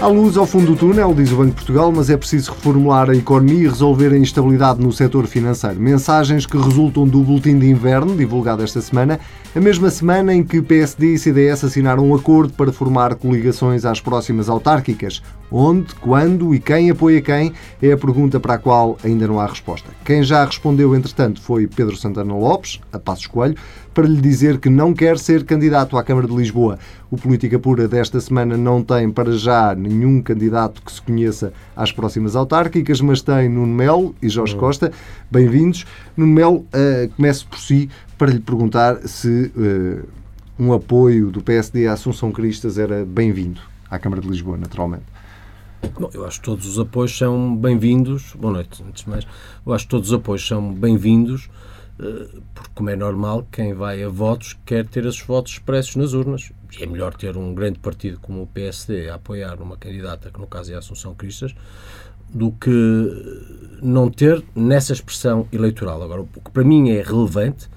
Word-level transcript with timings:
Há 0.00 0.06
luz 0.06 0.38
ao 0.38 0.46
fundo 0.46 0.68
do 0.68 0.76
túnel, 0.76 1.12
diz 1.12 1.30
o 1.30 1.36
Banco 1.36 1.50
de 1.50 1.56
Portugal, 1.56 1.92
mas 1.92 2.08
é 2.08 2.16
preciso 2.16 2.52
reformular 2.52 3.10
a 3.10 3.14
economia 3.14 3.64
e 3.64 3.68
resolver 3.68 4.14
a 4.14 4.16
instabilidade 4.16 4.80
no 4.80 4.90
setor 4.90 5.26
financeiro. 5.26 5.78
Mensagens 5.78 6.46
que 6.46 6.56
resultam 6.56 7.06
do 7.06 7.20
Boletim 7.20 7.58
de 7.58 7.68
Inverno, 7.68 8.16
divulgado 8.16 8.62
esta 8.62 8.80
semana, 8.80 9.20
a 9.54 9.60
mesma 9.60 9.90
semana 9.90 10.34
em 10.34 10.42
que 10.42 10.62
PSD 10.62 11.12
e 11.12 11.18
CDS 11.18 11.64
assinaram 11.64 12.08
um 12.08 12.14
acordo 12.14 12.54
para 12.54 12.72
formar 12.72 13.14
coligações 13.14 13.84
às 13.84 14.00
próximas 14.00 14.48
autárquicas. 14.48 15.22
Onde, 15.52 15.94
quando 15.96 16.54
e 16.54 16.60
quem 16.60 16.90
apoia 16.90 17.20
quem 17.20 17.52
é 17.82 17.92
a 17.92 17.98
pergunta 17.98 18.40
para 18.40 18.54
a 18.54 18.58
qual 18.58 18.96
ainda 19.04 19.28
não 19.28 19.38
há 19.38 19.46
resposta. 19.46 19.90
Quem 20.02 20.22
já 20.22 20.46
respondeu, 20.46 20.96
entretanto, 20.96 21.42
foi 21.42 21.66
Pedro 21.66 21.96
Santana 21.96 22.32
Lopes, 22.32 22.80
a 22.90 22.98
Passos 22.98 23.26
Coelho, 23.26 23.56
para 23.92 24.06
lhe 24.06 24.20
dizer 24.20 24.58
que 24.58 24.68
não 24.68 24.94
quer 24.94 25.18
ser 25.18 25.44
candidato 25.44 25.96
à 25.96 26.04
Câmara 26.04 26.26
de 26.26 26.34
Lisboa. 26.34 26.78
O 27.10 27.16
Política 27.16 27.58
Pura 27.58 27.88
desta 27.88 28.20
semana 28.20 28.56
não 28.56 28.82
tem, 28.82 29.10
para 29.10 29.32
já, 29.32 29.74
nenhum 29.74 30.22
candidato 30.22 30.82
que 30.82 30.92
se 30.92 31.02
conheça 31.02 31.52
às 31.74 31.90
próximas 31.90 32.36
autárquicas, 32.36 33.00
mas 33.00 33.20
tem 33.20 33.48
Nuno 33.48 33.74
Melo 33.74 34.14
e 34.22 34.28
Jorge 34.28 34.54
uhum. 34.54 34.60
Costa. 34.60 34.92
Bem-vindos. 35.30 35.84
Nuno 36.16 36.32
Melo, 36.32 36.56
uh, 36.56 37.08
começo 37.16 37.46
por 37.46 37.58
si 37.58 37.90
para 38.16 38.30
lhe 38.30 38.40
perguntar 38.40 38.96
se 39.08 39.50
uh, 39.56 40.08
um 40.58 40.72
apoio 40.72 41.30
do 41.30 41.42
PSD 41.42 41.86
à 41.86 41.94
Assunção 41.94 42.30
Cristas 42.30 42.78
era 42.78 43.04
bem-vindo 43.04 43.60
à 43.90 43.98
Câmara 43.98 44.20
de 44.20 44.28
Lisboa, 44.28 44.56
naturalmente. 44.56 45.04
Bom, 45.98 46.10
eu 46.12 46.26
acho 46.26 46.38
que 46.38 46.44
todos 46.44 46.66
os 46.66 46.78
apoios 46.78 47.16
são 47.16 47.56
bem-vindos. 47.56 48.34
Boa 48.38 48.52
noite, 48.52 48.84
antes 48.86 49.04
de 49.04 49.10
mais. 49.10 49.26
Eu 49.66 49.72
acho 49.72 49.84
que 49.84 49.90
todos 49.90 50.08
os 50.08 50.14
apoios 50.14 50.46
são 50.46 50.72
bem-vindos, 50.72 51.48
porque, 52.54 52.68
como 52.74 52.90
é 52.90 52.96
normal, 52.96 53.46
quem 53.50 53.74
vai 53.74 54.02
a 54.02 54.08
votos 54.08 54.56
quer 54.64 54.86
ter 54.86 55.04
esses 55.04 55.20
votos 55.20 55.52
expressos 55.52 55.96
nas 55.96 56.12
urnas. 56.12 56.50
E 56.78 56.82
é 56.82 56.86
melhor 56.86 57.14
ter 57.14 57.36
um 57.36 57.54
grande 57.54 57.78
partido 57.78 58.18
como 58.20 58.42
o 58.42 58.46
PSD 58.46 59.10
a 59.10 59.16
apoiar 59.16 59.60
uma 59.60 59.76
candidata, 59.76 60.30
que 60.30 60.40
no 60.40 60.46
caso 60.46 60.72
é 60.72 60.76
a 60.76 60.78
Assunção 60.78 61.14
Cristas, 61.14 61.54
do 62.28 62.52
que 62.52 62.70
não 63.82 64.08
ter 64.10 64.42
nessa 64.54 64.92
expressão 64.92 65.46
eleitoral. 65.52 66.02
Agora, 66.02 66.22
o 66.22 66.26
que 66.26 66.50
para 66.50 66.64
mim 66.64 66.90
é 66.90 67.02
relevante 67.02 67.68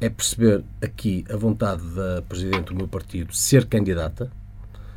é 0.00 0.08
perceber 0.10 0.64
aqui 0.82 1.24
a 1.30 1.36
vontade 1.36 1.82
da 1.90 2.20
Presidente 2.22 2.66
do 2.66 2.74
meu 2.74 2.88
partido 2.88 3.32
ser 3.32 3.66
candidata, 3.66 4.30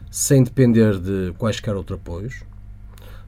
sem 0.10 0.44
depender 0.44 0.98
de 0.98 1.34
quaisquer 1.38 1.76
outros 1.76 2.00
apoios, 2.00 2.44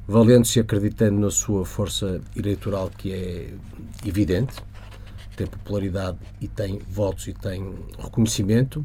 valendo-se 0.07 0.57
e 0.57 0.61
acreditando 0.61 1.19
na 1.19 1.29
sua 1.29 1.63
força 1.63 2.19
eleitoral, 2.35 2.89
que 2.97 3.13
é 3.13 3.53
evidente, 4.03 4.55
tem 5.37 5.47
popularidade 5.47 6.17
e 6.41 6.47
tem 6.47 6.81
votos 6.89 7.27
e 7.27 7.33
tem 7.33 7.73
reconhecimento, 7.97 8.83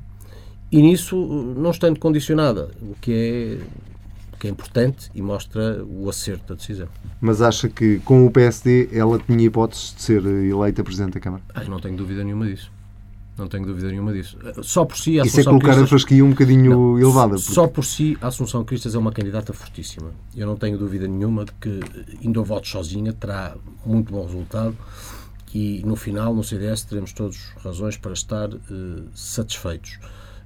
e 0.71 0.81
nisso 0.81 1.17
não 1.57 1.71
estando 1.71 1.99
condicionada, 1.99 2.71
o 2.81 2.95
que 3.01 3.13
é, 3.13 4.39
que 4.39 4.47
é 4.47 4.51
importante 4.51 5.11
e 5.15 5.23
mostra 5.23 5.85
o 5.85 6.09
acerto 6.09 6.49
da 6.49 6.55
decisão. 6.55 6.89
Mas 7.21 7.43
acha 7.43 7.69
que 7.69 7.99
com 8.01 8.27
o 8.27 8.31
PSD 8.31 8.91
ela 8.93 9.19
tinha 9.19 9.45
hipóteses 9.45 9.95
de 9.95 10.03
ser 10.03 10.25
eleita 10.25 10.85
Presidente 10.85 11.15
da 11.15 11.21
Câmara? 11.21 11.43
Ah, 11.55 11.65
não 11.65 11.81
tenho 11.81 11.97
dúvida 11.97 12.23
nenhuma 12.23 12.47
disso. 12.47 12.71
Não 13.37 13.49
tenho 13.49 13.65
dúvida 13.65 13.89
nenhuma 13.89 14.13
disso. 14.13 14.37
Só 14.63 14.85
por 14.85 14.97
si 14.99 15.19
a 15.19 15.25
Isso 15.25 15.41
é 15.41 15.45
colocar 15.45 15.69
Cristas, 15.69 15.85
a 15.85 15.87
fasquia 15.87 16.23
um 16.23 16.31
bocadinho 16.31 16.71
não, 16.71 16.99
elevada. 16.99 17.37
Porque... 17.37 17.53
Só 17.53 17.67
por 17.67 17.83
si 17.83 18.19
a 18.21 18.29
Assunção 18.29 18.63
Cristas 18.63 18.95
é 18.95 18.99
uma 18.99 19.11
candidata 19.11 19.55
fortíssima. 19.55 20.11
Eu 20.37 20.47
não 20.47 20.57
tenho 20.57 20.77
dúvida 20.77 21.09
nenhuma 21.09 21.47
de 21.47 21.53
que, 21.53 21.81
indo 22.21 22.41
a 22.41 22.45
votos 22.45 22.71
sozinha, 22.71 23.11
terá 23.13 23.57
muito 23.87 24.13
bom 24.13 24.23
resultado 24.27 24.77
e 25.55 25.83
no 25.85 25.97
final, 25.97 26.35
no 26.35 26.43
CDS, 26.43 26.85
teremos 26.85 27.13
todos 27.13 27.53
razões 27.63 27.97
para 27.97 28.13
estar 28.13 28.53
uh, 28.53 28.61
satisfeitos. 29.15 29.99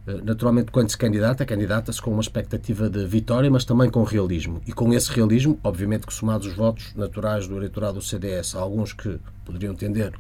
Uh, 0.07 0.25
naturalmente, 0.25 0.71
quando 0.71 0.91
se 0.91 0.99
candidata, 0.99 1.45
candidata-se 1.45 2.01
com 2.01 2.11
uma 2.11 2.21
expectativa 2.21 2.89
de 2.89 3.07
vitória, 3.07 3.51
mas 3.51 3.65
também 3.65 3.91
com 3.91 4.03
realismo. 4.03 4.61
E 4.67 4.73
com 4.73 4.93
esse 4.93 5.11
realismo, 5.11 5.59
obviamente 5.63 6.07
que 6.07 6.15
somados 6.15 6.47
os 6.47 6.55
votos 6.55 6.95
naturais 6.95 7.47
do 7.47 7.57
eleitorado 7.57 7.95
do 7.95 8.03
CDS, 8.03 8.55
alguns 8.55 8.93
que 8.93 9.19
poderiam 9.45 9.75
tender 9.75 10.13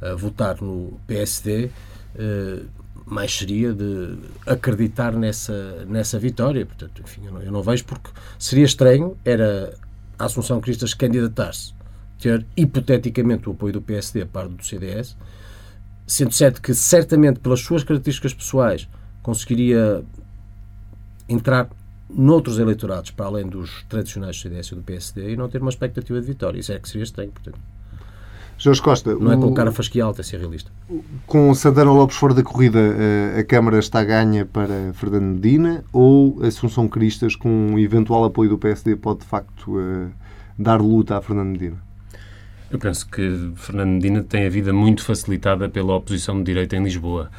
a 0.00 0.14
votar 0.14 0.60
no 0.60 1.00
PSD, 1.06 1.70
eh, 2.18 2.62
mais 3.04 3.32
seria 3.36 3.72
de 3.72 4.18
acreditar 4.46 5.12
nessa, 5.12 5.84
nessa 5.86 6.18
vitória. 6.18 6.66
Portanto, 6.66 7.02
enfim, 7.02 7.26
eu 7.26 7.32
não, 7.32 7.42
eu 7.42 7.52
não 7.52 7.62
vejo 7.62 7.84
porque 7.84 8.10
seria 8.38 8.64
estranho 8.64 9.16
era 9.24 9.74
a 10.18 10.24
Assunção 10.24 10.60
Cristas 10.60 10.92
candidatar-se, 10.92 11.72
ter 12.20 12.46
hipoteticamente 12.56 13.48
o 13.48 13.52
apoio 13.52 13.74
do 13.74 13.82
PSD 13.82 14.22
a 14.22 14.26
par 14.26 14.48
do 14.48 14.64
CDS, 14.64 15.16
sendo 16.06 16.32
certo 16.32 16.62
que 16.62 16.74
certamente 16.74 17.40
pelas 17.40 17.60
suas 17.60 17.82
características 17.82 18.32
pessoais 18.32 18.88
conseguiria 19.22 20.04
entrar 21.28 21.68
noutros 22.08 22.58
eleitorados 22.58 23.10
para 23.10 23.26
além 23.26 23.46
dos 23.46 23.84
tradicionais 23.88 24.36
do 24.36 24.42
CDS 24.42 24.68
e 24.68 24.74
do 24.76 24.82
PSD 24.82 25.32
e 25.32 25.36
não 25.36 25.48
ter 25.48 25.60
uma 25.60 25.70
expectativa 25.70 26.20
de 26.20 26.26
vitória. 26.26 26.60
Isso 26.60 26.72
é 26.72 26.78
que 26.78 26.88
seria 26.88 27.04
estranho, 27.04 27.32
portanto. 27.32 27.58
Jorge 28.58 28.80
Costa. 28.80 29.14
Não 29.14 29.32
é 29.32 29.36
colocar 29.36 29.68
a 29.68 29.72
fasquia 29.72 30.04
alta, 30.04 30.22
é 30.22 30.24
ser 30.24 30.40
realista. 30.40 30.70
Com 31.26 31.52
Santana 31.54 31.92
Lopes 31.92 32.16
fora 32.16 32.32
da 32.32 32.42
corrida, 32.42 32.78
eh, 32.78 33.40
a 33.40 33.44
Câmara 33.44 33.78
está 33.78 34.02
ganha 34.02 34.46
para 34.46 34.94
Fernando 34.94 35.34
Medina 35.34 35.84
ou 35.92 36.42
Assunção 36.42 36.88
Cristas, 36.88 37.36
com 37.36 37.50
um 37.50 37.78
eventual 37.78 38.24
apoio 38.24 38.48
do 38.48 38.56
PSD, 38.56 38.96
pode 38.96 39.20
de 39.20 39.26
facto 39.26 39.78
eh, 39.78 40.08
dar 40.58 40.80
luta 40.80 41.18
a 41.18 41.20
Fernando 41.20 41.48
Medina? 41.48 41.85
Eu 42.70 42.78
penso 42.78 43.08
que 43.08 43.52
Fernando 43.54 43.90
Medina 43.90 44.22
tem 44.22 44.44
a 44.44 44.50
vida 44.50 44.72
muito 44.72 45.04
facilitada 45.04 45.68
pela 45.68 45.94
oposição 45.94 46.38
de 46.38 46.44
direita 46.44 46.76
em 46.76 46.82
Lisboa. 46.82 47.30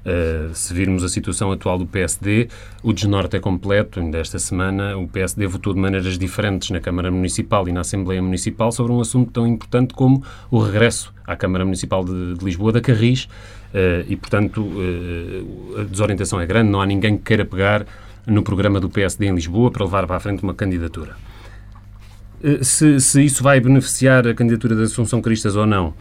Uh, 0.00 0.54
se 0.54 0.72
virmos 0.72 1.04
a 1.04 1.08
situação 1.08 1.52
atual 1.52 1.78
do 1.78 1.86
PSD, 1.86 2.48
o 2.82 2.90
desnorte 2.90 3.36
é 3.36 3.40
completo. 3.40 4.00
Ainda 4.00 4.16
esta 4.16 4.38
semana, 4.38 4.96
o 4.96 5.06
PSD 5.06 5.46
votou 5.46 5.74
de 5.74 5.80
maneiras 5.80 6.16
diferentes 6.16 6.70
na 6.70 6.80
Câmara 6.80 7.10
Municipal 7.10 7.68
e 7.68 7.72
na 7.72 7.80
Assembleia 7.80 8.22
Municipal 8.22 8.72
sobre 8.72 8.92
um 8.92 9.00
assunto 9.00 9.30
tão 9.30 9.46
importante 9.46 9.92
como 9.92 10.24
o 10.50 10.58
regresso 10.58 11.12
à 11.26 11.36
Câmara 11.36 11.66
Municipal 11.66 12.02
de, 12.02 12.34
de 12.34 12.44
Lisboa 12.44 12.72
da 12.72 12.80
Carris. 12.80 13.24
Uh, 13.24 14.08
e, 14.08 14.16
portanto, 14.16 14.62
uh, 14.62 15.80
a 15.80 15.84
desorientação 15.84 16.40
é 16.40 16.46
grande. 16.46 16.70
Não 16.70 16.80
há 16.80 16.86
ninguém 16.86 17.18
que 17.18 17.24
queira 17.24 17.44
pegar 17.44 17.84
no 18.26 18.42
programa 18.42 18.80
do 18.80 18.88
PSD 18.88 19.26
em 19.26 19.34
Lisboa 19.34 19.70
para 19.70 19.84
levar 19.84 20.06
para 20.06 20.16
a 20.16 20.20
frente 20.20 20.42
uma 20.42 20.54
candidatura. 20.54 21.14
Se, 22.62 22.98
se 23.00 23.22
isso 23.22 23.42
vai 23.42 23.60
beneficiar 23.60 24.26
a 24.26 24.34
candidatura 24.34 24.74
da 24.74 24.82
Assunção 24.82 25.20
Cristas 25.20 25.56
ou 25.56 25.66
não, 25.66 25.94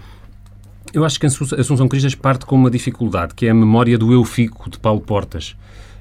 eu 0.93 1.05
acho 1.05 1.19
que 1.19 1.25
a 1.25 1.29
Assunção 1.29 1.87
Cristas 1.87 2.15
parte 2.15 2.45
com 2.45 2.55
uma 2.55 2.71
dificuldade, 2.71 3.33
que 3.35 3.45
é 3.45 3.49
a 3.49 3.53
memória 3.53 3.97
do 3.97 4.11
eu 4.11 4.23
fico 4.23 4.69
de 4.69 4.79
Paulo 4.79 5.01
Portas. 5.01 5.55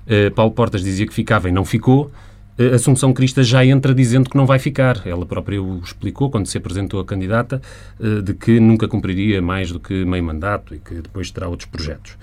Uh, 0.07 0.31
Paulo 0.35 0.53
Portas 0.53 0.83
dizia 0.83 1.07
que 1.07 1.13
ficava 1.13 1.49
e 1.49 1.53
não 1.53 1.65
ficou. 1.65 2.11
Uh, 2.59 2.75
Assunção 2.75 3.13
Cristas 3.13 3.47
já 3.47 3.65
entra 3.65 3.95
dizendo 3.95 4.31
que 4.31 4.37
não 4.37 4.47
vai 4.47 4.59
ficar. 4.59 5.07
Ela 5.07 5.27
própria 5.27 5.63
o 5.63 5.81
explicou 5.81 6.31
quando 6.31 6.47
se 6.47 6.57
apresentou 6.57 7.01
a 7.01 7.05
candidata, 7.05 7.61
uh, 8.01 8.23
de 8.23 8.33
que 8.33 8.59
nunca 8.59 8.89
cumpriria 8.89 9.43
mais 9.43 9.71
do 9.71 9.79
que 9.79 10.05
meio 10.05 10.25
mandato 10.25 10.75
e 10.75 10.79
que 10.79 10.95
depois 10.95 11.31
terá 11.31 11.49
outros 11.49 11.69
projetos. 11.69 12.17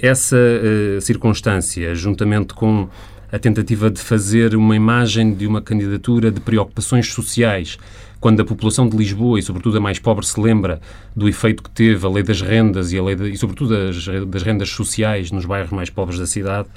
essa 0.00 0.36
circunstância, 1.00 1.94
juntamente 1.94 2.54
com 2.54 2.88
a 3.32 3.38
tentativa 3.38 3.90
de 3.90 4.00
fazer 4.00 4.54
uma 4.56 4.74
imagem 4.74 5.32
de 5.34 5.46
uma 5.46 5.62
candidatura 5.62 6.30
de 6.30 6.40
preocupações 6.40 7.12
sociais 7.12 7.78
quando 8.20 8.40
a 8.40 8.44
população 8.44 8.88
de 8.88 8.96
Lisboa 8.96 9.38
e, 9.38 9.42
sobretudo, 9.42 9.78
a 9.78 9.80
mais 9.80 9.98
pobre 9.98 10.26
se 10.26 10.38
lembra 10.38 10.80
do 11.16 11.28
efeito 11.28 11.62
que 11.62 11.70
teve 11.70 12.04
a 12.06 12.10
lei 12.10 12.22
das 12.22 12.42
rendas 12.42 12.92
e, 12.92 12.98
a 12.98 13.02
lei 13.02 13.16
de, 13.16 13.30
e 13.30 13.36
sobretudo, 13.36 13.74
as, 13.74 14.06
das 14.28 14.42
rendas 14.42 14.68
sociais 14.68 15.30
nos 15.30 15.46
bairros 15.46 15.70
mais 15.70 15.88
pobres 15.88 16.18
da 16.18 16.26
cidade, 16.26 16.68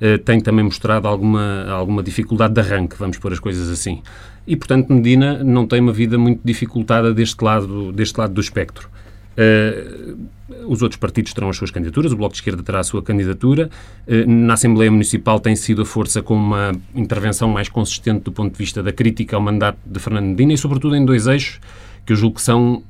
eh, 0.00 0.16
tem 0.16 0.40
também 0.40 0.64
mostrado 0.64 1.06
alguma, 1.06 1.66
alguma 1.68 2.02
dificuldade 2.02 2.54
de 2.54 2.60
arranque, 2.60 2.96
vamos 2.98 3.18
pôr 3.18 3.32
as 3.32 3.38
coisas 3.38 3.68
assim. 3.68 4.02
E, 4.46 4.56
portanto, 4.56 4.90
Medina 4.92 5.42
não 5.44 5.66
tem 5.66 5.80
uma 5.80 5.92
vida 5.92 6.16
muito 6.16 6.40
dificultada 6.42 7.12
deste 7.12 7.42
lado, 7.44 7.92
deste 7.92 8.18
lado 8.18 8.32
do 8.32 8.40
espectro. 8.40 8.88
Uh, 9.36 10.28
os 10.66 10.80
outros 10.80 10.98
partidos 10.98 11.32
terão 11.32 11.48
as 11.48 11.56
suas 11.56 11.70
candidaturas, 11.70 12.12
o 12.12 12.16
Bloco 12.16 12.32
de 12.32 12.38
Esquerda 12.38 12.62
terá 12.62 12.80
a 12.80 12.84
sua 12.84 13.02
candidatura. 13.02 13.70
Uh, 14.06 14.28
na 14.28 14.54
Assembleia 14.54 14.90
Municipal 14.90 15.38
tem 15.38 15.54
sido 15.54 15.82
a 15.82 15.84
força 15.84 16.22
com 16.22 16.34
uma 16.34 16.72
intervenção 16.94 17.48
mais 17.48 17.68
consistente 17.68 18.24
do 18.24 18.32
ponto 18.32 18.52
de 18.52 18.58
vista 18.58 18.82
da 18.82 18.92
crítica 18.92 19.36
ao 19.36 19.42
mandato 19.42 19.78
de 19.84 19.98
Fernando 20.00 20.26
Medina 20.26 20.52
e, 20.52 20.58
sobretudo, 20.58 20.96
em 20.96 21.04
dois 21.04 21.26
eixos 21.26 21.60
que 22.04 22.12
eu 22.12 22.16
julgo 22.16 22.36
que 22.36 22.42
são 22.42 22.82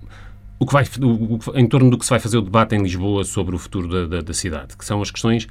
o 0.58 0.66
que 0.66 0.72
vai, 0.72 0.84
o, 1.00 1.38
em 1.54 1.66
torno 1.66 1.90
do 1.90 1.98
que 1.98 2.04
se 2.04 2.10
vai 2.10 2.18
fazer 2.18 2.38
o 2.38 2.42
debate 2.42 2.74
em 2.74 2.82
Lisboa 2.82 3.24
sobre 3.24 3.54
o 3.54 3.58
futuro 3.58 3.88
da, 3.88 4.16
da, 4.16 4.22
da 4.22 4.34
cidade, 4.34 4.76
que 4.76 4.84
são 4.84 5.02
as 5.02 5.10
questões 5.10 5.46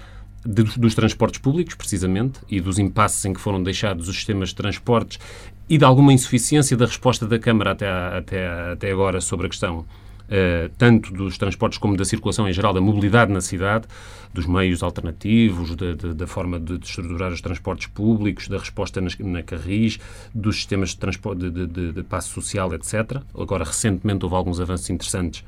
de, 0.45 0.63
dos 0.63 0.95
transportes 0.95 1.39
públicos, 1.39 1.75
precisamente, 1.75 2.39
e 2.49 2.59
dos 2.59 2.79
impasses 2.79 3.23
em 3.25 3.33
que 3.33 3.41
foram 3.41 3.61
deixados 3.61 4.07
os 4.07 4.15
sistemas 4.15 4.49
de 4.49 4.55
transportes 4.55 5.19
e 5.67 5.77
de 5.77 5.83
alguma 5.83 6.13
insuficiência 6.13 6.77
da 6.77 6.85
resposta 6.85 7.27
da 7.27 7.39
Câmara 7.39 7.71
até, 7.71 7.87
até, 7.89 8.71
até 8.71 8.91
agora 8.91 9.19
sobre 9.21 9.47
a 9.47 9.49
questão 9.49 9.85
Uh, 10.25 10.69
tanto 10.77 11.13
dos 11.13 11.37
transportes 11.37 11.77
como 11.77 11.95
da 11.95 12.03
circulação 12.03 12.49
em 12.49 12.53
geral, 12.53 12.73
da 12.73 12.81
mobilidade 12.81 13.31
na 13.31 13.41
cidade, 13.41 13.85
dos 14.33 14.45
meios 14.45 14.83
alternativos, 14.83 15.75
da 15.75 16.27
forma 16.27 16.59
de, 16.59 16.75
estruturar 16.75 17.31
os 17.31 17.41
transportes 17.41 17.87
públicos, 17.87 18.47
da 18.47 18.57
resposta 18.57 18.99
nas, 18.99 19.17
na 19.17 19.41
Carris, 19.43 19.99
dos 20.33 20.57
sistemas 20.57 20.89
de, 20.89 20.97
transporte, 20.97 21.49
de, 21.49 22.03
passo 22.03 22.33
social, 22.33 22.73
etc. 22.73 23.21
Agora, 23.37 23.63
recentemente, 23.63 24.25
houve 24.25 24.35
alguns 24.35 24.59
avanços 24.59 24.89
interessantes, 24.89 25.43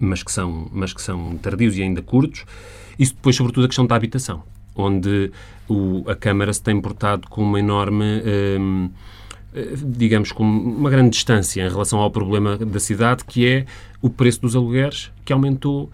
mas 0.00 0.22
que 0.22 0.32
são, 0.32 0.68
mas 0.72 0.92
que 0.92 1.00
são 1.00 1.36
tardios 1.38 1.76
e 1.76 1.82
ainda 1.82 2.02
curtos. 2.02 2.44
Isso 2.98 3.14
depois, 3.14 3.36
sobretudo, 3.36 3.64
a 3.64 3.68
questão 3.68 3.86
da 3.86 3.94
habitação. 3.94 4.42
onde 4.74 5.30
o, 5.68 6.02
a 6.10 6.16
Câmara 6.16 6.52
se 6.52 6.62
tem 6.62 6.80
portado 6.80 7.28
com 7.28 7.42
uma 7.42 7.58
enorme. 7.58 8.22
Um, 8.58 8.86
eh, 8.86 9.12
digamos, 9.84 10.32
com 10.32 10.44
uma 10.44 10.90
grande 10.90 11.10
distância 11.10 11.64
em 11.64 11.68
relação 11.68 11.98
ao 11.98 12.10
problema 12.10 12.56
da 12.56 12.80
cidade, 12.80 13.24
que 13.24 13.46
é 13.46 13.66
o 14.00 14.08
preço 14.08 14.40
dos 14.40 14.56
alugueres, 14.56 15.10
que 15.24 15.32
aumentou 15.32 15.90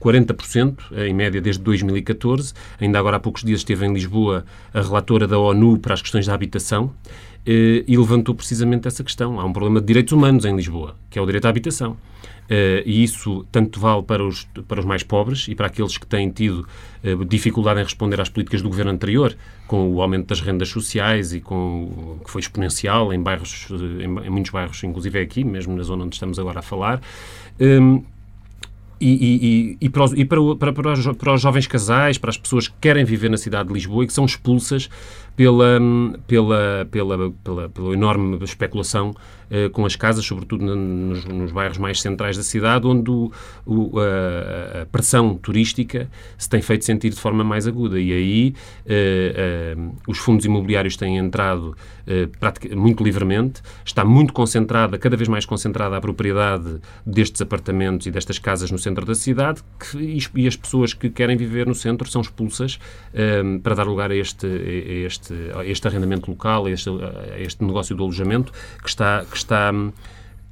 40% 0.00 0.78
em 1.06 1.14
média 1.14 1.40
desde 1.40 1.62
2014. 1.62 2.52
Ainda 2.80 2.98
agora 2.98 3.16
há 3.16 3.20
poucos 3.20 3.42
dias 3.42 3.60
esteve 3.60 3.86
em 3.86 3.92
Lisboa 3.92 4.44
a 4.72 4.80
relatora 4.80 5.26
da 5.26 5.38
ONU 5.38 5.78
para 5.78 5.94
as 5.94 6.02
questões 6.02 6.26
da 6.26 6.34
habitação 6.34 6.92
eh, 7.04 7.29
e 7.46 7.96
levantou 7.96 8.34
precisamente 8.34 8.86
essa 8.86 9.02
questão. 9.02 9.40
Há 9.40 9.44
um 9.44 9.52
problema 9.52 9.80
de 9.80 9.86
direitos 9.86 10.12
humanos 10.12 10.44
em 10.44 10.54
Lisboa, 10.54 10.96
que 11.08 11.18
é 11.18 11.22
o 11.22 11.26
direito 11.26 11.46
à 11.46 11.48
habitação. 11.48 11.96
Uh, 12.50 12.82
e 12.84 13.04
isso 13.04 13.46
tanto 13.52 13.78
vale 13.78 14.02
para 14.02 14.26
os, 14.26 14.42
para 14.66 14.80
os 14.80 14.84
mais 14.84 15.04
pobres 15.04 15.46
e 15.46 15.54
para 15.54 15.68
aqueles 15.68 15.96
que 15.96 16.04
têm 16.04 16.28
tido 16.30 16.66
uh, 17.04 17.24
dificuldade 17.24 17.78
em 17.78 17.84
responder 17.84 18.20
às 18.20 18.28
políticas 18.28 18.60
do 18.60 18.68
governo 18.68 18.90
anterior, 18.90 19.36
com 19.68 19.88
o 19.88 20.02
aumento 20.02 20.26
das 20.26 20.40
rendas 20.40 20.68
sociais 20.68 21.32
e 21.32 21.40
com 21.40 22.18
que 22.24 22.28
foi 22.28 22.40
exponencial 22.40 23.12
em 23.12 23.22
bairros, 23.22 23.68
em, 23.70 24.26
em 24.26 24.30
muitos 24.30 24.50
bairros, 24.50 24.82
inclusive 24.82 25.20
aqui, 25.20 25.44
mesmo 25.44 25.76
na 25.76 25.84
zona 25.84 26.04
onde 26.04 26.16
estamos 26.16 26.40
agora 26.40 26.58
a 26.58 26.62
falar. 26.62 27.00
Um, 27.60 28.02
e, 29.00 29.08
e, 29.08 29.76
e, 29.80 29.88
para, 29.88 30.04
os, 30.04 30.12
e 30.12 30.24
para, 30.24 30.38
para, 30.56 30.72
para, 30.72 30.92
os, 30.92 31.06
para, 31.16 31.34
os, 31.34 31.40
jovens 31.40 31.66
casais, 31.66 32.18
para 32.18 32.30
as 32.30 32.36
pessoas 32.36 32.68
que 32.68 32.74
querem 32.80 33.04
viver 33.04 33.30
na 33.30 33.36
cidade 33.36 33.68
de 33.68 33.74
Lisboa 33.74 34.04
e 34.04 34.06
que 34.06 34.12
são 34.12 34.24
expulsas 34.24 34.90
pela, 35.34 35.80
pela, 36.26 36.86
pela, 36.90 37.30
pela, 37.42 37.68
pela 37.68 37.92
enorme 37.94 38.38
especulação 38.44 39.14
com 39.72 39.84
as 39.84 39.96
casas, 39.96 40.24
sobretudo 40.24 40.64
nos, 40.64 41.24
nos, 41.24 41.52
bairros 41.52 41.78
mais 41.78 42.00
centrais 42.00 42.36
da 42.36 42.42
cidade, 42.42 42.86
onde 42.86 43.10
o, 43.10 43.32
o, 43.66 43.98
a, 43.98 44.82
a, 44.82 44.86
pressão 44.86 45.34
turística 45.34 46.08
se 46.36 46.48
tem 46.48 46.62
feito 46.62 46.84
sentir 46.84 47.10
de 47.10 47.20
forma 47.20 47.42
mais 47.42 47.66
aguda. 47.66 47.98
E 47.98 48.12
aí 48.12 48.54
uh, 48.86 49.80
uh, 49.80 49.94
os 50.06 50.18
fundos 50.18 50.44
imobiliários 50.44 50.96
têm 50.96 51.18
entrado 51.18 51.76
muito 52.74 53.04
livremente, 53.04 53.62
está 53.84 54.04
muito 54.04 54.32
concentrada, 54.32 54.98
cada 54.98 55.16
vez 55.16 55.28
mais 55.28 55.46
concentrada 55.46 55.96
a 55.96 56.00
propriedade 56.00 56.80
destes 57.06 57.40
apartamentos 57.40 58.08
e 58.08 58.10
destas 58.10 58.36
casas 58.36 58.68
no 58.70 58.78
centro 58.78 59.06
da 59.06 59.14
cidade, 59.14 59.62
que, 59.78 60.18
e 60.34 60.48
as 60.48 60.56
pessoas 60.56 60.92
que 60.92 61.08
querem 61.08 61.36
viver 61.36 61.68
no 61.68 61.74
centro 61.74 62.10
são 62.10 62.20
expulsas 62.20 62.80
para 63.62 63.76
dar 63.76 63.86
lugar 63.86 64.10
a 64.10 64.16
este, 64.16 64.44
a 64.44 65.06
este 65.06 65.20
este, 65.20 65.34
este 65.64 65.86
arrendamento 65.88 66.30
local, 66.30 66.66
a 66.66 66.70
este, 66.70 66.90
a 66.90 67.38
este 67.38 67.64
negócio 67.64 67.94
do 67.94 68.02
alojamento 68.02 68.52
que 68.82 68.88
está, 68.88 69.24
que 69.30 69.36
está, 69.40 69.72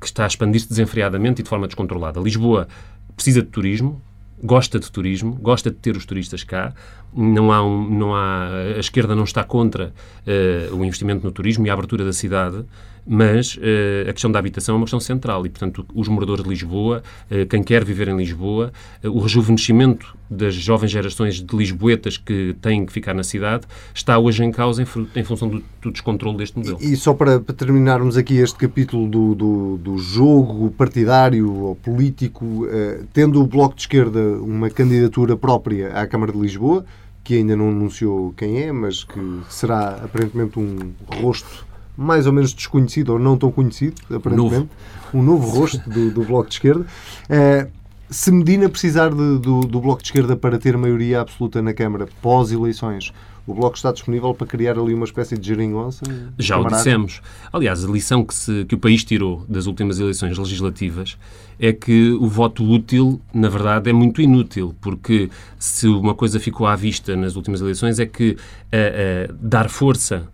que 0.00 0.06
está 0.06 0.24
a 0.24 0.26
expandir-se 0.26 0.68
desenfreadamente 0.68 1.40
e 1.40 1.42
de 1.42 1.48
forma 1.48 1.66
descontrolada. 1.66 2.20
Lisboa 2.20 2.68
precisa 3.14 3.42
de 3.42 3.48
turismo, 3.48 4.00
gosta 4.42 4.78
de 4.78 4.90
turismo, 4.90 5.34
gosta 5.34 5.70
de 5.70 5.76
ter 5.76 5.96
os 5.96 6.06
turistas 6.06 6.44
cá. 6.44 6.72
Não 7.12 7.52
há, 7.52 7.64
um, 7.64 7.88
não 7.88 8.14
há 8.14 8.48
a 8.76 8.80
esquerda 8.80 9.14
não 9.14 9.24
está 9.24 9.42
contra 9.42 9.92
uh, 10.26 10.76
o 10.76 10.84
investimento 10.84 11.24
no 11.24 11.32
turismo 11.32 11.66
e 11.66 11.70
a 11.70 11.72
abertura 11.72 12.04
da 12.04 12.12
cidade, 12.12 12.64
mas 13.08 13.56
uh, 13.56 14.10
a 14.10 14.12
questão 14.12 14.30
da 14.30 14.38
habitação 14.38 14.74
é 14.74 14.76
uma 14.76 14.84
questão 14.84 15.00
central 15.00 15.46
e, 15.46 15.48
portanto, 15.48 15.84
os 15.94 16.06
moradores 16.08 16.44
de 16.44 16.50
Lisboa, 16.50 17.02
uh, 17.30 17.46
quem 17.46 17.62
quer 17.62 17.82
viver 17.82 18.06
em 18.08 18.16
Lisboa, 18.16 18.70
o 19.02 19.18
rejuvenescimento 19.18 20.14
das 20.30 20.54
jovens 20.54 20.90
gerações 20.90 21.42
de 21.42 21.56
lisboetas 21.56 22.18
que 22.18 22.54
têm 22.60 22.84
que 22.84 22.92
ficar 22.92 23.14
na 23.14 23.22
cidade 23.22 23.66
está 23.94 24.18
hoje 24.18 24.44
em 24.44 24.52
causa 24.52 24.82
em, 24.82 24.86
em 25.16 25.24
função 25.24 25.48
do, 25.48 25.64
do, 25.80 25.90
descontrole 25.90 26.36
deste 26.36 26.58
modelo. 26.58 26.76
E, 26.82 26.92
e 26.92 26.96
só 26.96 27.14
para, 27.14 27.40
para, 27.40 27.54
terminarmos 27.54 28.18
aqui 28.18 28.36
este 28.36 28.58
capítulo 28.58 29.08
do, 29.08 29.34
do, 29.34 29.76
do 29.78 29.98
jogo 29.98 30.70
partidário 30.72 31.50
ou 31.50 31.74
político, 31.76 32.66
tendo 33.14 33.40
o 33.40 33.46
Bloco 33.46 33.74
de 33.74 33.82
Esquerda 33.82 34.20
uma 34.20 34.68
candidatura 34.68 35.34
própria 35.34 35.94
à 35.94 36.06
Câmara 36.06 36.30
de 36.30 36.38
Lisboa, 36.38 36.84
que 37.24 37.36
ainda 37.36 37.56
não 37.56 37.70
anunciou 37.70 38.34
quem 38.36 38.62
é, 38.62 38.72
mas 38.72 39.04
que 39.04 39.20
será 39.48 40.00
aparentemente 40.04 40.58
um 40.58 40.92
rosto 41.22 41.66
mais 41.98 42.28
ou 42.28 42.32
menos 42.32 42.54
desconhecido 42.54 43.08
ou 43.10 43.18
não 43.18 43.36
tão 43.36 43.50
conhecido, 43.50 44.00
aparentemente, 44.14 44.54
novo. 44.54 44.68
um 45.12 45.20
novo 45.20 45.48
rosto 45.48 45.90
do, 45.90 46.12
do 46.12 46.22
Bloco 46.22 46.48
de 46.48 46.54
Esquerda. 46.54 46.86
Uh, 47.28 47.68
se 48.08 48.30
Medina 48.30 48.68
precisar 48.68 49.10
de, 49.10 49.38
do, 49.38 49.62
do 49.62 49.80
Bloco 49.80 50.00
de 50.00 50.06
Esquerda 50.06 50.36
para 50.36 50.58
ter 50.58 50.76
maioria 50.76 51.20
absoluta 51.20 51.60
na 51.60 51.74
Câmara 51.74 52.06
pós-eleições, 52.22 53.12
o 53.48 53.52
Bloco 53.52 53.76
está 53.76 53.90
disponível 53.90 54.32
para 54.32 54.46
criar 54.46 54.78
ali 54.78 54.94
uma 54.94 55.06
espécie 55.06 55.36
de 55.36 55.48
geringonça? 55.48 56.04
Já 56.38 56.54
camarada? 56.54 56.76
o 56.76 56.78
dissemos. 56.78 57.20
Aliás, 57.52 57.84
a 57.84 57.88
lição 57.88 58.24
que, 58.24 58.34
se, 58.34 58.64
que 58.66 58.76
o 58.76 58.78
país 58.78 59.02
tirou 59.02 59.44
das 59.48 59.66
últimas 59.66 59.98
eleições 59.98 60.38
legislativas 60.38 61.18
é 61.58 61.72
que 61.72 62.12
o 62.12 62.28
voto 62.28 62.62
útil, 62.62 63.20
na 63.34 63.48
verdade, 63.48 63.90
é 63.90 63.92
muito 63.92 64.22
inútil, 64.22 64.72
porque 64.80 65.28
se 65.58 65.88
uma 65.88 66.14
coisa 66.14 66.38
ficou 66.38 66.66
à 66.66 66.76
vista 66.76 67.16
nas 67.16 67.34
últimas 67.34 67.60
eleições 67.60 67.98
é 67.98 68.06
que 68.06 68.30
uh, 68.30 69.32
uh, 69.32 69.34
dar 69.40 69.68
força 69.68 70.28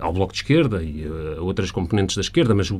ao 0.00 0.12
Bloco 0.12 0.32
de 0.32 0.38
Esquerda 0.40 0.82
e 0.82 1.06
a 1.06 1.40
uh, 1.40 1.44
outras 1.44 1.70
componentes 1.70 2.16
da 2.16 2.20
esquerda, 2.22 2.54
mas 2.54 2.70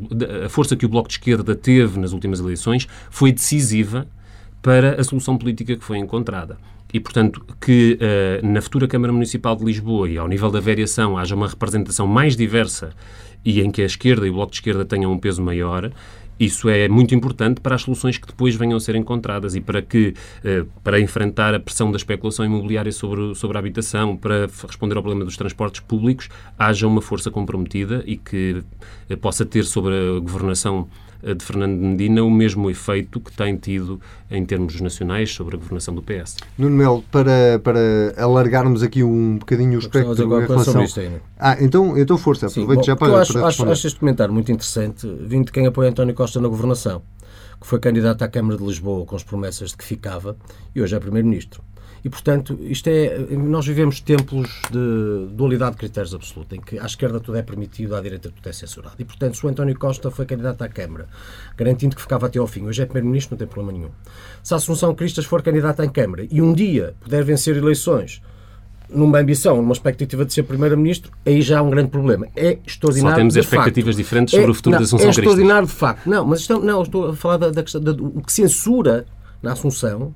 a 0.45 0.49
força 0.49 0.77
que 0.77 0.85
o 0.85 0.89
Bloco 0.89 1.09
de 1.09 1.15
Esquerda 1.15 1.55
teve 1.55 1.99
nas 1.99 2.13
últimas 2.13 2.41
eleições 2.41 2.87
foi 3.11 3.33
decisiva 3.33 4.07
para 4.61 5.01
a 5.01 5.05
solução 5.05 5.37
política 5.37 5.77
que 5.77 5.85
foi 5.85 5.99
encontrada. 5.99 6.59
E, 6.93 7.01
portanto, 7.01 7.45
que 7.61 7.99
uh, 8.01 8.47
na 8.47 8.63
futura 8.63 8.87
Câmara 8.87 9.13
Municipal 9.13 9.57
de 9.57 9.65
Lisboa 9.65 10.09
e 10.09 10.17
ao 10.17 10.29
nível 10.29 10.51
da 10.51 10.61
variação 10.61 11.19
haja 11.19 11.35
uma 11.35 11.49
representação 11.49 12.07
mais 12.07 12.37
diversa 12.37 12.91
e 13.45 13.61
em 13.61 13.71
que 13.71 13.83
a 13.83 13.87
esquerda 13.87 14.27
e 14.27 14.31
o 14.31 14.35
Bloco 14.35 14.53
de 14.53 14.59
Esquerda 14.59 14.85
tenham 14.85 15.13
um 15.13 15.19
peso 15.19 15.43
maior, 15.43 15.91
isso 16.39 16.69
é 16.69 16.89
muito 16.89 17.15
importante 17.15 17.61
para 17.61 17.75
as 17.75 17.83
soluções 17.83 18.19
que 18.19 18.27
depois 18.27 18.55
venham 18.55 18.77
a 18.77 18.81
ser 18.81 18.97
encontradas 18.97 19.55
e 19.55 19.61
para 19.61 19.81
que, 19.81 20.15
uh, 20.45 20.67
para 20.83 21.01
enfrentar 21.01 21.55
a 21.55 21.61
pressão 21.61 21.91
da 21.91 21.97
especulação 21.97 22.45
imobiliária 22.45 22.91
sobre, 22.93 23.35
sobre 23.35 23.57
a 23.57 23.61
habitação, 23.61 24.17
para 24.17 24.47
responder 24.67 24.97
ao 24.97 25.03
problema 25.03 25.25
dos 25.25 25.37
transportes 25.37 25.81
públicos, 25.81 26.29
haja 26.59 26.87
uma 26.87 27.01
força 27.01 27.31
comprometida 27.31 28.03
e 28.07 28.17
que 28.17 28.63
uh, 29.11 29.17
possa 29.17 29.45
ter 29.45 29.65
sobre 29.65 29.95
a 29.95 30.21
governação 30.21 30.89
de 31.33 31.45
Fernando 31.45 31.81
Medina 31.81 32.23
o 32.23 32.31
mesmo 32.31 32.69
efeito 32.69 33.21
que 33.21 33.33
tem 33.33 33.57
tido 33.57 34.01
em 34.31 34.45
termos 34.45 34.81
nacionais 34.81 35.33
sobre 35.33 35.57
a 35.57 35.59
governação 35.59 35.95
do 35.95 36.03
PS. 36.03 36.37
Nuno 36.59 36.77
Melo, 36.77 37.05
para, 37.11 37.59
para 37.63 37.81
alargarmos 38.19 38.83
aqui 38.83 39.03
um 39.03 39.39
bocadinho 39.39 39.77
o 39.77 39.79
espectro 39.79 40.13
em 40.13 40.47
relação... 40.47 40.85
Ah, 41.39 41.57
então, 41.61 41.97
então 41.97 42.19
força, 42.19 42.47
aproveito 42.47 42.85
já 42.85 42.97
para, 42.97 43.09
eu 43.09 43.17
acho, 43.17 43.33
para 43.33 43.47
acho, 43.47 43.65
acho 43.71 43.87
este 43.87 43.99
comentário 43.99 44.35
muito 44.35 44.53
interessante, 44.53 45.07
vindo 45.21 45.47
de 45.47 45.53
quem 45.53 45.67
apoia 45.67 45.91
António 45.91 46.15
Costa 46.15 46.41
na 46.41 46.49
governação, 46.49 47.03
que 47.61 47.67
foi 47.67 47.79
candidato 47.79 48.23
à 48.23 48.29
Câmara 48.29 48.59
de 48.59 48.65
Lisboa 48.65 49.07
com 49.07 49.17
as 49.17 49.23
promessas 49.23 49.71
de 49.71 49.77
que 49.77 49.85
ficava 49.85 50.37
e 50.75 50.83
hoje 50.83 50.95
é 50.95 51.01
Primeiro-Ministro. 51.01 51.63
E, 52.05 52.11
portanto, 52.11 52.59
isto 52.61 52.87
é, 52.89 53.19
nós 53.31 53.67
vivemos 53.67 53.99
tempos 53.99 54.61
de 54.71 55.27
dualidade 55.33 55.73
de 55.73 55.79
critérios 55.79 56.15
absoluta, 56.15 56.55
em 56.55 56.61
que 56.61 56.79
à 56.79 56.85
esquerda 56.85 57.19
tudo 57.19 57.39
é 57.39 57.43
permitido, 57.43 57.97
à 57.97 58.01
direita 58.01 58.31
tudo 58.31 58.47
é 58.47 58.53
censurado. 58.53 58.97
E, 58.99 59.05
portanto, 59.05 59.39
se 59.39 59.47
o 59.47 59.49
António 59.49 59.79
Costa 59.79 60.11
foi 60.11 60.27
candidato 60.27 60.61
à 60.61 60.69
Câmara, 60.69 61.09
garantindo 61.57 61.97
que 61.97 62.03
ficava 62.03 62.27
até 62.27 62.39
ao 62.39 62.47
fim, 62.47 62.67
hoje 62.67 62.83
é 62.83 62.85
Primeiro-Ministro, 62.85 63.35
não 63.35 63.39
tem 63.39 63.49
problema 63.49 63.79
nenhum. 63.79 63.91
Se 64.43 64.53
a 64.53 64.59
Assunção 64.59 64.95
Cristas 64.95 65.25
for 65.25 65.41
candidata 65.41 65.83
à 65.83 65.89
Câmara 65.89 66.27
e 66.31 66.43
um 66.43 66.53
dia 66.53 66.95
puder 67.01 67.25
vencer 67.25 67.57
eleições 67.57 68.21
numa 68.91 69.19
ambição, 69.19 69.57
numa 69.57 69.73
expectativa 69.73 70.27
de 70.27 70.35
ser 70.35 70.43
Primeiro-Ministro, 70.43 71.11
aí 71.25 71.41
já 71.41 71.61
há 71.61 71.63
um 71.63 71.71
grande 71.71 71.89
problema. 71.89 72.29
É 72.37 72.59
extraordinário. 72.67 73.15
Só 73.15 73.19
temos 73.19 73.37
expectativas 73.37 73.95
facto. 73.95 74.05
diferentes 74.05 74.33
sobre 74.33 74.47
é, 74.47 74.51
o 74.51 74.55
futuro 74.55 74.73
não, 74.73 74.79
da 74.81 74.85
Assunção 74.85 75.07
É 75.07 75.11
extraordinário 75.11 75.67
de 75.67 75.73
facto. 75.73 76.07
Não, 76.07 76.27
mas 76.27 76.41
isto, 76.41 76.61
não, 76.61 76.83
estou 76.83 77.09
a 77.09 77.17
falar 77.17 77.39
da, 77.39 77.51
da 77.51 77.63
questão. 77.63 77.81
o 77.83 78.21
que 78.21 78.31
censura 78.31 79.07
na 79.43 79.53
Assunção 79.53 80.15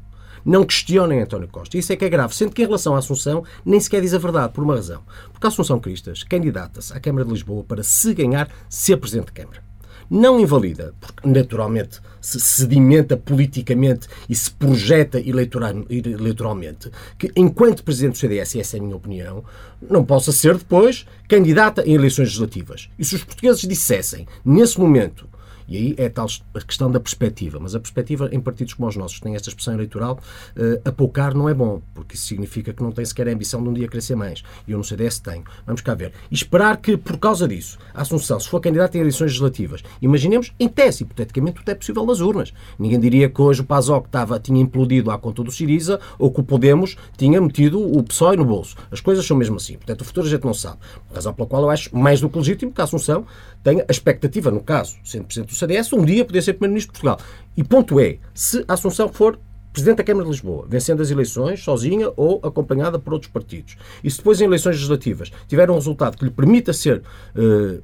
não 0.48 0.64
questionem 0.64 1.20
António 1.20 1.46
Costa. 1.46 1.76
Isso 1.76 1.92
é 1.92 1.96
que 1.96 2.06
é 2.06 2.08
grave, 2.08 2.34
sendo 2.34 2.52
que 2.52 2.62
em 2.62 2.64
relação 2.64 2.94
à 2.94 2.98
Assunção 2.98 3.44
nem 3.66 3.78
sequer 3.78 4.00
diz 4.00 4.14
a 4.14 4.18
verdade, 4.18 4.54
por 4.54 4.64
uma 4.64 4.76
razão. 4.76 5.02
Porque 5.30 5.46
a 5.46 5.48
Assunção 5.48 5.78
Cristas 5.78 6.22
candidata-se 6.22 6.90
à 6.94 6.98
Câmara 6.98 7.26
de 7.26 7.32
Lisboa 7.32 7.62
para, 7.62 7.82
se 7.82 8.14
ganhar, 8.14 8.48
ser 8.66 8.96
Presidente 8.96 9.26
de 9.26 9.32
Câmara. 9.32 9.62
Não 10.10 10.40
invalida, 10.40 10.94
porque 10.98 11.28
naturalmente 11.28 12.00
se 12.18 12.40
sedimenta 12.40 13.14
politicamente 13.14 14.08
e 14.26 14.34
se 14.34 14.50
projeta 14.50 15.20
eleitoralmente, 15.20 16.90
que 17.18 17.30
enquanto 17.36 17.84
Presidente 17.84 18.12
do 18.12 18.18
CDS, 18.18 18.54
e 18.54 18.60
essa 18.60 18.78
é 18.78 18.80
a 18.80 18.82
minha 18.82 18.96
opinião, 18.96 19.44
não 19.82 20.02
possa 20.02 20.32
ser 20.32 20.56
depois 20.56 21.04
candidata 21.28 21.82
em 21.86 21.92
eleições 21.92 22.28
legislativas. 22.28 22.88
E 22.98 23.04
se 23.04 23.16
os 23.16 23.22
portugueses 23.22 23.60
dissessem, 23.60 24.26
nesse 24.42 24.80
momento, 24.80 25.28
e 25.68 25.76
aí 25.76 25.94
é 25.98 26.08
tal 26.08 26.26
a 26.54 26.60
questão 26.60 26.90
da 26.90 26.98
perspectiva. 26.98 27.58
Mas 27.60 27.74
a 27.74 27.80
perspectiva 27.80 28.28
em 28.32 28.40
partidos 28.40 28.74
como 28.74 28.88
os 28.88 28.96
nossos, 28.96 29.18
que 29.18 29.24
têm 29.24 29.34
esta 29.34 29.48
expressão 29.48 29.74
eleitoral, 29.74 30.18
uh, 30.56 31.34
não 31.34 31.48
é 31.48 31.54
bom, 31.54 31.82
porque 31.94 32.14
isso 32.14 32.26
significa 32.26 32.72
que 32.72 32.82
não 32.82 32.90
tem 32.90 33.04
sequer 33.04 33.28
a 33.28 33.32
ambição 33.32 33.62
de 33.62 33.68
um 33.68 33.72
dia 33.72 33.88
crescer 33.88 34.16
mais. 34.16 34.42
E 34.66 34.72
eu 34.72 34.78
no 34.78 34.84
CDS 34.84 35.18
tenho. 35.18 35.44
Vamos 35.66 35.82
cá 35.82 35.94
ver. 35.94 36.12
E 36.30 36.34
esperar 36.34 36.78
que, 36.78 36.96
por 36.96 37.18
causa 37.18 37.46
disso, 37.46 37.78
a 37.94 38.02
Assunção, 38.02 38.40
se 38.40 38.48
for 38.48 38.60
candidata 38.60 38.96
em 38.96 39.00
eleições 39.00 39.28
legislativas, 39.28 39.82
imaginemos, 40.00 40.52
em 40.58 40.68
tese, 40.68 41.02
hipoteticamente, 41.02 41.58
tudo 41.58 41.68
é 41.68 41.74
possível 41.74 42.06
nas 42.06 42.20
urnas. 42.20 42.52
Ninguém 42.78 42.98
diria 42.98 43.28
que 43.28 43.42
hoje 43.42 43.60
o 43.60 43.64
PASOK 43.64 44.06
estava, 44.06 44.40
tinha 44.40 44.60
implodido 44.60 45.10
à 45.10 45.18
conta 45.18 45.42
do 45.42 45.50
Siriza 45.50 46.00
ou 46.18 46.30
que 46.30 46.40
o 46.40 46.42
Podemos 46.42 46.96
tinha 47.16 47.40
metido 47.40 47.80
o 47.80 48.02
PSOE 48.02 48.36
no 48.36 48.44
bolso. 48.44 48.76
As 48.90 49.00
coisas 49.00 49.26
são 49.26 49.36
mesmo 49.36 49.56
assim. 49.56 49.76
Portanto, 49.76 50.00
o 50.00 50.04
futuro 50.04 50.26
a 50.26 50.30
gente 50.30 50.44
não 50.44 50.54
sabe. 50.54 50.78
Razão 51.12 51.34
pela 51.34 51.48
qual 51.48 51.62
eu 51.62 51.70
acho 51.70 51.94
mais 51.94 52.20
do 52.20 52.28
que 52.28 52.38
legítimo 52.38 52.72
que 52.72 52.80
a 52.80 52.84
Assunção 52.84 53.26
tenha 53.62 53.84
a 53.86 53.92
expectativa, 53.92 54.50
no 54.50 54.62
caso, 54.62 54.96
100% 55.04 55.46
do 55.46 55.54
CDS, 55.58 55.92
um 55.92 56.04
dia 56.04 56.24
poder 56.24 56.42
ser 56.42 56.54
Primeiro-Ministro 56.54 56.94
de 56.94 57.00
Portugal. 57.00 57.26
E 57.56 57.64
ponto 57.64 57.98
é, 58.00 58.18
se 58.34 58.64
a 58.68 58.74
Assunção 58.74 59.08
for 59.08 59.38
Presidente 59.72 59.98
da 59.98 60.04
Câmara 60.04 60.24
de 60.24 60.32
Lisboa, 60.32 60.66
vencendo 60.68 61.02
as 61.02 61.10
eleições 61.10 61.62
sozinha 61.62 62.10
ou 62.16 62.40
acompanhada 62.42 62.98
por 62.98 63.12
outros 63.12 63.30
partidos, 63.30 63.76
e 64.02 64.10
se 64.10 64.18
depois 64.18 64.40
em 64.40 64.44
eleições 64.44 64.72
legislativas 64.72 65.30
tiver 65.46 65.70
um 65.70 65.74
resultado 65.74 66.16
que 66.16 66.24
lhe 66.24 66.30
permita 66.30 66.72
ser 66.72 66.98
uh, 67.36 67.82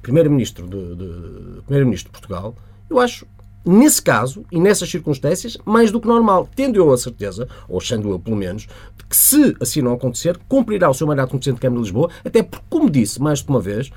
Primeiro-Ministro 0.00 0.66
de, 0.66 0.94
de, 0.94 1.62
Primeiro 1.62 1.94
de 1.94 2.08
Portugal, 2.08 2.54
eu 2.88 2.98
acho 2.98 3.26
nesse 3.64 4.00
caso 4.00 4.44
e 4.50 4.58
nessas 4.58 4.88
circunstâncias, 4.90 5.58
mais 5.64 5.90
do 5.90 6.00
que 6.00 6.08
normal. 6.08 6.48
Tendo 6.56 6.76
eu 6.76 6.90
a 6.90 6.96
certeza, 6.96 7.46
ou 7.68 7.78
achando 7.78 8.10
eu 8.10 8.18
pelo 8.18 8.36
menos, 8.36 8.62
de 8.96 9.04
que 9.04 9.16
se 9.16 9.54
assim 9.60 9.82
não 9.82 9.92
acontecer, 9.92 10.38
cumprirá 10.48 10.88
o 10.88 10.94
seu 10.94 11.06
mandato 11.06 11.30
como 11.30 11.40
Presidente 11.40 11.60
da 11.60 11.68
Câmara 11.68 11.82
de 11.82 11.88
Lisboa, 11.88 12.10
até 12.24 12.42
porque, 12.42 12.64
como 12.70 12.88
disse 12.88 13.20
mais 13.20 13.42
de 13.42 13.48
uma 13.50 13.60
vez, 13.60 13.90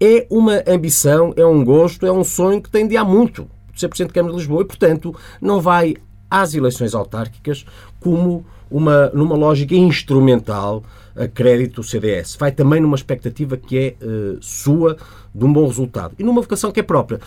é 0.00 0.26
uma 0.30 0.62
ambição, 0.66 1.32
é 1.36 1.44
um 1.44 1.64
gosto, 1.64 2.06
é 2.06 2.12
um 2.12 2.24
sonho 2.24 2.60
que 2.60 2.70
tem 2.70 2.86
de 2.86 2.96
há 2.96 3.04
muito 3.04 3.48
de 3.72 3.80
ser 3.80 3.88
Presidente 3.88 4.08
da 4.08 4.14
Câmara 4.14 4.32
de 4.32 4.38
Lisboa 4.38 4.62
e, 4.62 4.64
portanto, 4.64 5.14
não 5.40 5.60
vai 5.60 5.96
às 6.30 6.54
eleições 6.54 6.94
autárquicas 6.94 7.64
como 8.00 8.44
uma, 8.70 9.10
numa 9.10 9.36
lógica 9.36 9.74
instrumental 9.74 10.82
a 11.14 11.28
crédito 11.28 11.76
do 11.76 11.82
CDS. 11.82 12.36
Vai 12.36 12.52
também 12.52 12.80
numa 12.80 12.96
expectativa 12.96 13.56
que 13.56 13.78
é 13.78 14.04
uh, 14.04 14.38
sua 14.40 14.96
de 15.34 15.44
um 15.44 15.52
bom 15.52 15.66
resultado 15.66 16.14
e 16.18 16.24
numa 16.24 16.40
vocação 16.40 16.72
que 16.72 16.80
é 16.80 16.82
própria. 16.82 17.20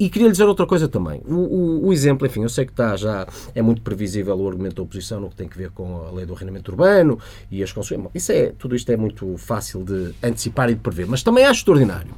E 0.00 0.08
queria 0.08 0.28
lhe 0.28 0.32
dizer 0.32 0.44
outra 0.44 0.64
coisa 0.64 0.88
também. 0.88 1.20
O, 1.26 1.34
o, 1.34 1.86
o, 1.88 1.92
exemplo, 1.92 2.26
enfim, 2.26 2.42
eu 2.42 2.48
sei 2.48 2.64
que 2.64 2.72
está 2.72 2.96
já 2.96 3.26
é 3.54 3.60
muito 3.60 3.82
previsível 3.82 4.34
o 4.34 4.48
argumento 4.48 4.76
da 4.76 4.82
oposição 4.82 5.20
no 5.20 5.28
que 5.28 5.36
tem 5.36 5.46
a 5.46 5.54
ver 5.54 5.70
com 5.72 6.06
a 6.06 6.10
lei 6.10 6.24
do 6.24 6.32
arrendamento 6.32 6.70
urbano 6.70 7.18
e 7.50 7.62
as 7.62 7.70
consequências. 7.70 8.10
Isso 8.14 8.32
é, 8.32 8.46
tudo 8.58 8.74
isto 8.74 8.90
é 8.90 8.96
muito 8.96 9.36
fácil 9.36 9.84
de 9.84 10.14
antecipar 10.22 10.70
e 10.70 10.74
de 10.74 10.80
prever, 10.80 11.06
mas 11.06 11.22
também 11.22 11.44
acho 11.44 11.60
extraordinário. 11.60 12.14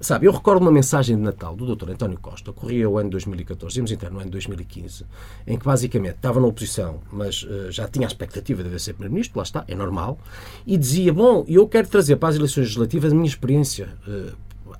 Sabe, 0.00 0.26
eu 0.26 0.32
recordo 0.32 0.60
uma 0.60 0.72
mensagem 0.72 1.14
de 1.14 1.22
Natal 1.22 1.54
do 1.54 1.76
Dr. 1.76 1.90
António 1.90 2.18
Costa, 2.18 2.52
corria 2.52 2.90
o 2.90 2.98
ano 2.98 3.08
2014, 3.10 3.76
íamos 3.76 3.92
entrar 3.92 4.10
no 4.10 4.18
ano 4.18 4.28
2015, 4.28 5.06
em 5.46 5.56
que 5.56 5.64
basicamente 5.64 6.16
estava 6.16 6.40
na 6.40 6.48
oposição, 6.48 6.98
mas 7.12 7.44
uh, 7.44 7.70
já 7.70 7.86
tinha 7.86 8.04
a 8.04 8.08
expectativa 8.08 8.64
de 8.64 8.68
haver 8.68 8.80
ser 8.80 8.94
Primeiro-Ministro, 8.94 9.38
lá 9.38 9.44
está, 9.44 9.64
é 9.68 9.76
normal, 9.76 10.18
e 10.66 10.76
dizia: 10.76 11.12
Bom, 11.12 11.44
eu 11.46 11.68
quero 11.68 11.86
trazer 11.86 12.16
para 12.16 12.30
as 12.30 12.34
eleições 12.34 12.64
legislativas 12.64 13.12
a 13.12 13.14
minha 13.14 13.28
experiência 13.28 13.90
uh, 14.08 14.32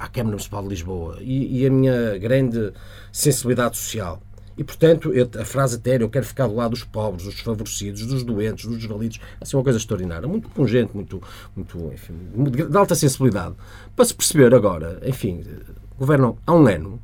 à 0.02 0.08
Câmara 0.08 0.32
Municipal 0.32 0.62
de 0.64 0.68
Lisboa 0.68 1.18
e, 1.20 1.60
e 1.60 1.66
a 1.66 1.70
minha 1.70 2.18
grande 2.18 2.72
sensibilidade 3.12 3.76
social. 3.76 4.20
E, 4.58 4.64
portanto, 4.64 5.12
eu, 5.14 5.30
a 5.40 5.44
frase 5.44 5.76
até 5.76 6.02
eu 6.02 6.10
quero 6.10 6.26
ficar 6.26 6.46
do 6.46 6.54
lado 6.54 6.72
dos 6.72 6.84
pobres, 6.84 7.24
dos 7.24 7.34
desfavorecidos, 7.34 8.04
dos 8.04 8.22
doentes, 8.22 8.66
dos 8.66 8.78
desvalidos, 8.78 9.18
assim, 9.40 9.56
uma 9.56 9.62
coisa 9.62 9.78
extraordinária, 9.78 10.28
muito 10.28 10.48
pungente, 10.50 10.94
muito, 10.94 11.22
muito 11.56 11.90
enfim, 11.92 12.14
de 12.68 12.76
alta 12.76 12.94
sensibilidade. 12.94 13.54
Para 13.94 14.04
se 14.04 14.14
perceber 14.14 14.52
agora, 14.54 15.00
enfim, 15.06 15.42
governam 15.96 16.36
há 16.44 16.52
um 16.52 16.66
ano, 16.66 17.00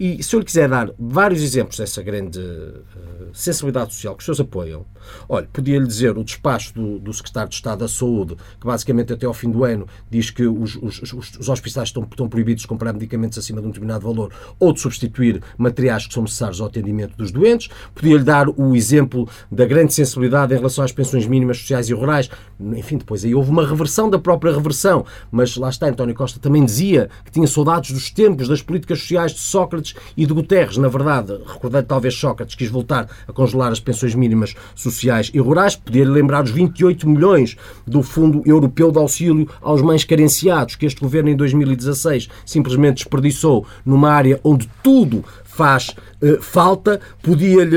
e 0.00 0.22
se 0.22 0.34
eu 0.34 0.40
lhe 0.40 0.46
quiser 0.46 0.66
dar 0.66 0.90
vários 0.98 1.42
exemplos 1.42 1.76
dessa 1.76 2.02
grande 2.02 2.40
uh, 2.40 3.28
sensibilidade 3.34 3.92
social 3.92 4.14
que 4.14 4.20
os 4.20 4.24
seus 4.24 4.40
apoiam, 4.40 4.86
olha, 5.28 5.46
podia-lhe 5.52 5.86
dizer 5.86 6.16
o 6.16 6.24
despacho 6.24 6.72
do, 6.72 6.98
do, 6.98 7.12
Secretário 7.12 7.50
de 7.50 7.56
Estado 7.56 7.80
da 7.80 7.88
Saúde, 7.88 8.34
que 8.58 8.66
basicamente 8.66 9.12
até 9.12 9.26
ao 9.26 9.34
fim 9.34 9.50
do 9.50 9.62
ano 9.62 9.86
diz 10.10 10.30
que 10.30 10.46
os, 10.46 10.74
os, 10.76 11.02
os, 11.02 11.36
os 11.38 11.48
hospitais 11.50 11.88
estão, 11.88 12.02
estão 12.10 12.30
proibidos 12.30 12.62
de 12.62 12.68
comprar 12.68 12.94
medicamentos 12.94 13.36
acima 13.36 13.60
de 13.60 13.66
um 13.66 13.70
determinado 13.70 14.06
valor 14.06 14.32
ou 14.58 14.72
de 14.72 14.80
substituir 14.80 15.42
materiais 15.58 16.06
que 16.06 16.14
são 16.14 16.22
necessários 16.22 16.62
ao 16.62 16.68
atendimento 16.68 17.14
dos 17.14 17.30
doentes. 17.30 17.68
Podia-lhe 17.94 18.24
dar 18.24 18.48
o 18.48 18.74
exemplo 18.74 19.28
da 19.52 19.66
grande 19.66 19.92
sensibilidade 19.92 20.54
em 20.54 20.56
relação 20.56 20.82
às 20.82 20.92
pensões 20.92 21.26
mínimas 21.26 21.58
sociais 21.58 21.90
e 21.90 21.92
rurais. 21.92 22.30
Enfim, 22.58 22.96
depois 22.96 23.22
aí 23.22 23.34
houve 23.34 23.50
uma 23.50 23.66
reversão 23.66 24.08
da 24.08 24.18
própria 24.18 24.50
reversão, 24.50 25.04
mas 25.30 25.58
lá 25.58 25.68
está, 25.68 25.88
António 25.88 26.14
Costa 26.14 26.40
também 26.40 26.64
dizia 26.64 27.10
que 27.22 27.30
tinha 27.30 27.46
saudades 27.46 27.92
dos 27.92 28.10
tempos 28.10 28.48
das 28.48 28.62
políticas 28.62 29.00
sociais 29.00 29.32
de 29.32 29.40
Sócrates 29.40 29.89
Sócrates. 29.90 29.94
E 30.16 30.26
de 30.26 30.32
Guterres, 30.32 30.76
na 30.76 30.88
verdade, 30.88 31.38
recordando 31.46 31.86
talvez 31.86 32.14
Sócrates 32.14 32.54
quis 32.54 32.68
voltar 32.68 33.08
a 33.26 33.32
congelar 33.32 33.72
as 33.72 33.80
pensões 33.80 34.14
mínimas 34.14 34.54
sociais 34.74 35.30
e 35.32 35.38
rurais, 35.38 35.76
podia 35.76 36.08
lembrar 36.08 36.44
os 36.44 36.50
28 36.50 37.08
milhões 37.08 37.56
do 37.86 38.02
Fundo 38.02 38.42
Europeu 38.44 38.90
de 38.90 38.98
Auxílio 38.98 39.48
aos 39.60 39.82
mais 39.82 40.04
carenciados, 40.04 40.74
que 40.74 40.86
este 40.86 41.00
governo 41.00 41.30
em 41.30 41.36
2016 41.36 42.28
simplesmente 42.44 42.96
desperdiçou 42.96 43.66
numa 43.84 44.10
área 44.10 44.40
onde 44.44 44.68
tudo 44.82 45.24
faz 45.44 45.88
uh, 46.22 46.40
falta, 46.40 47.00
podia-lhe, 47.22 47.76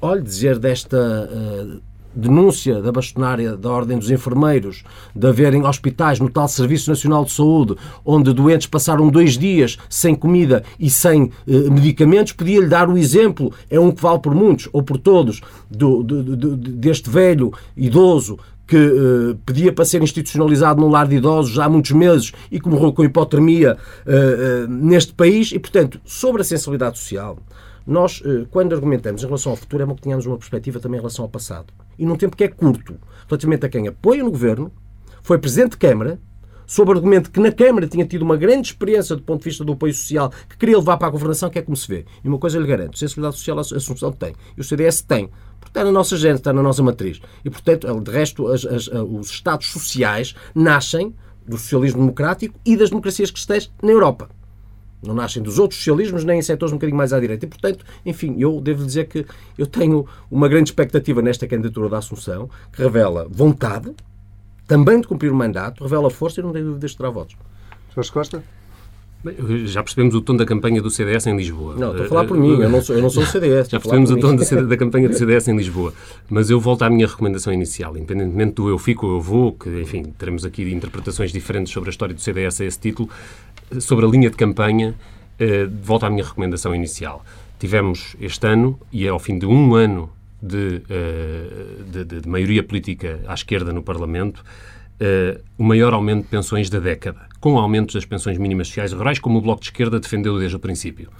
olha, 0.00 0.22
dizer 0.22 0.58
desta 0.58 0.96
uh, 0.96 1.80
denúncia 2.16 2.80
da 2.80 2.90
bastonária 2.90 3.56
da 3.56 3.70
Ordem 3.70 3.98
dos 3.98 4.10
Enfermeiros 4.10 4.82
de 5.14 5.26
haverem 5.26 5.64
hospitais 5.64 6.18
no 6.18 6.30
tal 6.30 6.48
Serviço 6.48 6.90
Nacional 6.90 7.24
de 7.24 7.32
Saúde 7.32 7.76
onde 8.04 8.32
doentes 8.32 8.66
passaram 8.66 9.08
dois 9.08 9.36
dias 9.36 9.76
sem 9.88 10.14
comida 10.14 10.64
e 10.80 10.88
sem 10.88 11.30
eh, 11.46 11.70
medicamentos, 11.70 12.32
podia-lhe 12.32 12.68
dar 12.68 12.88
o 12.88 12.96
exemplo, 12.96 13.52
é 13.68 13.78
um 13.78 13.92
que 13.92 14.02
vale 14.02 14.18
por 14.18 14.34
muitos 14.34 14.68
ou 14.72 14.82
por 14.82 14.98
todos, 14.98 15.40
do, 15.70 16.02
do, 16.02 16.22
do, 16.22 16.56
deste 16.56 17.10
velho 17.10 17.52
idoso 17.76 18.38
que 18.66 18.76
uh, 18.76 19.38
pedia 19.46 19.72
para 19.72 19.84
ser 19.84 20.02
institucionalizado 20.02 20.80
num 20.80 20.88
lar 20.88 21.06
de 21.06 21.16
idosos 21.16 21.58
há 21.58 21.68
muitos 21.68 21.92
meses 21.92 22.32
e 22.50 22.58
que 22.58 22.68
morreu 22.68 22.92
com 22.92 23.04
hipotermia 23.04 23.76
uh, 23.76 24.64
uh, 24.64 24.68
neste 24.68 25.14
país. 25.14 25.52
E, 25.52 25.58
portanto, 25.58 26.00
sobre 26.04 26.42
a 26.42 26.44
sensibilidade 26.44 26.98
social, 26.98 27.38
nós, 27.86 28.22
quando 28.50 28.74
argumentamos 28.74 29.22
em 29.22 29.26
relação 29.26 29.52
ao 29.52 29.56
futuro, 29.56 29.82
é 29.82 29.86
bom 29.86 29.94
que 29.94 30.02
tenhamos 30.02 30.26
uma 30.26 30.36
perspectiva 30.36 30.80
também 30.80 30.98
em 30.98 31.00
relação 31.00 31.24
ao 31.24 31.28
passado 31.28 31.72
e 31.98 32.04
num 32.04 32.16
tempo 32.16 32.36
que 32.36 32.44
é 32.44 32.48
curto, 32.48 32.96
relativamente 33.28 33.66
a 33.66 33.68
quem 33.68 33.88
apoia 33.88 34.22
no 34.22 34.30
governo, 34.30 34.72
foi 35.22 35.38
presidente 35.38 35.72
de 35.72 35.78
Câmara, 35.78 36.20
sob 36.66 36.90
argumento 36.90 37.30
que 37.30 37.40
na 37.40 37.52
Câmara 37.52 37.86
tinha 37.86 38.04
tido 38.04 38.22
uma 38.22 38.36
grande 38.36 38.68
experiência 38.68 39.16
do 39.16 39.22
ponto 39.22 39.40
de 39.40 39.44
vista 39.44 39.64
do 39.64 39.72
apoio 39.72 39.94
social 39.94 40.30
que 40.48 40.56
queria 40.56 40.76
levar 40.76 40.96
para 40.96 41.08
a 41.08 41.10
governação, 41.10 41.48
que 41.48 41.58
é 41.58 41.62
como 41.62 41.76
se 41.76 41.88
vê. 41.88 42.04
E 42.22 42.28
uma 42.28 42.38
coisa 42.38 42.58
lhe 42.58 42.66
garanto: 42.66 42.98
sensibilidade 42.98 43.36
social 43.36 43.58
a 43.58 43.60
Assunção 43.60 44.12
tem. 44.12 44.34
E 44.56 44.60
o 44.60 44.64
CDS 44.64 45.00
tem. 45.00 45.30
Porque 45.58 45.70
está 45.70 45.84
na 45.84 45.92
nossa 45.92 46.16
gente, 46.16 46.36
está 46.36 46.52
na 46.52 46.62
nossa 46.62 46.82
matriz. 46.82 47.20
E, 47.44 47.50
portanto, 47.50 48.00
de 48.00 48.10
resto, 48.10 48.48
as, 48.48 48.64
as, 48.64 48.88
os 48.88 49.30
Estados 49.30 49.68
sociais 49.68 50.34
nascem 50.54 51.14
do 51.46 51.56
socialismo 51.56 52.00
democrático 52.00 52.58
e 52.64 52.76
das 52.76 52.90
democracias 52.90 53.30
cristãs 53.30 53.72
na 53.82 53.92
Europa 53.92 54.28
não 55.02 55.14
nascem 55.14 55.42
dos 55.42 55.58
outros 55.58 55.78
socialismos 55.78 56.24
nem 56.24 56.38
em 56.38 56.42
setores 56.42 56.72
um 56.72 56.76
bocadinho 56.76 56.96
mais 56.96 57.12
à 57.12 57.20
direita. 57.20 57.44
E, 57.44 57.48
portanto, 57.48 57.84
enfim, 58.04 58.36
eu 58.38 58.60
devo 58.60 58.84
dizer 58.84 59.06
que 59.06 59.24
eu 59.56 59.66
tenho 59.66 60.06
uma 60.30 60.48
grande 60.48 60.70
expectativa 60.70 61.22
nesta 61.22 61.46
candidatura 61.46 61.88
da 61.88 61.98
Assunção, 61.98 62.48
que 62.72 62.82
revela 62.82 63.26
vontade, 63.30 63.92
também 64.66 65.00
de 65.00 65.06
cumprir 65.06 65.30
o 65.30 65.34
mandato, 65.34 65.82
revela 65.82 66.10
força 66.10 66.40
e 66.40 66.42
não 66.42 66.52
tenho 66.52 66.66
dúvidas 66.66 66.90
de 66.92 66.96
terá 66.96 67.10
votos. 67.10 67.36
Jorge 67.94 68.12
Costa? 68.12 68.42
Já 69.64 69.82
percebemos 69.82 70.14
o 70.14 70.20
tom 70.20 70.36
da 70.36 70.44
campanha 70.44 70.80
do 70.80 70.90
CDS 70.90 71.26
em 71.26 71.36
Lisboa. 71.36 71.74
Não, 71.76 71.90
estou 71.90 72.06
a 72.06 72.08
falar 72.08 72.24
por 72.26 72.36
mim, 72.36 72.60
eu 72.60 72.68
não 72.68 72.80
sou, 72.80 72.94
eu 72.94 73.02
não 73.02 73.10
sou 73.10 73.22
o 73.22 73.26
CDS. 73.26 73.68
Já 73.68 73.80
percebemos 73.80 74.10
o 74.10 74.16
tom 74.18 74.36
da, 74.36 74.62
da 74.62 74.76
campanha 74.76 75.08
do 75.08 75.16
CDS 75.16 75.48
em 75.48 75.56
Lisboa. 75.56 75.92
Mas 76.28 76.48
eu 76.50 76.60
volto 76.60 76.82
à 76.82 76.90
minha 76.90 77.06
recomendação 77.06 77.52
inicial. 77.52 77.96
Independentemente 77.96 78.54
do 78.54 78.68
eu 78.68 78.78
fico 78.78 79.06
ou 79.06 79.14
eu 79.14 79.20
vou, 79.20 79.52
que, 79.52 79.68
enfim, 79.80 80.04
teremos 80.16 80.44
aqui 80.44 80.70
interpretações 80.70 81.32
diferentes 81.32 81.72
sobre 81.72 81.88
a 81.88 81.90
história 81.90 82.14
do 82.14 82.20
CDS 82.20 82.60
a 82.60 82.64
esse 82.66 82.78
título, 82.78 83.08
sobre 83.80 84.04
a 84.06 84.08
linha 84.08 84.30
de 84.30 84.36
campanha, 84.36 84.94
eh, 85.38 85.66
volto 85.82 86.06
à 86.06 86.10
minha 86.10 86.24
recomendação 86.24 86.74
inicial. 86.74 87.24
Tivemos 87.58 88.16
este 88.20 88.46
ano, 88.46 88.78
e 88.92 89.06
é 89.06 89.08
ao 89.08 89.18
fim 89.18 89.38
de 89.38 89.46
um 89.46 89.74
ano 89.74 90.10
de, 90.42 90.82
eh, 90.88 91.48
de, 91.90 92.04
de, 92.04 92.20
de 92.20 92.28
maioria 92.28 92.62
política 92.62 93.20
à 93.26 93.34
esquerda 93.34 93.72
no 93.72 93.82
Parlamento, 93.82 94.44
uh, 95.00 95.40
o 95.58 95.64
maior 95.64 95.92
aumento 95.92 96.22
de 96.22 96.28
pensões 96.28 96.70
da 96.70 96.78
década, 96.78 97.20
com 97.40 97.58
aumentos 97.58 97.94
das 97.94 98.04
pensões 98.04 98.38
mínimas 98.38 98.68
sociais 98.68 98.92
rurais, 98.92 99.18
como 99.18 99.38
o 99.38 99.40
Bloco 99.40 99.60
de 99.60 99.68
Esquerda 99.68 100.00
defendeu 100.00 100.38
desde 100.38 100.56
o 100.56 100.58
princípio. 100.58 101.10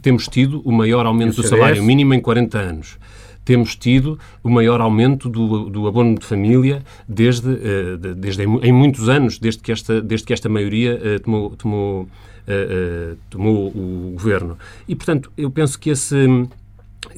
Temos 0.00 0.28
tido 0.28 0.60
o 0.64 0.70
maior 0.70 1.06
aumento 1.06 1.36
do 1.36 1.46
salário 1.46 1.82
mínimo 1.82 2.14
em 2.14 2.20
40 2.20 2.58
anos. 2.58 2.98
Temos 3.44 3.76
tido 3.76 4.18
o 4.42 4.48
maior 4.48 4.80
aumento 4.80 5.28
do, 5.28 5.68
do 5.68 5.86
abono 5.86 6.18
de 6.18 6.24
família 6.24 6.82
desde, 7.08 7.56
de, 7.98 8.14
desde 8.14 8.44
em, 8.44 8.72
muitos 8.72 9.08
anos, 9.08 9.38
desde 9.38 9.62
que 9.62 9.72
esta, 9.72 10.00
desde 10.00 10.26
que 10.26 10.32
esta 10.32 10.48
maioria 10.48 10.94
uh, 10.94 11.20
tomou, 11.20 11.50
tomou, 11.56 12.08
tomou 13.30 13.68
o 13.68 14.12
governo. 14.12 14.58
E, 14.88 14.94
portanto, 14.94 15.30
eu 15.36 15.50
penso 15.50 15.78
que 15.78 15.90
esse 15.90 16.48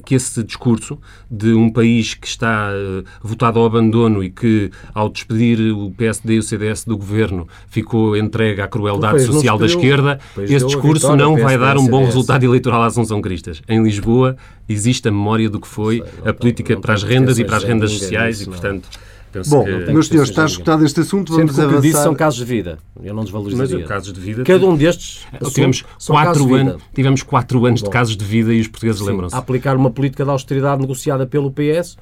que 0.05 0.15
esse 0.15 0.43
discurso 0.43 0.99
de 1.29 1.53
um 1.53 1.69
país 1.69 2.13
que 2.13 2.27
está 2.27 2.69
uh, 2.71 3.03
votado 3.21 3.59
ao 3.59 3.65
abandono 3.65 4.23
e 4.23 4.29
que, 4.29 4.71
ao 4.93 5.09
despedir 5.09 5.73
o 5.73 5.91
PSD 5.91 6.35
e 6.35 6.39
o 6.39 6.43
CDS 6.43 6.85
do 6.85 6.97
governo, 6.97 7.47
ficou 7.67 8.15
entregue 8.15 8.61
à 8.61 8.67
crueldade 8.67 9.21
social 9.25 9.57
da 9.57 9.65
esquerda, 9.65 10.19
esse 10.37 10.65
discurso 10.65 11.15
não 11.15 11.37
vai 11.37 11.57
dar 11.57 11.77
um 11.77 11.87
bom 11.87 12.05
resultado 12.05 12.43
eleitoral 12.43 12.83
à 12.83 12.85
Assunção 12.87 13.21
Cristas. 13.21 13.61
Em 13.67 13.81
Lisboa 13.83 14.35
existe 14.67 15.07
a 15.07 15.11
memória 15.11 15.49
do 15.49 15.59
que 15.59 15.67
foi 15.67 16.03
a 16.25 16.33
política 16.33 16.77
para 16.77 16.93
as 16.93 17.03
rendas 17.03 17.37
e 17.39 17.45
para 17.45 17.57
as 17.57 17.63
rendas 17.63 17.91
sociais 17.91 18.41
e, 18.41 18.45
portanto... 18.45 18.89
Penso 19.35 19.49
Bom, 19.49 19.65
que... 19.65 19.91
meus 19.91 20.07
senhores, 20.07 20.29
está 20.29 20.45
escutado 20.45 20.85
este 20.85 21.01
assunto, 21.01 21.33
vamos 21.33 21.51
Sendo 21.51 21.63
avançar. 21.63 21.81
que 21.81 21.87
disse 21.89 22.01
são 22.01 22.15
casos 22.15 22.39
de 22.39 22.45
vida. 22.45 22.77
Eu 23.03 23.13
não 23.13 23.21
desvalorizaria. 23.21 23.79
Mas 23.79 23.87
casos 23.87 24.13
de 24.13 24.19
vida... 24.21 24.43
Cada 24.45 24.65
um 24.65 24.77
destes 24.77 25.27
tivemos 25.53 25.83
quatro, 26.07 26.55
anos, 26.55 26.81
tivemos 26.93 27.21
quatro 27.21 27.65
anos 27.65 27.81
Bom, 27.81 27.87
de 27.87 27.91
casos 27.91 28.15
de 28.15 28.23
vida 28.23 28.53
e 28.53 28.61
os 28.61 28.69
portugueses 28.69 29.01
lembram-se. 29.01 29.35
aplicar 29.35 29.75
uma 29.75 29.91
política 29.91 30.23
de 30.23 30.29
austeridade 30.29 30.79
negociada 30.79 31.27
pelo 31.27 31.51
PS 31.51 31.97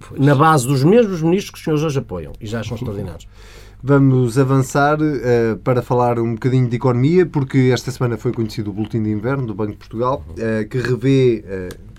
pois. 0.00 0.20
na 0.20 0.34
base 0.34 0.66
dos 0.66 0.82
mesmos 0.82 1.22
ministros 1.22 1.50
que 1.52 1.58
os 1.58 1.64
senhores 1.64 1.84
hoje 1.84 2.00
apoiam 2.00 2.32
e 2.40 2.46
já 2.48 2.58
acham 2.58 2.74
extraordinários. 2.74 3.28
Vamos 3.80 4.36
avançar 4.36 4.98
uh, 5.00 5.56
para 5.62 5.82
falar 5.82 6.18
um 6.18 6.34
bocadinho 6.34 6.68
de 6.68 6.74
economia, 6.74 7.26
porque 7.26 7.70
esta 7.72 7.92
semana 7.92 8.16
foi 8.16 8.32
conhecido 8.32 8.70
o 8.70 8.72
Boletim 8.72 9.02
de 9.02 9.10
Inverno 9.10 9.46
do 9.46 9.54
Banco 9.54 9.72
de 9.72 9.78
Portugal, 9.78 10.24
uh, 10.30 10.68
que 10.68 10.78
revê 10.78 11.44
uh, 11.44 11.91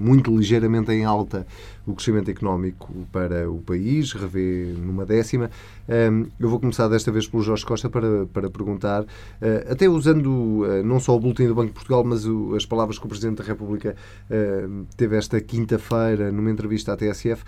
muito 0.00 0.36
ligeiramente 0.36 0.92
em 0.92 1.04
alta 1.04 1.46
o 1.86 1.94
crescimento 1.94 2.30
económico 2.30 2.92
para 3.10 3.50
o 3.50 3.58
país, 3.58 4.12
revê 4.12 4.74
numa 4.76 5.06
décima. 5.06 5.50
Eu 6.38 6.50
vou 6.50 6.60
começar 6.60 6.86
desta 6.86 7.10
vez 7.10 7.26
pelo 7.26 7.42
Jorge 7.42 7.64
Costa 7.64 7.88
para, 7.88 8.26
para 8.26 8.50
perguntar, 8.50 9.06
eh, 9.40 9.66
até 9.70 9.88
usando 9.88 10.66
eh, 10.66 10.82
não 10.82 11.00
só 11.00 11.16
o 11.16 11.20
boletim 11.20 11.46
do 11.46 11.54
Banco 11.54 11.68
de 11.68 11.72
Portugal, 11.72 12.04
mas 12.04 12.26
as 12.54 12.66
palavras 12.66 12.98
que 12.98 13.06
o 13.06 13.08
Presidente 13.08 13.38
da 13.38 13.44
República 13.44 13.96
teve 14.96 15.16
esta 15.16 15.40
quinta-feira 15.40 16.30
numa 16.30 16.50
entrevista 16.50 16.92
à 16.92 16.96
TSF, 16.96 17.42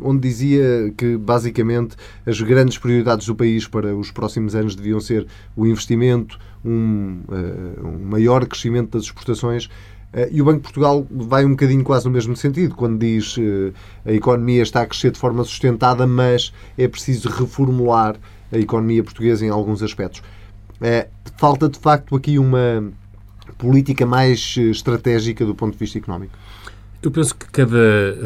onde 0.00 0.28
dizia 0.28 0.92
que 0.96 1.16
basicamente 1.18 1.96
as 2.24 2.40
grandes 2.40 2.78
prioridades 2.78 3.26
do 3.26 3.34
país 3.34 3.66
para 3.66 3.94
os 3.94 4.10
próximos 4.10 4.54
anos 4.54 4.74
deviam 4.74 5.00
ser 5.00 5.26
o 5.54 5.66
investimento, 5.66 6.38
um, 6.64 7.20
uh, 7.28 7.86
um 7.86 7.98
maior 7.98 8.46
crescimento 8.46 8.92
das 8.92 9.04
exportações. 9.04 9.68
Uh, 10.12 10.28
e 10.30 10.42
o 10.42 10.44
Banco 10.44 10.58
de 10.58 10.62
Portugal 10.64 11.06
vai 11.10 11.44
um 11.44 11.50
bocadinho 11.50 11.82
quase 11.82 12.04
no 12.04 12.10
mesmo 12.10 12.36
sentido, 12.36 12.74
quando 12.74 12.98
diz 12.98 13.36
uh, 13.36 13.72
a 14.04 14.12
economia 14.12 14.62
está 14.62 14.82
a 14.82 14.86
crescer 14.86 15.10
de 15.10 15.18
forma 15.18 15.42
sustentada, 15.44 16.06
mas 16.06 16.52
é 16.76 16.86
preciso 16.86 17.28
reformular 17.28 18.16
a 18.52 18.58
economia 18.58 19.02
portuguesa 19.02 19.46
em 19.46 19.48
alguns 19.48 19.82
aspectos. 19.82 20.22
falta 21.36 21.68
de 21.68 21.78
facto 21.78 22.14
aqui 22.14 22.38
uma 22.38 22.92
política 23.56 24.04
mais 24.04 24.56
estratégica 24.58 25.46
do 25.46 25.54
ponto 25.54 25.72
de 25.72 25.78
vista 25.78 25.96
económico. 25.96 26.36
Eu 27.02 27.10
penso 27.10 27.34
que 27.34 27.46
cada 27.46 27.76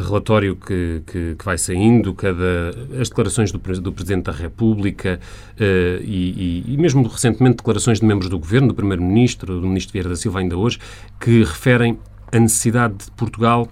relatório 0.05 0.55
que, 0.55 1.03
que, 1.07 1.35
que 1.35 1.45
vai 1.45 1.57
saindo, 1.57 2.13
cada, 2.13 2.75
as 3.01 3.09
declarações 3.09 3.51
do, 3.51 3.59
do 3.59 3.91
Presidente 3.91 4.25
da 4.25 4.33
República 4.33 5.19
uh, 5.55 6.03
e, 6.03 6.65
e, 6.67 6.75
e, 6.75 6.77
mesmo 6.77 7.03
recentemente 7.09 7.57
declarações 7.57 8.01
de 8.01 8.05
membros 8.05 8.29
do 8.29 8.39
Governo, 8.39 8.69
do 8.69 8.75
Primeiro-Ministro, 8.75 9.59
do 9.59 9.67
Ministro 9.67 9.95
Vieira 9.95 10.11
da 10.11 10.17
Silva 10.17 10.41
ainda 10.41 10.59
hoje, 10.59 10.79
que 11.19 11.43
referem 11.43 11.99
a 12.31 12.39
necessidade 12.39 12.97
de 13.07 13.11
Portugal 13.13 13.67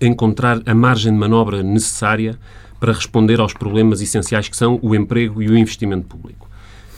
encontrar 0.00 0.62
a 0.66 0.74
margem 0.74 1.12
de 1.12 1.18
manobra 1.18 1.60
necessária 1.60 2.38
para 2.78 2.92
responder 2.92 3.40
aos 3.40 3.52
problemas 3.52 4.00
essenciais 4.00 4.48
que 4.48 4.56
são 4.56 4.78
o 4.82 4.94
emprego 4.94 5.42
e 5.42 5.48
o 5.48 5.58
investimento 5.58 6.06
público. 6.06 6.48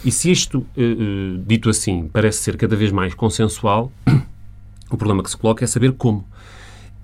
E 0.04 0.12
se 0.12 0.31
isto, 0.31 0.59
uh, 0.59 0.66
uh, 0.76 1.38
dito 1.47 1.71
assim, 1.71 2.07
parece 2.12 2.43
ser 2.43 2.59
cada 2.59 2.76
vez 2.76 2.93
mais 2.93 3.14
consensual, 3.14 3.90
o 4.90 4.97
problema 4.99 5.23
que 5.23 5.31
se 5.31 5.38
coloca 5.38 5.64
é 5.64 5.66
saber 5.66 5.93
como. 5.93 6.26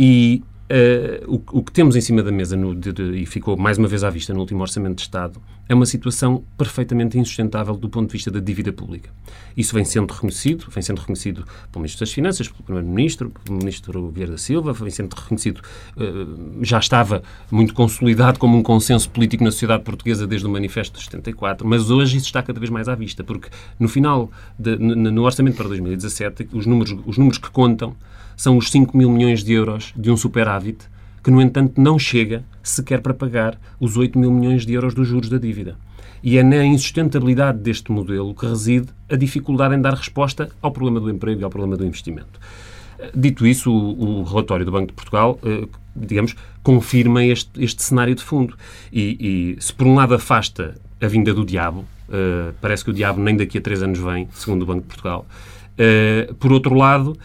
E 0.03 0.43
uh, 0.73 1.31
o, 1.31 1.59
o, 1.59 1.63
que 1.63 1.71
temos 1.71 1.95
em 1.95 2.01
cima 2.01 2.23
da 2.23 2.33
mesa, 2.33 2.57
no, 2.57 2.75
de, 2.75 2.91
de, 2.91 3.03
e 3.19 3.27
ficou 3.27 3.55
mais 3.55 3.77
uma 3.77 3.87
vez 3.87 4.03
à 4.03 4.09
vista 4.09 4.33
no 4.33 4.41
último 4.41 4.63
Orçamento 4.63 4.97
de 4.97 5.03
Estado, 5.03 5.39
é 5.71 5.75
uma 5.75 5.87
situação 5.87 6.43
perfeitamente 6.59 7.17
insustentável 7.17 7.77
do 7.77 7.89
ponto 7.89 8.09
de 8.09 8.15
vista 8.15 8.29
da 8.29 8.41
dívida 8.41 8.73
pública. 8.73 9.09
Isso 9.57 9.73
vem 9.73 9.85
sendo 9.85 10.13
reconhecido, 10.13 10.67
vem 10.69 10.83
sendo 10.83 10.99
reconhecido 10.99 11.45
pelo 11.71 11.83
Ministro 11.83 12.01
das 12.01 12.13
Finanças, 12.13 12.49
pelo 12.49 12.65
Primeiro-Ministro, 12.65 13.33
pelo 13.45 13.57
Ministro 13.57 14.11
Vieira 14.11 14.33
da 14.33 14.39
Silva, 14.39 14.73
vem 14.73 14.91
sendo 14.91 15.15
reconhecido, 15.15 15.61
uh, 15.97 16.59
já 16.65 16.81
estava 16.81 17.23
muito 17.53 17.73
consolidado 17.73 18.37
como 18.41 18.59
um 18.59 18.65
consenso 18.65 19.09
político 19.11 19.45
na 19.45 19.53
sociedade 19.53 19.85
portuguesa 19.85 20.27
desde 20.27 20.45
o 20.45 20.51
Manifesto 20.51 20.99
de 20.99 21.05
74, 21.05 21.65
mas 21.65 21.89
hoje 21.89 22.17
isso 22.17 22.27
está 22.27 22.43
cada 22.43 22.59
vez 22.59 22.69
mais 22.69 22.89
à 22.89 22.97
vista, 22.97 23.23
porque 23.23 23.49
no 23.79 23.89
final, 23.89 24.29
de, 24.59 24.77
no 24.77 25.23
Orçamento 25.23 25.57
para 25.57 25.69
2017, 25.69 26.49
os 26.53 26.67
números, 26.67 26.97
os 27.07 27.17
números 27.17 27.39
que 27.39 27.49
contam 27.49 27.95
são 28.37 28.57
os 28.57 28.73
5 28.73 28.97
mil 28.97 29.09
milhões 29.09 29.45
de 29.45 29.53
euros 29.53 29.95
de 29.97 30.11
um 30.11 30.17
superávit 30.17 30.89
que, 31.23 31.31
no 31.31 31.41
entanto, 31.41 31.81
não 31.81 31.99
chega 31.99 32.45
sequer 32.63 33.01
para 33.01 33.15
pagar 33.15 33.59
os 33.79 33.97
8 33.97 34.19
mil 34.19 34.31
milhões 34.31 34.65
de 34.65 34.73
euros 34.73 34.95
dos 34.95 35.09
juros 35.09 35.29
da 35.29 35.39
dívida. 35.39 35.77
E 36.23 36.37
é 36.37 36.43
na 36.43 36.65
insustentabilidade 36.65 37.59
deste 37.59 37.91
modelo 37.91 38.35
que 38.35 38.47
reside 38.47 38.89
a 39.09 39.17
dificuldade 39.17 39.75
em 39.75 39.81
dar 39.81 39.95
resposta 39.95 40.51
ao 40.61 40.71
problema 40.71 41.01
do 41.01 41.11
emprego 41.11 41.41
e 41.41 41.45
ao 41.45 41.51
problema 41.51 41.77
do 41.77 41.87
investimento. 41.87 42.39
Dito 43.15 43.47
isso, 43.47 43.73
o, 43.73 44.21
o 44.21 44.23
relatório 44.25 44.65
do 44.65 44.73
Banco 44.73 44.89
de 44.89 44.93
Portugal, 44.93 45.39
eh, 45.43 45.67
digamos, 45.97 46.37
confirma 46.63 47.25
este, 47.25 47.51
este 47.63 47.83
cenário 47.83 48.15
de 48.15 48.23
fundo. 48.23 48.55
E, 48.93 49.57
e, 49.59 49.63
se 49.63 49.73
por 49.73 49.87
um 49.87 49.95
lado 49.95 50.15
afasta 50.15 50.75
a 51.01 51.07
vinda 51.07 51.33
do 51.33 51.45
diabo, 51.45 51.87
eh, 52.11 52.53
parece 52.61 52.85
que 52.85 52.91
o 52.91 52.93
diabo 52.93 53.21
nem 53.21 53.37
daqui 53.37 53.57
a 53.57 53.61
três 53.61 53.83
anos 53.83 53.99
vem, 53.99 54.29
segundo 54.33 54.63
o 54.63 54.67
Banco 54.67 54.83
de 54.83 54.89
Portugal, 54.89 55.27
eh, 55.79 56.31
por 56.39 56.53
outro 56.53 56.75
lado, 56.75 57.17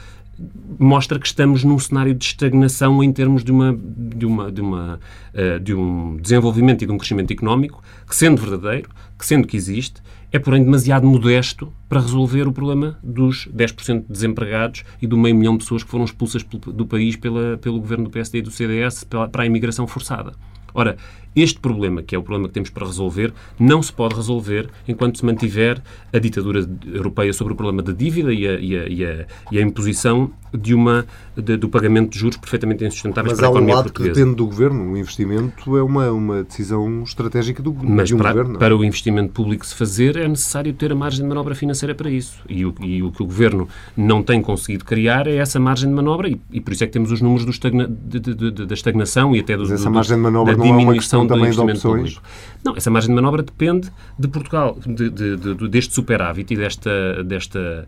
mostra 0.78 1.20
que 1.20 1.28
estamos 1.28 1.64
num 1.64 1.80
cenário 1.80 2.14
de 2.14 2.26
estagnação 2.26 3.04
em 3.04 3.12
termos 3.12 3.44
de, 3.44 3.52
uma, 3.52 3.78
de, 3.78 4.26
uma, 4.26 4.52
de, 4.52 4.62
uma, 4.62 5.00
uh, 5.34 5.60
de 5.60 5.74
um 5.74 6.18
desenvolvimento 6.18 6.84
e 6.84 6.88
de 6.88 6.92
um 6.92 6.98
crescimento 6.98 7.32
económico 7.32 7.82
que, 8.08 8.16
sendo 8.16 8.42
verdadeiro, 8.42 8.90
que 9.18 9.26
sendo 9.26 9.48
que 9.48 9.56
existe, 9.56 10.02
é 10.32 10.40
porém 10.40 10.64
demasiado 10.64 11.08
modesto 11.08 11.72
para 11.88 12.02
resolver 12.02 12.48
o 12.48 12.52
problema 12.52 13.00
dos 13.02 13.48
10% 13.56 14.02
de 14.02 14.12
desempregados 14.12 14.84
e 15.02 15.08
do 15.08 15.18
meio 15.18 15.36
milhão 15.36 15.54
de 15.54 15.64
pessoas 15.64 15.84
que 15.84 15.90
foram 15.90 16.04
expulsas 16.04 16.44
do 16.44 16.86
país 16.86 17.16
pela, 17.16 17.58
pelo 17.58 17.80
governo 17.80 18.06
do 18.06 18.10
PSD 18.10 18.40
e 18.40 18.42
do 18.42 18.52
CDS 18.52 19.06
para 19.06 19.44
a 19.44 19.46
imigração 19.46 19.88
forçada. 19.88 20.34
Ora, 20.74 20.98
este 21.36 21.60
problema, 21.60 22.02
que 22.02 22.16
é 22.16 22.18
o 22.18 22.24
problema 22.24 22.48
que 22.48 22.54
temos 22.54 22.70
para 22.70 22.86
resolver, 22.86 23.34
não 23.60 23.82
se 23.82 23.92
pode 23.92 24.16
resolver 24.16 24.70
enquanto 24.88 25.18
se 25.18 25.26
mantiver 25.26 25.82
a 26.14 26.20
ditadura 26.20 26.68
europeia 26.86 27.34
sobre 27.34 27.54
o 27.54 27.56
problema 27.56 27.82
da 27.82 27.92
dívida 27.92 28.34
e 28.34 28.48
a, 28.48 28.54
e 28.60 28.78
a, 28.78 28.88
e 28.88 29.06
a, 29.06 29.26
e 29.52 29.58
a 29.58 29.62
imposição 29.62 30.32
de 30.56 30.74
uma, 30.74 31.06
de, 31.36 31.58
do 31.58 31.70
pagamento 31.70 32.12
de 32.12 32.20
juros 32.20 32.38
perfeitamente 32.38 32.86
insustentáveis 32.86 33.34
Mas 33.34 33.40
para 33.40 33.48
a 33.48 33.52
economia 33.52 33.76
portuguesa. 33.76 34.10
Mas 34.10 34.18
há 34.18 34.22
um 34.22 34.26
lado 34.26 34.34
que 34.34 34.34
depende 34.34 34.36
do 34.36 34.46
governo. 34.46 34.94
O 34.94 34.98
investimento 34.98 35.78
é 35.78 35.84
uma, 35.84 36.12
uma 36.12 36.44
decisão 36.44 37.04
estratégica 37.04 37.62
do, 37.62 37.74
Mas 37.74 38.10
de 38.10 38.16
um 38.16 38.18
para, 38.18 38.32
governo. 38.32 38.60
para 38.60 38.78
o 38.78 38.84
investimento 38.84 39.34
público 39.34 39.66
se 39.66 39.76
fazer 39.76 40.16
é 40.16 40.28
necessário 40.28 40.74
ter 40.74 40.92
a 40.92 40.96
margem 40.96 41.22
de 41.22 41.28
manobra 41.28 41.56
financeira 41.56 41.94
para 41.94 42.10
isso. 42.10 42.40
E 42.50 42.66
o, 42.66 42.74
e 42.82 43.04
o 43.04 43.12
que 43.12 43.22
o 43.22 43.26
governo 43.26 43.68
não 43.96 44.24
tem 44.24 44.42
conseguido 44.42 44.86
criar 44.86 45.28
é 45.28 45.36
essa 45.36 45.60
margem 45.60 45.90
de 45.90 45.96
manobra 45.96 46.30
e, 46.30 46.62
por 46.62 46.74
isso 46.74 46.84
é 46.84 46.88
que 46.88 46.94
temos 46.94 47.12
os 47.12 47.22
números 47.22 47.48
estagna, 47.48 47.88
de, 47.88 48.20
de, 48.20 48.66
da 48.66 48.74
estagnação 48.74 49.36
e 49.36 49.40
até 49.40 49.58
dos, 49.58 49.70
Mas 49.70 49.82
essa 49.82 49.90
margem 49.90 50.16
de 50.16 50.24
manobra 50.24 50.56
da 50.56 50.64
diminuição 50.64 51.25
uma 51.26 51.36
também 51.36 51.52
de 51.52 51.60
opções? 51.60 52.14
Público. 52.14 52.22
Não, 52.64 52.76
essa 52.76 52.90
margem 52.90 53.10
de 53.10 53.16
manobra 53.16 53.44
depende 53.44 53.92
de 54.18 54.28
Portugal, 54.28 54.78
de, 54.86 55.10
de, 55.10 55.38
de, 55.38 55.68
deste 55.68 55.94
superávit 55.94 56.54
e 56.54 56.58
desta, 56.58 57.24
desta, 57.24 57.88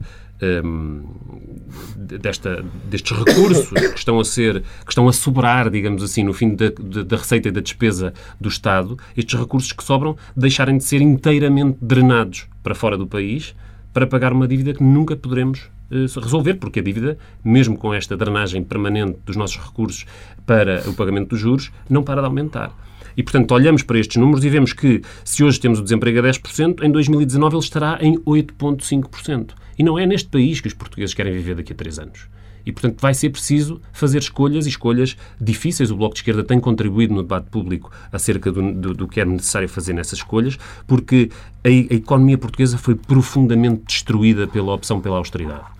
um, 0.63 1.03
desta, 1.95 2.63
destes 2.85 3.17
recursos 3.17 3.69
que 3.69 3.97
estão 3.97 4.19
a 4.19 4.25
ser, 4.25 4.61
que 4.85 4.91
estão 4.91 5.07
a 5.07 5.13
sobrar, 5.13 5.69
digamos 5.69 6.03
assim, 6.03 6.23
no 6.23 6.33
fim 6.33 6.55
da, 6.55 6.69
da 7.03 7.17
receita 7.17 7.49
e 7.49 7.51
da 7.51 7.61
despesa 7.61 8.13
do 8.39 8.49
Estado, 8.49 8.97
estes 9.15 9.39
recursos 9.39 9.71
que 9.71 9.83
sobram 9.83 10.15
deixarem 10.35 10.77
de 10.77 10.83
ser 10.83 11.01
inteiramente 11.01 11.77
drenados 11.81 12.47
para 12.61 12.75
fora 12.75 12.97
do 12.97 13.07
país 13.07 13.55
para 13.93 14.05
pagar 14.05 14.31
uma 14.31 14.47
dívida 14.47 14.75
que 14.75 14.83
nunca 14.83 15.15
poderemos 15.15 15.71
uh, 15.89 16.19
resolver, 16.19 16.53
porque 16.55 16.79
a 16.79 16.83
dívida, 16.83 17.17
mesmo 17.43 17.75
com 17.75 17.93
esta 17.93 18.15
drenagem 18.15 18.63
permanente 18.63 19.17
dos 19.25 19.35
nossos 19.35 19.57
recursos 19.57 20.05
para 20.45 20.87
o 20.87 20.93
pagamento 20.93 21.29
dos 21.29 21.39
juros, 21.39 21.71
não 21.89 22.03
para 22.03 22.21
de 22.21 22.27
aumentar. 22.27 22.71
E, 23.17 23.23
portanto, 23.23 23.51
olhamos 23.51 23.81
para 23.81 23.97
estes 23.97 24.17
números 24.17 24.45
e 24.45 24.49
vemos 24.49 24.73
que, 24.73 25.01
se 25.25 25.43
hoje 25.43 25.59
temos 25.59 25.79
o 25.79 25.83
desemprego 25.83 26.19
a 26.19 26.21
10%, 26.21 26.83
em 26.83 26.91
2019 26.91 27.55
ele 27.55 27.63
estará 27.63 27.97
em 27.99 28.15
8,5%. 28.19 29.49
E 29.79 29.83
não 29.83 29.97
é 29.97 30.05
neste 30.05 30.29
país 30.29 30.61
que 30.61 30.67
os 30.67 30.73
portugueses 30.75 31.15
querem 31.15 31.33
viver 31.33 31.55
daqui 31.55 31.73
a 31.73 31.75
três 31.75 31.97
anos. 31.97 32.27
E, 32.63 32.71
portanto, 32.71 32.99
vai 32.99 33.13
ser 33.13 33.29
preciso 33.31 33.81
fazer 33.91 34.19
escolhas 34.19 34.65
e 34.65 34.69
escolhas 34.69 35.17
difíceis. 35.41 35.89
O 35.89 35.95
Bloco 35.95 36.13
de 36.13 36.19
Esquerda 36.19 36.43
tem 36.43 36.59
contribuído 36.59 37.13
no 37.13 37.23
debate 37.23 37.49
público 37.49 37.91
acerca 38.11 38.51
do, 38.51 38.71
do, 38.73 38.93
do 38.93 39.07
que 39.07 39.19
é 39.19 39.25
necessário 39.25 39.69
fazer 39.69 39.93
nessas 39.93 40.19
escolhas, 40.19 40.57
porque 40.85 41.31
a, 41.63 41.69
a 41.69 41.95
economia 41.95 42.37
portuguesa 42.37 42.77
foi 42.77 42.93
profundamente 42.93 43.83
destruída 43.87 44.45
pela 44.47 44.73
opção 44.73 45.01
pela 45.01 45.17
austeridade. 45.17 45.76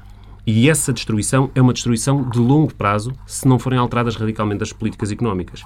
E 0.50 0.70
essa 0.70 0.94
destruição 0.94 1.52
é 1.54 1.62
uma 1.62 1.74
destruição 1.74 2.30
de 2.30 2.40
longo 2.40 2.74
prazo 2.74 3.12
se 3.26 3.46
não 3.46 3.60
forem 3.60 3.78
alteradas 3.78 4.16
radicalmente 4.16 4.64
as 4.64 4.72
políticas 4.72 5.12
económicas. 5.12 5.62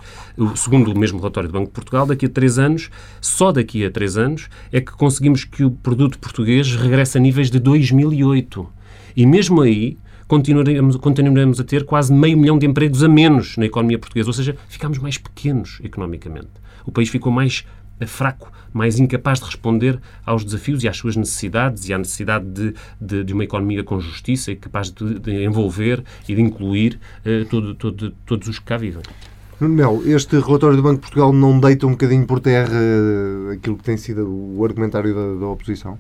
Segundo 0.56 0.92
o 0.92 0.98
mesmo 0.98 1.20
relatório 1.20 1.48
do 1.48 1.54
Banco 1.54 1.68
de 1.68 1.74
Portugal, 1.74 2.08
daqui 2.08 2.26
a 2.26 2.30
três 2.30 2.58
anos, 2.58 2.90
só 3.22 3.52
daqui 3.52 3.86
a 3.86 3.92
três 3.92 4.18
anos, 4.18 4.50
é 4.72 4.82
que 4.82 4.92
conseguimos 4.92 5.44
que 5.44 5.64
o 5.64 5.70
produto 5.70 6.18
português 6.18 6.76
regresse 6.76 7.16
a 7.16 7.22
níveis 7.22 7.52
de 7.52 7.60
2008. 7.60 8.68
E 9.16 9.24
mesmo 9.24 9.62
aí, 9.62 10.00
continuaremos, 10.28 10.96
continuaremos 10.96 11.60
a 11.60 11.64
ter 11.64 11.86
quase 11.86 12.12
meio 12.12 12.36
milhão 12.36 12.58
de 12.58 12.66
empregos 12.66 13.04
a 13.04 13.08
menos 13.08 13.58
na 13.58 13.68
economia 13.68 14.00
portuguesa, 14.00 14.30
ou 14.30 14.34
seja, 14.34 14.58
ficamos 14.68 14.98
mais 14.98 15.16
pequenos 15.16 15.80
economicamente. 15.84 16.50
O 16.88 16.92
país 16.92 17.08
ficou 17.08 17.32
mais 17.32 17.64
fraco, 18.06 18.52
mais 18.74 19.00
incapaz 19.00 19.40
de 19.40 19.46
responder 19.46 20.00
aos 20.26 20.44
desafios 20.44 20.84
e 20.84 20.88
às 20.88 20.98
suas 20.98 21.16
necessidades 21.16 21.88
e 21.90 21.94
à 21.94 21.98
necessidade 21.98 22.46
de, 22.46 22.74
de, 23.00 23.24
de 23.24 23.34
uma 23.34 23.44
economia 23.44 23.84
com 23.84 24.00
justiça 24.00 24.52
e 24.52 24.56
capaz 24.56 24.92
de, 24.92 25.20
de 25.20 25.44
envolver 25.44 26.04
e 26.28 26.36
de 26.36 26.42
incluir 26.42 27.00
eh, 27.26 27.46
todo, 27.50 27.76
todo, 27.76 28.12
todos 28.26 28.48
os 28.48 28.60
que 28.60 28.66
cá 28.66 28.78
vivem. 28.78 29.02
Nuno 29.60 29.76
Melo, 29.76 30.10
este 30.10 30.40
relatório 30.40 30.76
do 30.76 30.82
Banco 30.82 30.96
de 30.96 31.02
Portugal 31.02 31.32
não 31.32 31.60
deita 31.60 31.86
um 31.86 31.92
bocadinho 31.92 32.26
por 32.26 32.40
terra 32.40 32.74
eh, 32.74 33.54
aquilo 33.54 33.78
que 33.78 33.84
tem 33.84 33.98
sido 33.98 34.28
o 34.28 34.64
argumentário 34.66 35.14
da, 35.14 35.40
da 35.40 35.48
oposição? 35.48 35.98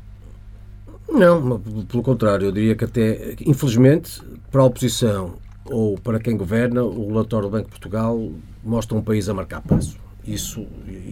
Não, 1.11 1.59
pelo 1.59 2.01
contrário, 2.01 2.45
eu 2.45 2.51
diria 2.51 2.75
que 2.75 2.85
até, 2.85 3.35
infelizmente, 3.45 4.21
para 4.49 4.61
a 4.61 4.65
oposição 4.65 5.33
ou 5.65 5.97
para 5.97 6.19
quem 6.19 6.35
governa, 6.37 6.83
o 6.83 7.09
relatório 7.09 7.49
do 7.49 7.51
Banco 7.51 7.65
de 7.65 7.71
Portugal 7.71 8.31
mostra 8.63 8.97
um 8.97 9.01
país 9.01 9.29
a 9.29 9.33
marcar 9.33 9.61
passo. 9.61 9.97
Isso, 10.25 10.67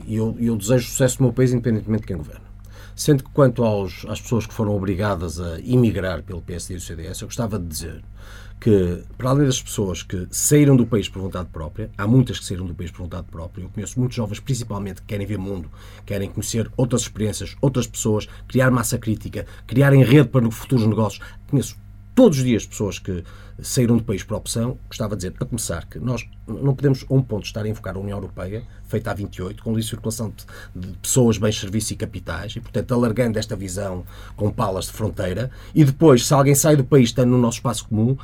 e 0.07 0.15
eu, 0.15 0.35
eu 0.39 0.55
desejo 0.55 0.87
sucesso 0.87 1.19
no 1.19 1.27
meu 1.27 1.33
país, 1.33 1.51
independentemente 1.51 2.01
de 2.01 2.07
quem 2.07 2.17
governa. 2.17 2.49
Sendo 2.95 3.23
que 3.23 3.29
quanto 3.31 3.63
aos, 3.63 4.05
às 4.07 4.19
pessoas 4.19 4.45
que 4.45 4.53
foram 4.53 4.75
obrigadas 4.75 5.39
a 5.39 5.59
emigrar 5.61 6.21
pelo 6.21 6.41
PSD 6.41 6.73
e 6.73 6.77
o 6.77 6.81
CDS, 6.81 7.21
eu 7.21 7.27
gostava 7.27 7.57
de 7.57 7.65
dizer 7.65 8.03
que, 8.59 9.03
para 9.17 9.29
além 9.29 9.45
das 9.45 9.61
pessoas 9.61 10.03
que 10.03 10.27
saíram 10.29 10.75
do 10.75 10.85
país 10.85 11.07
por 11.07 11.21
vontade 11.21 11.47
própria, 11.49 11.89
há 11.97 12.05
muitas 12.05 12.39
que 12.39 12.45
saíram 12.45 12.65
do 12.65 12.75
país 12.75 12.91
por 12.91 13.03
vontade 13.03 13.27
própria. 13.31 13.63
Eu 13.63 13.69
conheço 13.69 13.97
muitos 13.97 14.17
jovens, 14.17 14.39
principalmente, 14.41 15.01
que 15.01 15.07
querem 15.07 15.25
ver 15.25 15.37
mundo, 15.37 15.71
querem 16.05 16.29
conhecer 16.29 16.69
outras 16.75 17.03
experiências, 17.03 17.55
outras 17.61 17.87
pessoas, 17.87 18.27
criar 18.47 18.69
massa 18.69 18.97
crítica, 18.97 19.45
criarem 19.65 20.03
rede 20.03 20.27
para 20.27 20.51
futuros 20.51 20.85
negócios. 20.85 21.25
Conheço 21.47 21.77
todos 22.13 22.37
os 22.37 22.43
dias 22.43 22.65
pessoas 22.65 22.99
que 22.99 23.23
saíram 23.61 23.97
do 23.97 24.03
país 24.03 24.23
por 24.23 24.35
opção, 24.35 24.77
gostava 24.87 25.15
de 25.15 25.27
dizer, 25.27 25.33
a 25.39 25.45
começar, 25.45 25.85
que 25.85 25.99
nós 25.99 26.27
não 26.47 26.75
podemos, 26.75 27.05
a 27.09 27.13
um 27.13 27.21
ponto, 27.21 27.45
estar 27.45 27.63
a 27.63 27.67
invocar 27.67 27.95
a 27.95 27.99
União 27.99 28.17
Europeia, 28.17 28.63
feita 28.87 29.11
há 29.11 29.13
28, 29.13 29.63
com 29.63 29.71
livre 29.71 29.87
circulação 29.87 30.33
de, 30.75 30.87
pessoas, 30.97 31.37
bens, 31.37 31.59
serviços 31.59 31.91
e 31.91 31.95
capitais, 31.95 32.55
e, 32.55 32.59
portanto, 32.59 32.93
alargando 32.93 33.37
esta 33.37 33.55
visão 33.55 34.03
com 34.35 34.49
palas 34.49 34.85
de 34.85 34.93
fronteira, 34.93 35.51
e 35.75 35.83
depois, 35.83 36.25
se 36.25 36.33
alguém 36.33 36.55
sai 36.55 36.75
do 36.75 36.83
país 36.83 37.09
estando 37.09 37.29
no 37.29 37.37
nosso 37.37 37.57
espaço 37.57 37.87
comum, 37.87 38.11
uh, 38.11 38.17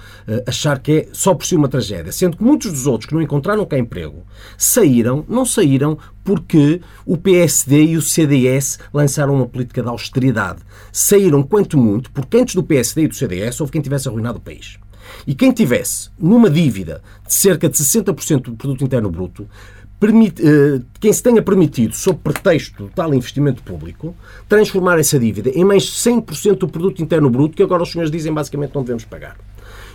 achar 0.47 0.79
que 0.79 0.91
é 0.91 1.07
só 1.13 1.33
por 1.33 1.45
si 1.45 1.55
uma 1.55 1.67
tragédia. 1.67 2.11
Sendo 2.11 2.37
que 2.37 2.43
muitos 2.43 2.71
dos 2.71 2.87
outros 2.87 3.07
que 3.07 3.13
não 3.13 3.21
encontraram 3.21 3.65
cá 3.65 3.77
emprego 3.77 4.25
saíram, 4.57 5.23
não 5.27 5.45
saíram 5.45 5.97
porque 6.23 6.81
o 7.05 7.15
PSD 7.17 7.83
e 7.83 7.97
o 7.97 8.01
CDS 8.01 8.79
lançaram 8.91 9.35
uma 9.35 9.45
política 9.45 9.83
de 9.83 9.87
austeridade. 9.87 10.61
Saíram, 10.91 11.43
quanto 11.43 11.77
muito, 11.77 12.11
porque 12.11 12.37
antes 12.37 12.55
do 12.55 12.63
PSD 12.63 13.03
e 13.03 13.07
do 13.07 13.15
CDS 13.15 13.61
houve 13.61 13.71
quem 13.71 13.81
tivesse 13.81 14.07
arruinado 14.07 14.39
o 14.39 14.41
país. 14.41 14.79
E 15.25 15.33
quem 15.33 15.51
tivesse 15.51 16.09
numa 16.19 16.49
dívida 16.49 17.01
de 17.25 17.33
cerca 17.33 17.69
de 17.69 17.77
60% 17.77 18.41
do 18.43 18.55
produto 18.55 18.83
interno 18.83 19.09
bruto, 19.09 19.43
uh, 19.43 20.85
quem 20.99 21.13
se 21.13 21.23
tenha 21.23 21.41
permitido, 21.41 21.95
sob 21.95 22.19
pretexto 22.19 22.83
do 22.83 22.89
tal 22.89 23.13
investimento 23.13 23.63
público, 23.63 24.15
transformar 24.47 24.99
essa 24.99 25.17
dívida 25.17 25.49
em 25.49 25.63
mais 25.63 25.83
100% 25.83 26.57
do 26.57 26.67
produto 26.67 27.01
interno 27.01 27.29
bruto, 27.29 27.55
que 27.55 27.63
agora 27.63 27.83
os 27.83 27.91
senhores 27.91 28.11
dizem 28.11 28.33
basicamente 28.33 28.75
não 28.75 28.81
devemos 28.81 29.05
pagar. 29.05 29.37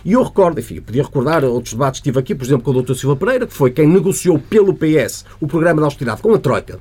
E 0.03 0.13
eu 0.13 0.23
recordo, 0.23 0.59
enfim, 0.59 0.75
eu 0.75 0.81
podia 0.81 1.03
recordar 1.03 1.43
outros 1.43 1.73
debates 1.73 1.99
que 1.99 2.05
tive 2.05 2.19
aqui, 2.19 2.33
por 2.33 2.43
exemplo, 2.43 2.63
com 2.63 2.71
o 2.71 2.81
Dr. 2.81 2.95
Silva 2.95 3.15
Pereira, 3.15 3.45
que 3.45 3.53
foi 3.53 3.69
quem 3.69 3.87
negociou 3.87 4.39
pelo 4.39 4.73
PS 4.73 5.25
o 5.39 5.47
programa 5.47 5.79
de 5.79 5.85
austeridade 5.85 6.21
com 6.21 6.33
a 6.33 6.39
Troika. 6.39 6.79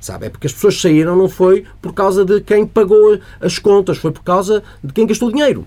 Sabe? 0.00 0.26
É 0.26 0.30
porque 0.30 0.46
as 0.46 0.52
pessoas 0.52 0.80
saíram, 0.80 1.16
não 1.16 1.28
foi 1.28 1.64
por 1.82 1.92
causa 1.92 2.24
de 2.24 2.40
quem 2.40 2.64
pagou 2.64 3.18
as 3.40 3.58
contas, 3.58 3.98
foi 3.98 4.12
por 4.12 4.22
causa 4.22 4.62
de 4.82 4.92
quem 4.92 5.06
gastou 5.06 5.30
dinheiro. 5.30 5.66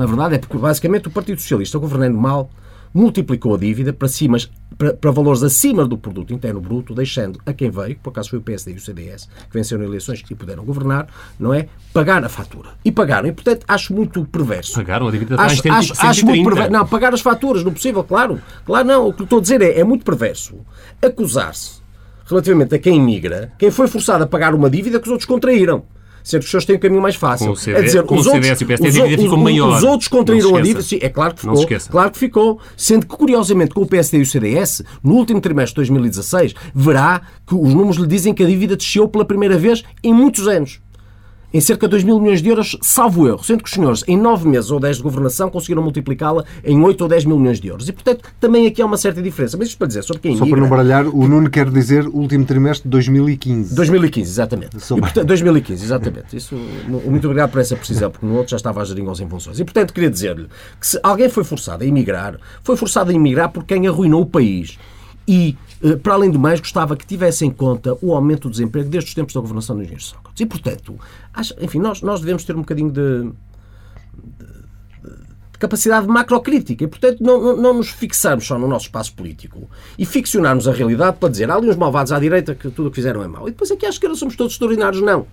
Na 0.00 0.06
verdade, 0.06 0.36
é 0.36 0.38
porque 0.38 0.56
basicamente 0.56 1.08
o 1.08 1.10
Partido 1.10 1.42
Socialista, 1.42 1.78
governando 1.78 2.16
mal, 2.16 2.50
multiplicou 2.94 3.54
a 3.54 3.58
dívida 3.58 3.92
para, 3.92 4.08
cima, 4.08 4.38
para, 4.78 4.94
para, 4.94 5.10
valores 5.10 5.42
acima 5.42 5.84
do 5.84 5.98
produto 5.98 6.32
interno 6.32 6.58
bruto, 6.58 6.94
deixando 6.94 7.38
a 7.44 7.52
quem 7.52 7.68
veio, 7.68 7.96
que 7.96 8.00
por 8.00 8.08
acaso 8.08 8.30
foi 8.30 8.38
o 8.38 8.42
PSD 8.42 8.72
e 8.72 8.76
o 8.76 8.80
CDS, 8.80 9.26
que 9.26 9.52
venceram 9.52 9.84
eleições 9.84 10.24
e 10.30 10.34
puderam 10.34 10.64
governar, 10.64 11.06
não 11.38 11.52
é? 11.52 11.68
Pagar 11.92 12.24
a 12.24 12.30
fatura. 12.30 12.70
E 12.82 12.90
pagaram. 12.90 13.28
E, 13.28 13.32
portanto, 13.32 13.66
acho 13.68 13.92
muito 13.92 14.24
perverso. 14.24 14.72
Pagaram 14.72 15.06
a 15.06 15.10
dívida 15.10 15.38
acho, 15.38 15.70
acho, 15.70 15.92
acho 15.98 16.24
muito 16.24 16.44
perverso. 16.44 16.72
Não, 16.72 16.86
pagar 16.86 17.12
as 17.12 17.20
faturas, 17.20 17.62
não 17.62 17.74
possível, 17.74 18.02
claro. 18.02 18.40
Claro, 18.64 18.88
não. 18.88 19.06
O 19.06 19.12
que 19.12 19.24
estou 19.24 19.38
a 19.38 19.42
dizer 19.42 19.60
é, 19.60 19.80
é 19.80 19.84
muito 19.84 20.02
perverso 20.02 20.60
acusar-se 21.02 21.78
relativamente 22.24 22.74
a 22.74 22.78
quem 22.78 22.96
imigra, 22.96 23.52
quem 23.58 23.70
foi 23.70 23.86
forçado 23.86 24.24
a 24.24 24.26
pagar 24.26 24.54
uma 24.54 24.70
dívida 24.70 24.98
que 24.98 25.04
os 25.04 25.10
outros 25.10 25.26
contraíram 25.26 25.84
sendo 26.22 26.40
que 26.40 26.46
os 26.46 26.50
senhores 26.50 26.66
têm 26.66 26.76
um 26.76 26.78
caminho 26.78 27.02
mais 27.02 27.16
fácil. 27.16 27.52
O 27.52 27.56
CD, 27.56 27.78
é 27.78 27.82
dizer, 27.82 28.04
os 28.04 28.26
o 28.26 28.30
CDS 28.30 28.34
outros, 28.34 28.60
e 28.60 28.64
o 28.64 28.66
PSD, 28.66 28.86
a 28.86 28.90
dívida 28.90 29.22
ficou 29.22 29.38
maior. 29.38 29.76
Os 29.76 29.82
outros 29.82 30.08
contraíram 30.08 30.56
a 30.56 30.60
dívida, 30.60 30.82
sim, 30.82 30.98
é 31.00 31.08
claro 31.08 31.34
que 31.34 31.40
ficou. 31.40 31.66
Claro 31.90 32.10
que 32.10 32.18
ficou. 32.18 32.60
Sendo 32.76 33.06
que, 33.06 33.16
curiosamente, 33.16 33.74
com 33.74 33.82
o 33.82 33.86
PSD 33.86 34.18
e 34.18 34.22
o 34.22 34.26
CDS, 34.26 34.82
no 35.02 35.14
último 35.14 35.40
trimestre 35.40 35.82
de 35.82 35.90
2016, 35.90 36.54
verá 36.74 37.22
que 37.46 37.54
os 37.54 37.74
números 37.74 37.96
lhe 37.96 38.06
dizem 38.06 38.34
que 38.34 38.42
a 38.42 38.46
dívida 38.46 38.76
desceu 38.76 39.08
pela 39.08 39.24
primeira 39.24 39.56
vez 39.56 39.82
em 40.02 40.12
muitos 40.12 40.46
anos 40.46 40.80
em 41.52 41.60
cerca 41.60 41.86
de 41.86 41.90
2 41.92 42.04
mil 42.04 42.20
milhões 42.20 42.40
de 42.40 42.48
euros, 42.48 42.76
salvo 42.80 43.26
erro, 43.26 43.42
sendo 43.42 43.62
que 43.62 43.68
os 43.68 43.74
senhores, 43.74 44.04
em 44.06 44.16
9 44.16 44.48
meses 44.48 44.70
ou 44.70 44.78
10 44.78 44.98
de 44.98 45.02
governação, 45.02 45.50
conseguiram 45.50 45.82
multiplicá-la 45.82 46.44
em 46.64 46.80
8 46.82 47.00
ou 47.00 47.08
10 47.08 47.24
mil 47.24 47.38
milhões 47.38 47.60
de 47.60 47.68
euros. 47.68 47.88
E, 47.88 47.92
portanto, 47.92 48.24
também 48.38 48.66
aqui 48.66 48.80
há 48.80 48.86
uma 48.86 48.96
certa 48.96 49.20
diferença. 49.20 49.56
Mas 49.56 49.68
isto 49.68 49.78
para 49.78 49.86
dizer, 49.88 50.02
sobre 50.02 50.22
quem 50.22 50.36
Só 50.36 50.46
para 50.46 50.60
não 50.60 50.68
baralhar, 50.68 51.06
o 51.06 51.26
Nuno 51.26 51.50
quer 51.50 51.68
dizer 51.70 52.06
último 52.06 52.44
trimestre 52.44 52.84
de 52.84 52.90
2015. 52.90 53.74
2015, 53.74 54.30
exatamente. 54.30 54.76
E, 54.76 55.00
portanto, 55.00 55.26
2015, 55.26 55.84
exatamente. 55.84 56.36
Isso, 56.36 56.54
muito 56.86 57.26
obrigado 57.26 57.50
por 57.50 57.60
essa 57.60 57.76
precisão, 57.76 58.10
porque 58.10 58.26
no 58.26 58.36
outro 58.36 58.50
já 58.50 58.56
estava 58.56 58.80
a 58.80 58.84
geringonça 58.84 59.22
em 59.22 59.28
funções. 59.28 59.58
E, 59.58 59.64
portanto, 59.64 59.92
queria 59.92 60.10
dizer-lhe 60.10 60.46
que 60.78 60.86
se 60.86 61.00
alguém 61.02 61.28
foi 61.28 61.44
forçado 61.44 61.82
a 61.82 61.86
emigrar, 61.86 62.38
foi 62.62 62.76
forçado 62.76 63.10
a 63.10 63.14
emigrar 63.14 63.50
por 63.50 63.64
quem 63.64 63.86
arruinou 63.86 64.22
o 64.22 64.26
país. 64.26 64.78
E, 65.30 65.56
eh, 65.80 65.94
para 65.94 66.14
além 66.14 66.28
do 66.28 66.40
mais, 66.40 66.58
gostava 66.58 66.96
que 66.96 67.06
tivesse 67.06 67.46
em 67.46 67.52
conta 67.52 67.96
o 68.02 68.12
aumento 68.12 68.48
do 68.48 68.50
desemprego 68.50 68.88
desde 68.88 69.10
os 69.10 69.14
tempos 69.14 69.32
da 69.32 69.40
governação 69.40 69.76
do 69.76 69.82
engenheiro 69.82 70.02
Sócrates. 70.02 70.40
E, 70.40 70.44
portanto, 70.44 70.98
acho, 71.32 71.54
enfim, 71.60 71.78
nós, 71.78 72.02
nós 72.02 72.18
devemos 72.18 72.42
ter 72.42 72.56
um 72.56 72.62
bocadinho 72.62 72.90
de, 72.90 73.22
de, 73.22 74.46
de 75.52 75.58
capacidade 75.60 76.08
macrocrítica 76.08 76.82
e, 76.82 76.88
portanto, 76.88 77.20
não, 77.20 77.40
não, 77.40 77.56
não, 77.56 77.74
nos 77.74 77.90
fixarmos 77.90 78.44
só 78.44 78.58
no 78.58 78.66
nosso 78.66 78.86
espaço 78.86 79.14
político 79.14 79.70
e 79.96 80.04
ficcionarmos 80.04 80.66
a 80.66 80.72
realidade 80.72 81.18
para 81.18 81.28
dizer 81.28 81.48
há 81.48 81.54
ali 81.54 81.70
uns 81.70 81.76
malvados 81.76 82.10
à 82.10 82.18
direita 82.18 82.52
que 82.56 82.68
tudo 82.68 82.88
o 82.88 82.90
que 82.90 82.96
fizeram 82.96 83.22
é 83.22 83.28
mau. 83.28 83.46
E 83.46 83.52
depois 83.52 83.70
aqui 83.70 83.86
à 83.86 83.88
esquerda 83.88 84.16
somos 84.16 84.34
todos 84.34 84.54
extraordinários. 84.54 85.00
Não. 85.00 85.28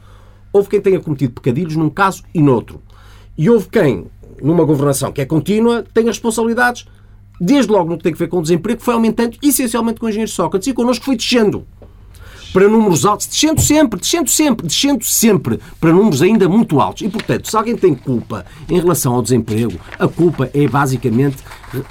Houve 0.53 0.69
quem 0.69 0.79
tenha 0.79 0.99
cometido 0.99 1.33
pecadilhos 1.33 1.75
num 1.75 1.89
caso 1.89 2.21
e 2.35 2.39
noutro. 2.39 2.83
E 3.35 3.49
houve 3.49 3.67
quem, 3.67 4.05
numa 4.43 4.63
governação 4.63 5.11
que 5.11 5.21
é 5.21 5.25
contínua, 5.25 5.83
tenha 5.91 6.09
responsabilidades 6.09 6.85
desde 7.39 7.71
logo 7.71 7.89
no 7.89 7.97
que 7.97 8.03
tem 8.03 8.13
a 8.13 8.15
ver 8.15 8.27
com 8.27 8.39
o 8.39 8.41
desemprego, 8.41 8.81
foi 8.81 8.93
aumentando 8.93 9.37
essencialmente 9.41 9.99
com 9.99 10.05
o 10.05 10.09
engenheiro 10.09 10.31
Sócrates 10.31 10.67
e 10.67 10.73
connosco 10.73 11.05
foi 11.05 11.15
descendo 11.15 11.65
para 12.53 12.67
números 12.67 13.05
altos, 13.05 13.27
descendo 13.27 13.61
sempre, 13.61 13.99
descendo 13.99 14.29
sempre, 14.29 14.65
descendo 14.65 15.03
sempre 15.05 15.59
para 15.79 15.91
números 15.91 16.21
ainda 16.21 16.47
muito 16.47 16.79
altos. 16.79 17.03
E, 17.03 17.09
portanto, 17.09 17.47
se 17.49 17.55
alguém 17.55 17.75
tem 17.75 17.93
culpa 17.93 18.45
em 18.69 18.79
relação 18.79 19.13
ao 19.13 19.21
desemprego, 19.21 19.73
a 19.99 20.07
culpa 20.07 20.49
é 20.53 20.67
basicamente 20.67 21.37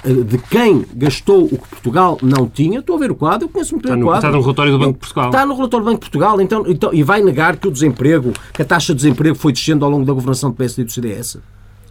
eh, 0.03 0.13
de 0.23 0.37
quem 0.37 0.85
gastou 0.93 1.45
o 1.45 1.57
que 1.57 1.69
Portugal 1.69 2.17
não 2.21 2.47
tinha. 2.49 2.79
Estou 2.79 2.95
a 2.95 2.99
ver 2.99 3.11
o 3.11 3.15
quadro, 3.15 3.45
eu 3.45 3.49
conheço 3.49 3.75
muito 3.75 3.87
bem 3.87 4.01
o 4.01 4.05
quadro. 4.05 4.27
Está 4.27 4.37
no 4.37 4.41
relatório 4.41 4.71
do 4.71 4.79
Banco 4.79 4.93
de 4.93 4.99
Portugal. 4.99 5.25
Está 5.27 5.45
no 5.45 5.55
relatório 5.55 5.85
do 5.85 5.89
Banco 5.89 6.03
de 6.03 6.09
Portugal, 6.09 6.41
então, 6.41 6.63
então, 6.67 6.93
e 6.93 7.03
vai 7.03 7.21
negar 7.21 7.55
que 7.57 7.67
o 7.67 7.71
desemprego, 7.71 8.33
que 8.53 8.61
a 8.61 8.65
taxa 8.65 8.93
de 8.93 8.97
desemprego 8.97 9.35
foi 9.35 9.53
descendo 9.53 9.85
ao 9.85 9.91
longo 9.91 10.05
da 10.05 10.13
governação 10.13 10.49
do 10.49 10.55
PSD 10.55 10.81
e 10.81 10.85
do 10.85 10.91
CDS? 10.91 11.37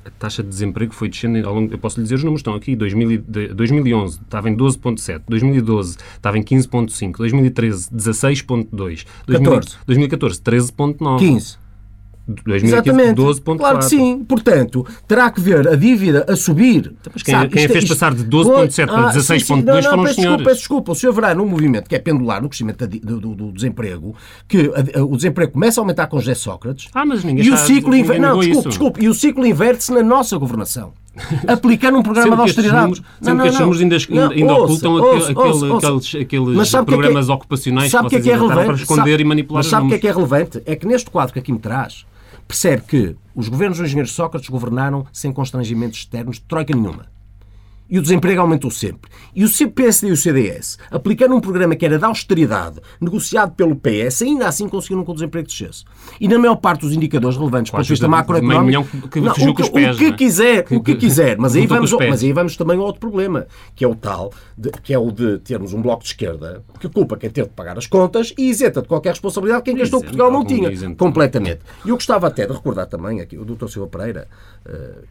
A 0.06 0.10
taxa 0.18 0.42
de 0.42 0.48
desemprego 0.48 0.94
foi 0.94 1.08
descendo 1.08 1.46
ao 1.46 1.54
longo. 1.54 1.72
Eu 1.72 1.78
posso 1.78 1.98
lhe 1.98 2.04
dizer 2.04 2.14
os 2.14 2.22
números, 2.22 2.40
estão 2.40 2.54
aqui. 2.54 2.76
2011 2.76 4.20
estava 4.20 4.48
em 4.48 4.56
12,7. 4.56 5.22
2012 5.28 5.98
estava 6.16 6.38
em 6.38 6.42
15,5. 6.42 7.16
2013, 7.18 7.90
16,2. 7.90 9.04
2014, 9.86 10.40
13,9. 10.40 11.18
15. 11.18 11.65
2015, 12.26 12.74
Exatamente. 12.74 13.20
12.4. 13.20 13.56
Claro 13.56 13.78
que 13.78 13.84
sim. 13.84 14.24
Portanto, 14.24 14.86
terá 15.06 15.30
que 15.30 15.40
ver 15.40 15.68
a 15.68 15.76
dívida 15.76 16.24
a 16.28 16.34
subir. 16.34 16.94
Então, 17.00 17.12
mas 17.14 17.22
quem, 17.22 17.34
Sabe, 17.34 17.50
quem 17.50 17.64
a 17.64 17.68
fez 17.68 17.84
isto, 17.84 17.94
passar 17.94 18.14
de 18.14 18.24
12.7 18.24 18.86
para 18.86 19.12
16.2 19.12 19.78
ah, 19.78 19.90
foram 19.90 20.02
os 20.02 20.14
senhores. 20.14 20.16
Desculpa, 20.16 20.44
peço 20.44 20.58
desculpa. 20.58 20.92
O 20.92 20.94
senhor 20.94 21.12
verá 21.12 21.34
num 21.34 21.46
movimento 21.46 21.88
que 21.88 21.94
é 21.94 21.98
pendular 21.98 22.42
no 22.42 22.48
crescimento 22.48 22.86
do, 22.86 23.20
do, 23.20 23.34
do 23.34 23.52
desemprego, 23.52 24.14
que 24.48 24.72
a, 24.74 25.00
a, 25.00 25.04
o 25.04 25.16
desemprego 25.16 25.52
começa 25.52 25.80
a 25.80 25.82
aumentar 25.82 26.08
com 26.08 26.18
José 26.18 26.34
Sócrates. 26.34 26.88
Ah, 26.92 27.06
mas 27.06 27.22
ninguém 27.22 27.44
e 27.44 27.50
o 27.50 27.56
ciclo 27.56 27.94
inverte. 27.94 28.20
Não, 28.20 28.40
desculpe, 28.40 28.68
desculpe. 28.68 29.04
E 29.04 29.08
o 29.08 29.14
ciclo 29.14 29.46
inverte-se 29.46 29.92
na 29.92 30.02
nossa 30.02 30.36
governação. 30.36 30.92
Aplicando 31.48 31.98
um 31.98 32.02
programa 32.02 32.36
de 32.36 32.42
austeridade. 32.42 33.02
Não, 33.20 33.34
não, 33.34 33.42
que 33.42 33.48
estes 33.48 33.60
números 33.60 33.82
ainda, 33.82 33.96
não, 34.10 34.30
ainda 34.30 34.52
ouça, 34.52 34.64
ocultam 34.64 34.92
ouça, 34.92 35.32
aquele, 35.32 35.48
ouça, 35.48 35.66
aqueles, 35.96 36.14
aqueles 36.14 36.70
programas 36.84 37.26
que 37.26 37.30
é, 37.30 37.34
ocupacionais 37.34 37.90
sabe 37.90 38.08
que, 38.08 38.16
que, 38.16 38.16
é 38.16 38.22
que 38.22 38.30
é 38.30 38.36
relevante? 38.36 38.66
para 38.66 38.74
esconder 38.74 39.10
sabe, 39.10 39.22
e 39.22 39.24
manipular 39.24 39.58
Mas 39.58 39.66
sabe 39.66 39.86
o 39.86 39.88
que 39.88 39.94
é 39.94 39.98
que 39.98 40.08
é 40.08 40.12
relevante? 40.12 40.62
É 40.66 40.76
que 40.76 40.86
neste 40.86 41.10
quadro 41.10 41.32
que 41.32 41.38
aqui 41.38 41.52
me 41.52 41.58
traz, 41.58 42.04
percebe 42.46 42.82
que 42.82 43.16
os 43.34 43.48
governos 43.48 43.78
do 43.78 43.84
engenheiro 43.84 44.08
Sócrates 44.08 44.48
governaram 44.48 45.06
sem 45.12 45.32
constrangimentos 45.32 45.98
externos 45.98 46.38
troika 46.38 46.74
nenhuma 46.74 47.06
e 47.88 47.98
o 47.98 48.02
desemprego 48.02 48.40
aumentou 48.40 48.70
sempre. 48.70 49.10
E 49.34 49.44
o 49.44 49.70
PSD 49.70 50.08
e 50.08 50.12
o 50.12 50.16
CDS, 50.16 50.78
aplicando 50.90 51.34
um 51.34 51.40
programa 51.40 51.76
que 51.76 51.84
era 51.84 51.98
de 51.98 52.04
austeridade, 52.04 52.80
negociado 53.00 53.52
pelo 53.54 53.76
PS, 53.76 54.22
ainda 54.22 54.48
assim 54.48 54.68
conseguiram 54.68 55.04
que 55.04 55.10
o 55.10 55.14
desemprego 55.14 55.46
descesse. 55.46 55.84
E 56.20 56.28
na 56.28 56.38
maior 56.38 56.56
parte 56.56 56.80
dos 56.80 56.92
indicadores 56.92 57.36
relevantes 57.36 57.70
para 57.70 57.80
o 57.80 57.84
vista 57.84 58.08
macroeconómico... 58.08 59.08
Que 59.08 59.20
não, 59.20 59.32
o, 59.32 59.54
que, 59.54 59.62
os 59.62 59.68
pés, 59.68 59.96
o 59.96 59.98
que 59.98 60.12
quiser, 60.12 60.64
que, 60.64 60.76
o 60.76 60.82
que 60.82 60.94
quiser. 60.94 61.36
Mas 61.38 61.54
aí, 61.54 61.66
vamos, 61.66 61.92
mas 61.92 62.22
aí 62.22 62.32
vamos 62.32 62.56
também 62.56 62.78
a 62.78 62.82
outro 62.82 63.00
problema, 63.00 63.46
que 63.74 63.84
é 63.84 63.88
o 63.88 63.94
tal, 63.94 64.32
de, 64.56 64.70
que 64.70 64.92
é 64.92 64.98
o 64.98 65.10
de 65.10 65.38
termos 65.38 65.72
um 65.72 65.82
bloco 65.82 66.02
de 66.02 66.08
esquerda 66.08 66.62
que 66.78 66.88
culpa 66.88 67.16
quem 67.16 67.30
teve 67.30 67.48
de 67.48 67.54
pagar 67.54 67.78
as 67.78 67.86
contas 67.86 68.32
e 68.36 68.48
isenta 68.48 68.82
de 68.82 68.88
qualquer 68.88 69.10
responsabilidade 69.10 69.62
quem 69.62 69.76
gastou 69.76 70.00
que 70.00 70.06
Portugal 70.06 70.30
não 70.30 70.44
tinha. 70.44 70.70
Completamente. 70.94 71.60
E 71.84 71.88
eu 71.88 71.94
gostava 71.94 72.26
até 72.26 72.46
de 72.46 72.52
recordar 72.52 72.86
também 72.86 73.20
aqui 73.20 73.38
o 73.38 73.44
Dr. 73.44 73.68
Silva 73.68 73.88
Pereira, 73.88 74.28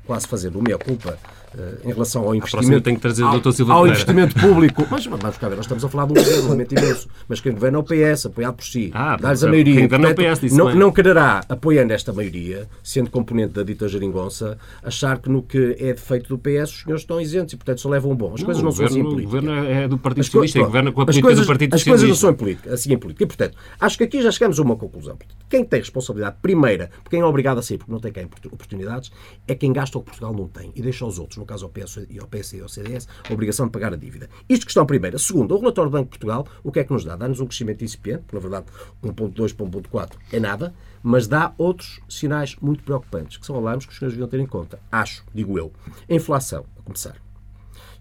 quase 0.06 0.28
fazendo 0.28 0.60
o 0.60 0.62
meia 0.64 0.78
culpa 0.78 1.18
uh, 1.54 1.88
em 1.90 1.92
relação 1.94 2.24
ao 2.24 2.36
investimento 2.36 2.82
tem 2.82 2.96
que 2.96 3.02
trazer 3.02 3.24
o 3.24 3.40
Dr. 3.40 3.52
Silva 3.52 3.74
Ao 3.74 3.88
investimento 3.88 4.36
público. 4.40 4.86
Mas 4.90 5.06
vamos 5.06 5.38
cá 5.38 5.50
ver, 5.50 5.56
nós 5.56 5.66
estamos 5.66 5.84
a 5.84 5.90
falar 5.90 6.06
de 6.06 6.12
um 6.12 6.16
governo 6.16 6.66
imenso. 6.72 7.08
Mas 7.28 7.40
quem 7.42 7.52
governa 7.54 7.78
é 7.78 7.82
o 7.82 7.84
PS, 7.84 8.26
apoiado 8.26 8.56
por 8.56 8.66
si. 8.66 8.92
Ah, 8.94 9.18
Dá-lhes 9.18 9.44
a 9.44 9.48
maioria. 9.50 9.76
Quem 9.76 9.84
governa 9.84 10.10
é 10.10 10.12
o 10.12 10.16
PS, 10.16 10.42
disse 10.42 10.58
não, 10.58 10.74
não 10.76 10.92
quererá, 10.92 11.42
apoiando 11.48 11.94
esta 11.94 12.12
maioria, 12.14 12.68
sendo 12.84 13.10
componente 13.10 13.54
da 13.54 13.64
dita 13.64 13.88
geringonça, 13.88 14.58
achar 14.84 15.18
que 15.20 15.30
no 15.30 15.42
que 15.42 15.76
é 15.80 15.94
defeito 15.94 16.30
do 16.30 16.38
PS 16.38 16.72
os 16.72 16.82
senhores 16.84 17.02
estão 17.02 17.20
isentos 17.22 17.54
e, 17.54 17.58
portanto, 17.58 17.82
só 17.82 17.90
levam 17.90 18.12
um 18.12 18.16
bom. 18.16 18.34
As 18.34 18.44
coisas 18.44 18.62
não, 18.64 18.72
são 18.72 18.86
assim 18.86 19.00
em 19.00 19.02
O 19.02 19.10
política. 19.10 19.26
governo 19.42 19.66
é 19.66 19.88
do 19.88 19.98
Partido 19.98 20.22
As 20.22 20.26
Socialista 20.28 20.60
e 20.60 20.64
governa 20.64 20.92
com 20.92 21.02
a 21.02 21.04
as 21.04 21.06
política 21.08 21.28
coisas, 21.28 21.46
do 21.46 21.48
Partido 21.48 21.74
As 21.74 21.82
Socialista. 21.82 22.06
coisas 22.06 22.10
não 22.10 22.16
são 22.16 22.30
em 22.32 22.38
política, 22.38 22.74
assim 22.74 22.94
em 22.94 22.98
política. 22.98 23.24
E, 23.24 23.28
portanto, 23.28 23.58
acho 23.80 23.98
que 23.98 24.04
aqui 24.04 24.22
já 24.22 24.32
chegamos 24.32 24.60
a 24.60 24.62
uma 24.62 24.76
conclusão. 24.76 25.18
Quem 25.50 25.64
tem 25.64 25.80
responsabilidade 25.80 26.36
primeira, 26.42 26.90
por 27.04 27.10
quem 27.10 27.22
é 27.22 27.26
obrigado 27.26 27.60
a 27.60 27.62
sair 27.62 27.78
porque 27.78 27.92
não 27.92 28.00
tem 28.00 28.12
quem 28.12 28.26
oportunidades, 28.52 29.12
é 29.48 29.56
quem 29.56 29.72
gasta 29.72 29.98
o 29.98 30.02
que 30.02 30.08
Portugal 30.08 30.34
não 30.34 30.48
tem 30.48 30.72
e 30.76 30.82
deixa 30.82 31.06
aos 31.06 31.20
outros, 31.20 31.38
no 31.38 31.46
caso 31.46 31.66
ao 31.66 31.72
PS 31.72 32.06
e 32.10 32.20
ao 32.20 32.28
PS 32.28 32.54
e 32.54 32.62
ao 32.62 32.70
CDS, 32.70 33.08
a 33.30 33.34
obrigação 33.34 33.66
de 33.66 33.72
pagar 33.72 33.94
a 33.94 33.96
dívida. 33.96 34.30
Isto 34.50 34.66
questão 34.66 34.86
primeira. 34.86 35.18
Segunda, 35.18 35.54
o 35.54 35.60
relatório 35.60 35.90
do 35.90 35.94
Banco 35.94 36.06
de 36.06 36.10
Portugal, 36.10 36.48
o 36.64 36.72
que 36.72 36.80
é 36.80 36.84
que 36.84 36.92
nos 36.92 37.04
dá? 37.04 37.16
Dá-nos 37.16 37.40
um 37.40 37.46
crescimento 37.46 37.84
incipiente, 37.84 38.26
na 38.32 38.40
verdade, 38.40 38.66
1.2 39.04 39.56
para 39.56 39.66
1.4 39.66 40.12
é 40.32 40.40
nada, 40.40 40.74
mas 41.04 41.28
dá 41.28 41.54
outros 41.58 42.00
sinais 42.10 42.56
muito 42.58 42.84
preocupantes, 42.84 43.38
que 43.38 43.46
são 43.46 43.56
alarmes 43.56 43.86
que 43.86 43.92
os 43.92 43.98
senhores 44.00 44.16
deviam 44.18 44.30
ter 44.30 44.40
em 44.40 44.48
conta. 44.48 44.80
Acho, 44.92 45.24
digo 45.34 45.58
eu, 45.58 45.72
a 46.10 46.14
inflação, 46.14 46.66
a 46.78 46.82
começar. 46.82 47.16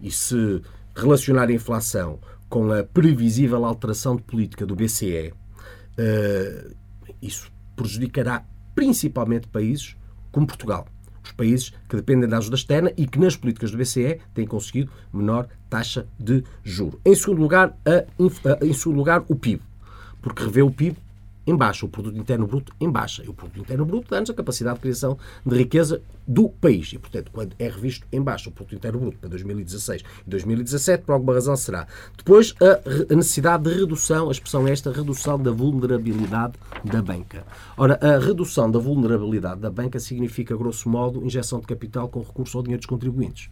E 0.01 0.11
se 0.11 0.63
relacionar 0.95 1.49
a 1.49 1.53
inflação 1.53 2.19
com 2.49 2.73
a 2.73 2.85
previsível 2.85 3.65
alteração 3.65 4.17
de 4.17 4.23
política 4.23 4.65
do 4.65 4.77
BCE, 4.77 5.33
eh, 5.97 6.71
isso 7.21 7.51
prejudicará 7.75 8.45
principalmente 8.75 9.49
países 9.49 9.97
como 10.31 10.47
Portugal. 10.47 10.87
Os 11.25 11.33
países 11.33 11.73
que 11.89 11.97
dependem 11.97 12.29
da 12.29 12.39
ajuda 12.39 12.57
externa 12.57 12.93
e 12.97 13.07
que 13.07 13.19
nas 13.19 13.37
políticas 13.37 13.71
do 13.71 13.79
BCE 13.79 14.21
têm 14.35 14.47
conseguido 14.47 14.93
menor 15.13 15.49
taxa 15.71 16.07
de 16.19 16.45
juro. 16.63 17.01
Em 17.05 17.15
segundo 17.15 17.41
lugar, 17.41 17.77
a 17.85 18.65
em 18.65 18.73
segundo 18.73 18.99
lugar 18.99 19.25
o 19.27 19.35
PIB, 19.35 19.63
porque 20.21 20.45
revê 20.45 20.63
o 20.63 20.71
PIB 20.71 20.97
em 21.47 21.57
baixa, 21.57 21.85
o 21.85 21.89
produto 21.89 22.17
interno 22.17 22.47
bruto 22.47 22.73
em 22.81 22.91
baixa. 22.91 23.23
E 23.25 23.29
o 23.29 23.35
produto 23.35 23.61
interno 23.61 23.85
bruto 23.85 24.11
dá-nos 24.11 24.31
a 24.31 24.35
capacidade 24.35 24.77
de 24.77 24.83
criação 24.83 25.19
de 25.45 25.57
riqueza 25.57 26.03
do 26.27 26.49
país. 26.49 26.93
E, 26.93 26.99
portanto, 26.99 27.31
quando 27.33 27.55
é 27.59 27.69
revisto 27.69 28.07
em 28.11 28.23
baixa 28.23 28.49
o 28.49 28.53
produto 28.53 28.75
interno 28.75 29.01
bruto 29.01 29.19
para 29.19 29.29
2016 29.29 30.03
e 30.27 30.31
2017, 30.31 31.05
por 31.05 31.13
alguma 31.13 31.35
razão 31.35 31.57
será. 31.57 31.87
Depois, 32.17 32.55
a, 32.61 33.15
necessidade 33.15 33.65
de 33.65 33.75
redução, 33.75 34.29
a 34.29 34.33
expressão 34.33 34.67
é 34.67 34.73
esta, 34.73 34.91
redução 34.91 35.39
da 35.39 35.51
vulnerabilidade 35.51 36.55
da 36.85 37.03
banca. 37.03 37.47
Ora, 37.77 37.99
a 38.01 38.19
redução 38.19 38.71
da 38.71 38.79
vulnerabilidade 38.79 39.61
da 39.61 39.71
banca 39.71 40.01
significa, 40.01 40.57
grosso 40.57 40.89
modo, 40.89 41.25
injeção 41.25 41.61
de 41.61 41.67
capital 41.67 42.09
com 42.09 42.21
recurso 42.21 42.57
ao 42.57 42.63
dinheiro 42.63 42.81
dos 42.81 42.87
contribuintes. 42.87 43.51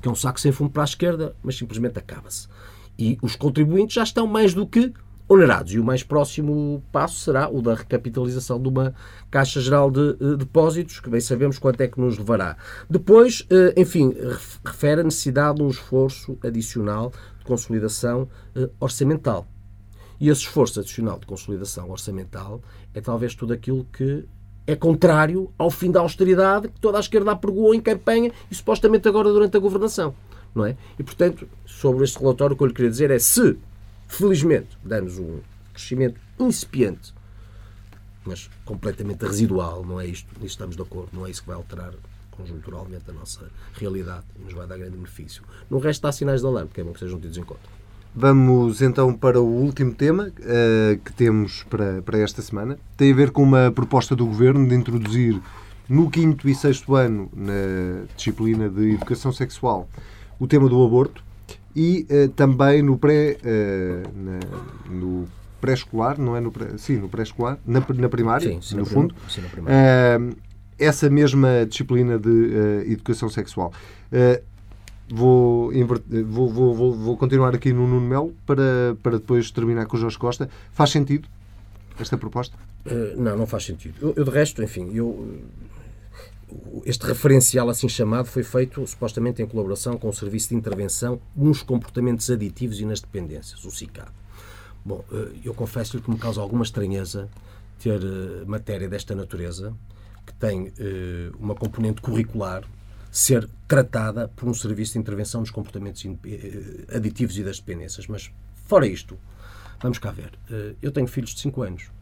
Que 0.00 0.08
é 0.08 0.10
um 0.10 0.14
saco 0.14 0.40
sem 0.40 0.52
fundo 0.52 0.70
para 0.70 0.82
a 0.82 0.84
esquerda, 0.84 1.34
mas 1.42 1.56
simplesmente 1.56 1.98
acaba-se. 1.98 2.48
E 2.98 3.18
os 3.20 3.34
contribuintes 3.34 3.94
já 3.94 4.02
estão 4.02 4.26
mais 4.26 4.54
do 4.54 4.66
que 4.66 4.92
onerados. 5.28 5.72
E 5.72 5.78
o 5.78 5.84
mais 5.84 6.02
próximo 6.02 6.82
passo 6.92 7.20
será 7.20 7.48
o 7.48 7.62
da 7.62 7.74
recapitalização 7.74 8.60
de 8.60 8.68
uma 8.68 8.94
Caixa 9.30 9.60
Geral 9.60 9.90
de 9.90 10.16
eh, 10.20 10.36
Depósitos, 10.36 11.00
que 11.00 11.08
bem 11.10 11.20
sabemos 11.20 11.58
quanto 11.58 11.80
é 11.80 11.88
que 11.88 12.00
nos 12.00 12.18
levará. 12.18 12.56
Depois, 12.88 13.46
eh, 13.50 13.74
enfim, 13.76 14.12
ref- 14.12 14.58
refere 14.64 15.00
a 15.00 15.04
necessidade 15.04 15.56
de 15.58 15.62
um 15.62 15.68
esforço 15.68 16.38
adicional 16.42 17.12
de 17.38 17.44
consolidação 17.44 18.28
eh, 18.54 18.68
orçamental. 18.78 19.46
E 20.20 20.28
esse 20.28 20.42
esforço 20.42 20.78
adicional 20.80 21.18
de 21.18 21.26
consolidação 21.26 21.90
orçamental 21.90 22.60
é 22.94 23.00
talvez 23.00 23.34
tudo 23.34 23.52
aquilo 23.52 23.84
que 23.92 24.24
é 24.66 24.76
contrário 24.76 25.50
ao 25.58 25.70
fim 25.70 25.90
da 25.90 26.00
austeridade 26.00 26.68
que 26.68 26.80
toda 26.80 26.96
a 26.96 27.00
esquerda 27.00 27.32
apregoou 27.32 27.74
em 27.74 27.80
campanha 27.80 28.30
e 28.50 28.54
supostamente 28.54 29.06
agora 29.08 29.30
durante 29.30 29.56
a 29.56 29.60
governação. 29.60 30.14
Não 30.54 30.64
é? 30.64 30.76
E, 30.98 31.02
portanto, 31.02 31.48
sobre 31.66 32.04
este 32.04 32.18
relatório, 32.18 32.54
o 32.54 32.56
que 32.56 32.62
eu 32.62 32.68
lhe 32.68 32.72
queria 32.72 32.90
dizer 32.90 33.10
é 33.10 33.18
se, 33.18 33.58
felizmente, 34.08 34.78
dá-nos 34.84 35.18
um 35.18 35.40
crescimento 35.72 36.20
incipiente, 36.38 37.14
mas 38.24 38.48
completamente 38.64 39.24
residual, 39.24 39.84
não 39.84 40.00
é 40.00 40.06
isto, 40.06 40.28
nisto 40.34 40.54
estamos 40.54 40.76
de 40.76 40.82
acordo, 40.82 41.10
não 41.12 41.26
é 41.26 41.30
isso 41.30 41.42
que 41.42 41.48
vai 41.48 41.56
alterar 41.56 41.92
conjunturalmente 42.30 43.08
a 43.08 43.12
nossa 43.12 43.48
realidade 43.74 44.24
e 44.38 44.44
nos 44.44 44.54
vai 44.54 44.66
dar 44.66 44.76
grande 44.76 44.96
benefício. 44.96 45.42
No 45.70 45.78
resto 45.78 46.06
há 46.06 46.12
sinais 46.12 46.40
de 46.40 46.46
alarme, 46.46 46.70
que 46.72 46.80
é 46.80 46.84
bom 46.84 46.92
que 46.92 47.00
sejam 47.00 47.20
tidos 47.20 47.36
em 47.36 47.44
conta. 47.44 47.84
Vamos 48.16 48.80
então 48.80 49.12
para 49.12 49.40
o 49.40 49.46
último 49.46 49.92
tema 49.92 50.32
eh, 50.40 50.98
que 51.04 51.12
temos 51.12 51.64
para, 51.64 52.00
para 52.02 52.18
esta 52.18 52.40
semana. 52.42 52.78
Tem 52.96 53.12
a 53.12 53.14
ver 53.14 53.32
com 53.32 53.42
uma 53.42 53.72
proposta 53.72 54.14
do 54.14 54.24
Governo 54.24 54.68
de 54.68 54.74
introduzir 54.74 55.40
no 55.88 56.08
quinto 56.08 56.48
e 56.48 56.54
sexto 56.54 56.94
ano, 56.94 57.28
na 57.34 58.04
disciplina 58.16 58.68
de 58.68 58.94
Educação 58.94 59.32
Sexual, 59.32 59.88
o 60.38 60.46
tema 60.46 60.68
do 60.68 60.84
aborto 60.84 61.23
e 61.74 62.06
eh, 62.08 62.28
também 62.36 62.82
no 62.82 62.96
pré, 62.98 63.36
eh, 63.44 64.02
na- 64.14 64.90
no 64.94 65.26
pré-escolar, 65.60 66.18
não 66.20 66.36
é 66.36 66.40
no 66.40 66.52
pré, 66.52 66.76
sim, 66.76 66.96
no 66.98 67.08
pré-escolar, 67.08 67.58
na, 67.66 67.82
na 67.94 68.08
primária, 68.08 68.48
Sim, 68.50 68.60
sim, 68.60 68.76
no 68.76 68.84
prim- 68.84 68.94
fundo, 68.94 69.14
sim, 69.28 69.40
na 69.40 69.48
primária. 69.48 69.76
eh, 69.76 70.18
essa 70.78 71.08
mesma 71.08 71.64
disciplina 71.68 72.18
de 72.18 72.30
eh, 72.86 72.92
Educação 72.92 73.28
Sexual. 73.28 73.72
Eh, 74.12 74.42
Vou, 75.06 75.70
vou, 76.26 76.48
vou, 76.50 76.94
vou, 76.94 77.16
continuar 77.18 77.54
aqui 77.54 77.74
no 77.74 77.86
Nuno 77.86 78.00
Melo 78.08 78.34
para, 78.46 78.96
para 79.02 79.18
depois 79.18 79.50
terminar 79.50 79.84
com 79.84 79.98
o 79.98 80.00
Jorge 80.00 80.16
Costa. 80.16 80.48
Faz 80.72 80.90
sentido 80.90 81.28
esta 82.00 82.16
proposta? 82.16 82.56
Uh, 82.86 83.20
não, 83.20 83.36
não 83.36 83.46
faz 83.46 83.64
sentido. 83.66 83.94
Eu, 84.00 84.14
eu, 84.16 84.24
de 84.24 84.30
resto, 84.30 84.62
enfim, 84.62 84.90
eu, 84.94 85.08
uh, 85.08 85.38
este 86.84 87.06
referencial 87.06 87.68
assim 87.68 87.88
chamado 87.88 88.26
foi 88.26 88.42
feito 88.42 88.86
supostamente 88.86 89.42
em 89.42 89.46
colaboração 89.46 89.96
com 89.96 90.08
o 90.08 90.12
Serviço 90.12 90.50
de 90.50 90.54
Intervenção 90.54 91.20
nos 91.34 91.62
Comportamentos 91.62 92.30
Aditivos 92.30 92.80
e 92.80 92.84
nas 92.84 93.00
Dependências, 93.00 93.64
o 93.64 93.70
SICAD. 93.70 94.10
Bom, 94.84 95.04
uh, 95.10 95.32
eu 95.42 95.54
confesso-lhe 95.54 96.02
que 96.02 96.10
me 96.10 96.18
causa 96.18 96.40
alguma 96.40 96.62
estranheza 96.62 97.28
ter 97.78 98.00
uh, 98.02 98.46
matéria 98.46 98.88
desta 98.88 99.14
natureza, 99.14 99.74
que 100.26 100.34
tem 100.34 100.68
uh, 100.68 101.36
uma 101.38 101.54
componente 101.54 102.02
curricular, 102.02 102.64
ser 103.10 103.48
tratada 103.66 104.28
por 104.28 104.48
um 104.48 104.54
serviço 104.54 104.94
de 104.94 104.98
intervenção 104.98 105.40
nos 105.40 105.50
comportamentos 105.50 106.04
eh, 106.04 106.96
aditivos 106.96 107.38
e 107.38 107.44
das 107.44 107.60
dependências. 107.60 108.08
Mas, 108.08 108.28
fora 108.66 108.88
isto, 108.88 109.16
vamos 109.80 109.98
cá 109.98 110.10
ver. 110.10 110.32
Eu 110.82 110.90
tenho 110.90 111.06
filhos 111.06 111.32
de 111.32 111.40
5 111.42 111.62
anos. 111.62 111.92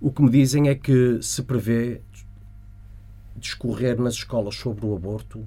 O 0.00 0.12
que 0.12 0.22
me 0.22 0.30
dizem 0.30 0.68
é 0.68 0.76
que 0.76 1.20
se 1.20 1.42
prevê 1.42 2.02
discorrer 3.38 4.00
nas 4.00 4.14
escolas 4.14 4.54
sobre 4.56 4.86
o 4.86 4.94
aborto 4.94 5.46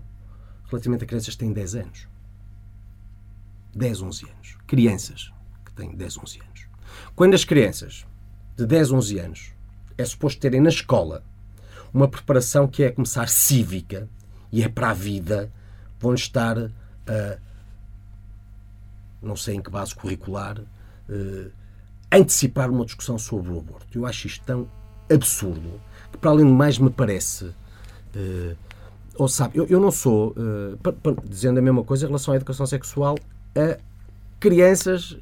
relativamente 0.68 1.04
a 1.04 1.08
crianças 1.08 1.34
que 1.34 1.40
têm 1.40 1.54
10 1.54 1.76
anos. 1.76 2.08
10, 3.76 4.02
11 4.02 4.26
anos. 4.26 4.58
Crianças 4.68 5.34
que 5.66 5.72
têm 5.74 5.96
10, 5.96 6.18
11 6.18 6.40
anos. 6.42 6.68
Quando 7.16 7.34
as 7.34 7.44
crianças 7.44 8.06
de 8.56 8.66
10, 8.66 8.92
11 8.92 9.20
anos 9.20 9.54
é 9.98 10.06
suposto 10.06 10.40
terem 10.40 10.62
na 10.62 10.70
escola 10.70 11.24
uma 11.94 12.08
preparação 12.08 12.68
que 12.68 12.84
é 12.84 12.92
começar 12.92 13.28
cívica 13.28 14.08
e 14.52 14.64
é 14.64 14.70
para 14.70 14.92
a 14.92 14.94
vida, 14.94 15.52
vão 16.00 16.14
estar 16.14 16.58
a, 16.58 17.38
não 19.22 19.36
sei 19.36 19.56
em 19.56 19.62
que 19.62 19.70
base 19.70 19.94
curricular, 19.94 20.62
eh, 21.10 21.50
antecipar 22.12 22.70
uma 22.70 22.86
discussão 22.86 23.18
sobre 23.18 23.52
o 23.52 23.60
aborto. 23.60 23.98
Eu 23.98 24.06
acho 24.06 24.28
isto 24.28 24.44
tão 24.46 24.70
absurdo 25.12 25.82
que, 26.12 26.18
para 26.18 26.32
além 26.32 26.46
do 26.46 26.54
mais, 26.54 26.78
me 26.78 26.90
parece. 26.90 27.54
Eh, 28.16 28.56
ou 29.16 29.28
sabe, 29.28 29.58
eu, 29.58 29.66
eu 29.68 29.80
não 29.82 29.92
sou, 29.92 30.34
pa- 30.82 30.94
dizendo 31.28 31.60
a 31.60 31.62
mesma 31.62 31.84
coisa 31.84 32.06
em 32.06 32.08
relação 32.08 32.34
à 32.34 32.38
educação 32.38 32.66
sexual, 32.66 33.18
a 33.54 33.78
crianças 34.40 35.18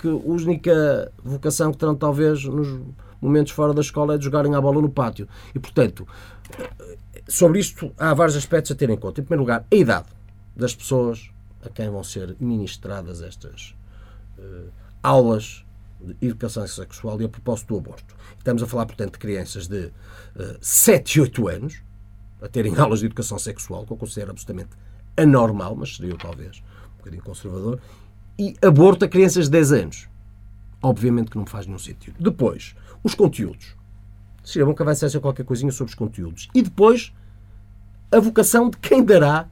que 0.00 0.08
a 0.08 0.14
única 0.14 1.12
vocação 1.22 1.70
que 1.70 1.78
terão, 1.78 1.94
talvez, 1.94 2.42
nos 2.44 2.80
momentos 3.20 3.52
fora 3.52 3.72
da 3.72 3.80
escola 3.80 4.14
é 4.14 4.18
de 4.18 4.24
jogarem 4.24 4.54
a 4.54 4.60
bola 4.60 4.82
no 4.82 4.88
pátio. 4.88 5.28
E, 5.54 5.60
portanto, 5.60 6.06
sobre 7.28 7.60
isto 7.60 7.92
há 7.96 8.12
vários 8.14 8.36
aspectos 8.36 8.72
a 8.72 8.74
ter 8.74 8.90
em 8.90 8.96
conta. 8.96 9.20
Em 9.20 9.24
primeiro 9.24 9.42
lugar, 9.42 9.64
a 9.70 9.74
idade 9.74 10.08
das 10.54 10.74
pessoas 10.74 11.30
a 11.64 11.68
quem 11.68 11.88
vão 11.90 12.02
ser 12.04 12.36
ministradas 12.40 13.22
estas 13.22 13.74
eh, 14.38 14.68
aulas 15.02 15.64
de 16.00 16.26
educação 16.26 16.66
sexual 16.66 17.20
e 17.20 17.24
a 17.24 17.28
propósito 17.28 17.68
do 17.68 17.78
aborto. 17.78 18.14
Estamos 18.38 18.62
a 18.62 18.66
falar, 18.66 18.86
portanto, 18.86 19.12
de 19.12 19.18
crianças 19.18 19.66
de 19.66 19.86
uh, 19.86 20.56
7 20.60 21.16
e 21.16 21.20
8 21.22 21.48
anos 21.48 21.82
a 22.40 22.48
terem 22.48 22.76
aulas 22.78 23.00
de 23.00 23.06
educação 23.06 23.38
sexual, 23.38 23.86
que 23.86 23.92
eu 23.92 23.96
considero 23.96 24.30
absolutamente 24.30 24.70
anormal, 25.16 25.74
mas 25.76 25.96
seria 25.96 26.12
eu, 26.12 26.18
talvez 26.18 26.62
um 26.94 26.98
bocadinho 26.98 27.22
conservador, 27.22 27.80
e 28.38 28.54
aborto 28.62 29.04
a 29.04 29.08
crianças 29.08 29.46
de 29.46 29.52
10 29.52 29.72
anos. 29.72 30.08
Obviamente 30.82 31.30
que 31.30 31.38
não 31.38 31.46
faz 31.46 31.66
nenhum 31.66 31.78
sentido. 31.78 32.16
Depois, 32.18 32.74
os 33.02 33.14
conteúdos. 33.14 33.74
Seria 34.44 34.66
bom 34.66 34.74
que 34.74 34.82
avançasse 34.82 35.18
qualquer 35.18 35.44
coisinha 35.44 35.72
sobre 35.72 35.90
os 35.90 35.94
conteúdos. 35.94 36.48
E 36.54 36.62
depois, 36.62 37.12
a 38.12 38.20
vocação 38.20 38.70
de 38.70 38.76
quem 38.76 39.02
dará 39.04 39.48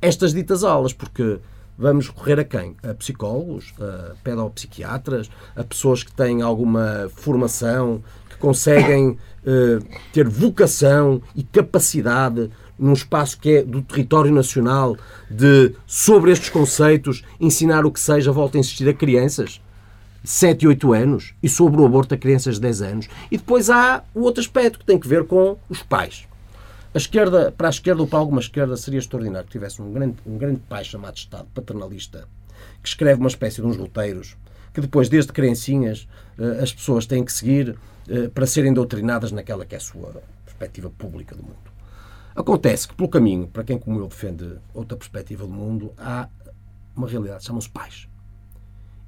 estas 0.00 0.32
ditas 0.32 0.64
aulas, 0.64 0.92
porque 0.92 1.38
vamos 1.78 2.08
recorrer 2.08 2.40
a 2.40 2.44
quem? 2.44 2.76
A 2.82 2.94
psicólogos, 2.94 3.72
a 3.78 4.14
pedopsiquiatras, 4.22 5.30
a 5.54 5.62
pessoas 5.62 6.02
que 6.02 6.12
têm 6.12 6.42
alguma 6.42 7.08
formação, 7.14 8.02
conseguem 8.42 9.16
eh, 9.46 9.78
ter 10.12 10.28
vocação 10.28 11.22
e 11.32 11.44
capacidade 11.44 12.50
num 12.76 12.92
espaço 12.92 13.38
que 13.38 13.58
é 13.58 13.62
do 13.62 13.80
território 13.80 14.32
nacional, 14.32 14.96
de, 15.30 15.72
sobre 15.86 16.32
estes 16.32 16.48
conceitos, 16.48 17.22
ensinar 17.40 17.86
o 17.86 17.92
que 17.92 18.00
seja, 18.00 18.32
volta 18.32 18.58
a 18.58 18.60
insistir 18.60 18.88
a 18.88 18.92
crianças? 18.92 19.60
7 20.24 20.64
e 20.64 20.68
8 20.68 20.92
anos 20.92 21.34
e 21.40 21.48
sobre 21.48 21.80
o 21.80 21.86
aborto 21.86 22.14
a 22.14 22.18
crianças 22.18 22.56
de 22.56 22.62
10 22.62 22.82
anos. 22.82 23.08
E 23.30 23.36
depois 23.36 23.70
há 23.70 24.02
o 24.12 24.22
outro 24.22 24.40
aspecto 24.40 24.80
que 24.80 24.84
tem 24.84 24.98
que 24.98 25.06
ver 25.06 25.24
com 25.24 25.56
os 25.68 25.82
pais. 25.82 26.26
A 26.92 26.98
esquerda, 26.98 27.54
para 27.56 27.68
a 27.68 27.70
esquerda 27.70 28.02
ou 28.02 28.08
para 28.08 28.18
alguma 28.18 28.40
esquerda, 28.40 28.76
seria 28.76 28.98
extraordinário 28.98 29.46
que 29.46 29.52
tivesse 29.52 29.80
um 29.80 29.92
grande, 29.92 30.16
um 30.26 30.36
grande 30.36 30.60
pai 30.68 30.84
chamado 30.84 31.16
Estado, 31.16 31.46
paternalista, 31.54 32.26
que 32.82 32.88
escreve 32.88 33.20
uma 33.20 33.28
espécie 33.28 33.60
de 33.60 33.66
uns 33.66 33.76
roteiros 33.76 34.36
que 34.72 34.80
depois, 34.80 35.08
desde 35.08 35.32
criancinhas, 35.32 36.08
eh, 36.38 36.62
as 36.62 36.72
pessoas 36.72 37.06
têm 37.06 37.24
que 37.24 37.32
seguir 37.32 37.76
para 38.34 38.46
serem 38.46 38.72
doutrinadas 38.72 39.32
naquela 39.32 39.64
que 39.64 39.74
é 39.74 39.78
a 39.78 39.80
sua 39.80 40.22
perspectiva 40.44 40.90
pública 40.90 41.34
do 41.34 41.42
mundo. 41.42 41.72
Acontece 42.34 42.88
que, 42.88 42.94
pelo 42.94 43.08
caminho, 43.08 43.46
para 43.46 43.64
quem 43.64 43.78
como 43.78 44.00
eu 44.00 44.08
defende 44.08 44.56
outra 44.72 44.96
perspectiva 44.96 45.46
do 45.46 45.52
mundo, 45.52 45.92
há 45.98 46.28
uma 46.96 47.08
realidade, 47.08 47.44
chamam-se 47.44 47.68
pais. 47.68 48.08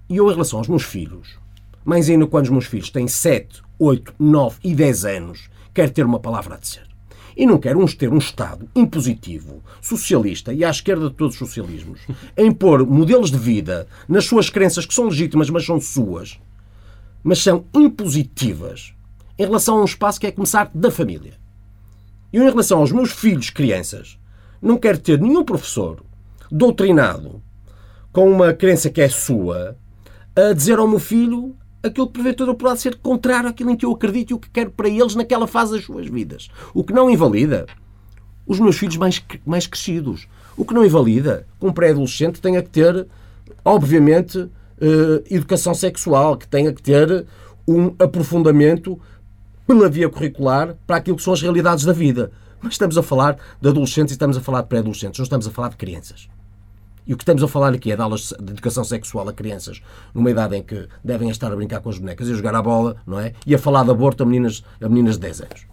E 0.09 0.17
eu, 0.17 0.29
em 0.29 0.33
relação 0.33 0.59
aos 0.59 0.69
meus 0.69 0.83
filhos, 0.83 1.39
mais 1.85 2.09
ainda 2.11 2.27
quando 2.27 2.45
os 2.45 2.51
meus 2.51 2.67
filhos 2.67 2.91
têm 2.91 3.09
7, 3.09 3.63
8, 3.79 4.15
9 4.19 4.59
e 4.63 4.75
10 4.75 5.05
anos, 5.07 5.51
quero 5.73 5.91
ter 5.91 6.05
uma 6.05 6.21
palavra 6.21 6.55
a 6.55 6.59
dizer. 6.59 6.87
E 7.37 7.47
não 7.47 7.59
quero 7.59 7.81
uns 7.81 7.95
ter 7.95 8.13
um 8.13 8.19
Estado 8.19 8.69
impositivo, 8.77 9.63
socialista 9.81 10.53
e 10.53 10.65
à 10.65 10.71
esquerda 10.71 11.09
de 11.09 11.15
todos 11.15 11.35
os 11.35 11.39
socialismos, 11.39 12.01
a 12.37 12.43
impor 12.43 12.87
modelos 12.87 13.31
de 13.31 13.39
vida 13.39 13.87
nas 14.07 14.27
suas 14.27 14.51
crenças 14.51 14.87
que 14.87 14.95
são 14.95 15.07
legítimas, 15.07 15.51
mas 15.51 15.65
são 15.65 15.81
suas, 15.81 16.39
mas 17.25 17.43
são 17.43 17.65
impositivas 17.75 18.95
em 19.39 19.45
relação 19.45 19.79
a 19.79 19.81
um 19.81 19.87
espaço 19.87 20.21
que 20.21 20.27
é 20.27 20.31
começar 20.31 20.71
da 20.75 20.91
família. 20.91 21.33
E 22.33 22.37
em 22.39 22.45
relação 22.45 22.81
aos 22.81 22.93
meus 22.93 23.11
filhos, 23.11 23.49
crianças, 23.49 24.19
não 24.61 24.77
quero 24.77 24.99
ter 24.99 25.21
nenhum 25.21 25.45
professor 25.45 26.05
doutrinado 26.51 27.43
com 28.13 28.31
uma 28.31 28.53
crença 28.53 28.91
que 28.91 29.01
é 29.01 29.09
sua 29.09 29.77
a 30.37 30.53
dizer 30.53 30.79
ao 30.79 30.87
meu 30.87 30.99
filho 30.99 31.57
aquilo 31.83 32.07
que 32.07 32.15
porventura 32.15 32.55
pode 32.55 32.81
ser 32.81 32.97
contrário 32.97 33.49
àquilo 33.49 33.71
em 33.71 33.77
que 33.77 33.85
eu 33.85 33.93
acredito 33.93 34.31
e 34.31 34.35
o 34.35 34.39
que 34.39 34.51
quero 34.51 34.71
para 34.71 34.89
eles 34.89 35.15
naquela 35.15 35.47
fase 35.47 35.73
das 35.73 35.85
suas 35.85 36.07
vidas. 36.07 36.49
O 36.73 36.85
que 36.85 36.93
não 36.93 37.11
invalida 37.11 37.67
os 38.47 38.61
meus 38.61 38.77
filhos 38.77 38.97
mais, 38.97 39.23
mais 39.45 39.67
crescidos. 39.67 40.29
O 40.57 40.65
que 40.65 40.75
não 40.75 40.85
invalida 40.85 41.47
que 41.59 41.67
um 41.67 41.73
pré-adolescente 41.73 42.41
tenha 42.41 42.63
que 42.63 42.71
ter, 42.71 43.07
obviamente, 43.65 44.49
educação 45.31 45.75
sexual, 45.75 46.37
que 46.37 46.47
tenha 46.49 46.73
que 46.73 46.83
ter 46.83 47.27
um 47.67 47.95
aprofundamento 47.99 49.01
pela 49.67 49.89
via 49.89 50.09
curricular 50.09 50.77
para 50.87 50.97
aquilo 50.97 51.17
que 51.17 51.23
são 51.23 51.33
as 51.33 51.41
realidades 51.41 51.85
da 51.85 51.93
vida. 51.93 52.31
Mas 52.61 52.75
estamos 52.75 52.97
a 52.97 53.03
falar 53.03 53.39
de 53.61 53.69
adolescentes 53.69 54.13
e 54.13 54.15
estamos 54.15 54.37
a 54.37 54.41
falar 54.41 54.63
de 54.63 54.69
pré-adolescentes, 54.69 55.19
não 55.19 55.25
estamos 55.25 55.47
a 55.47 55.51
falar 55.51 55.69
de 55.69 55.77
crianças. 55.77 56.29
E 57.07 57.13
o 57.13 57.17
que 57.17 57.23
estamos 57.23 57.43
a 57.43 57.49
falar 57.49 57.75
aqui 57.75 57.93
é 57.93 57.97
de 57.97 58.01
aulas 58.01 58.33
de 58.41 58.53
educação 58.53 58.83
sexual 58.83 59.29
a 59.29 59.33
crianças 59.33 59.83
numa 60.15 60.31
idade 60.31 60.57
em 60.57 60.63
que 60.63 60.89
devem 61.05 61.29
estar 61.29 61.53
a 61.53 61.57
brincar 61.57 61.81
com 61.81 61.91
as 61.91 61.99
bonecas 61.99 62.29
e 62.29 62.33
a 62.33 62.35
jogar 62.35 62.55
a 62.55 62.63
bola, 62.63 62.97
não 63.07 63.21
é? 63.21 63.35
E 63.47 63.55
a 63.55 63.59
falar 63.59 63.85
de 63.85 63.91
aborto 63.91 64.23
a 64.23 64.27
meninas, 64.27 64.65
a 64.81 64.89
meninas 64.89 65.17
de 65.17 65.21
10 65.21 65.41
anos. 65.43 65.67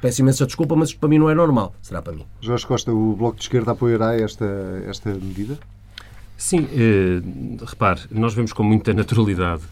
Peço 0.00 0.20
imensa 0.20 0.46
desculpa, 0.46 0.76
mas 0.76 0.90
isto 0.90 1.00
para 1.00 1.08
mim 1.08 1.18
não 1.18 1.28
é 1.28 1.34
normal. 1.34 1.74
Será 1.82 2.00
para 2.00 2.12
mim. 2.12 2.24
Jorge 2.40 2.64
Costa, 2.64 2.92
o 2.92 3.16
Bloco 3.16 3.36
de 3.36 3.42
Esquerda 3.42 3.72
apoiará 3.72 4.14
esta, 4.14 4.46
esta 4.86 5.10
medida? 5.10 5.58
Sim, 6.38 6.68
eh, 6.72 7.20
repare, 7.66 8.02
nós 8.12 8.32
vemos 8.32 8.52
com 8.52 8.62
muita 8.62 8.94
naturalidade 8.94 9.64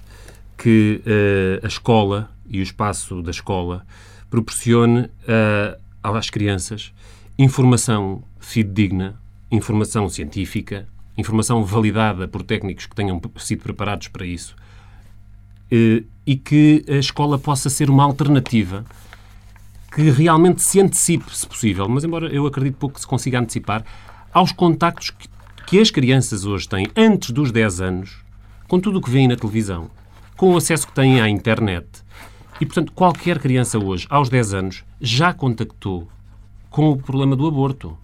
que 0.58 1.00
eh, 1.06 1.60
a 1.62 1.68
escola 1.68 2.28
e 2.48 2.58
o 2.58 2.62
espaço 2.62 3.22
da 3.22 3.30
escola 3.30 3.86
proporcione 4.28 5.08
eh, 5.28 5.78
às 6.02 6.28
crianças 6.28 6.92
informação 7.38 8.24
fidedigna, 8.40 9.14
informação 9.48 10.08
científica, 10.08 10.88
informação 11.16 11.62
validada 11.64 12.26
por 12.26 12.42
técnicos 12.42 12.86
que 12.86 12.96
tenham 12.96 13.20
sido 13.36 13.62
preparados 13.62 14.08
para 14.08 14.26
isso 14.26 14.56
eh, 15.70 16.02
e 16.26 16.34
que 16.34 16.84
a 16.88 16.96
escola 16.96 17.38
possa 17.38 17.70
ser 17.70 17.88
uma 17.88 18.02
alternativa 18.02 18.84
que 19.94 20.10
realmente 20.10 20.62
se 20.62 20.80
antecipe, 20.80 21.32
se 21.32 21.46
possível, 21.46 21.88
mas 21.88 22.02
embora 22.02 22.26
eu 22.26 22.44
acredito 22.44 22.76
pouco 22.76 22.96
que 22.96 23.00
se 23.02 23.06
consiga 23.06 23.38
antecipar, 23.38 23.84
aos 24.32 24.50
contactos 24.50 25.10
que, 25.10 25.28
que 25.66 25.80
as 25.80 25.90
crianças 25.90 26.44
hoje 26.44 26.68
têm 26.68 26.86
antes 26.96 27.32
dos 27.32 27.50
10 27.50 27.80
anos, 27.80 28.18
com 28.68 28.78
tudo 28.78 28.98
o 28.98 29.02
que 29.02 29.10
vêem 29.10 29.26
na 29.26 29.34
televisão, 29.34 29.90
com 30.36 30.54
o 30.54 30.56
acesso 30.56 30.86
que 30.86 30.94
têm 30.94 31.20
à 31.20 31.28
internet. 31.28 31.86
E, 32.60 32.64
portanto, 32.64 32.92
qualquer 32.92 33.40
criança 33.40 33.76
hoje, 33.76 34.06
aos 34.08 34.28
10 34.28 34.54
anos, 34.54 34.84
já 35.00 35.34
contactou 35.34 36.08
com 36.70 36.90
o 36.90 36.96
problema 36.96 37.34
do 37.34 37.48
aborto. 37.48 37.98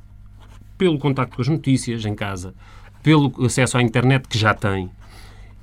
Pelo 0.77 0.99
contacto 0.99 1.37
com 1.37 1.43
as 1.43 1.49
notícias 1.49 2.05
em 2.05 2.17
casa, 2.17 2.53
pelo 3.01 3.33
acesso 3.45 3.79
à 3.79 3.83
internet 3.83 4.27
que 4.29 4.37
já 4.37 4.53
tem. 4.53 4.91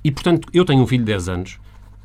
E, 0.01 0.09
portanto, 0.09 0.47
eu 0.53 0.63
tenho 0.63 0.81
um 0.81 0.87
filho 0.87 1.03
de 1.03 1.11
10 1.11 1.29
anos, 1.29 1.59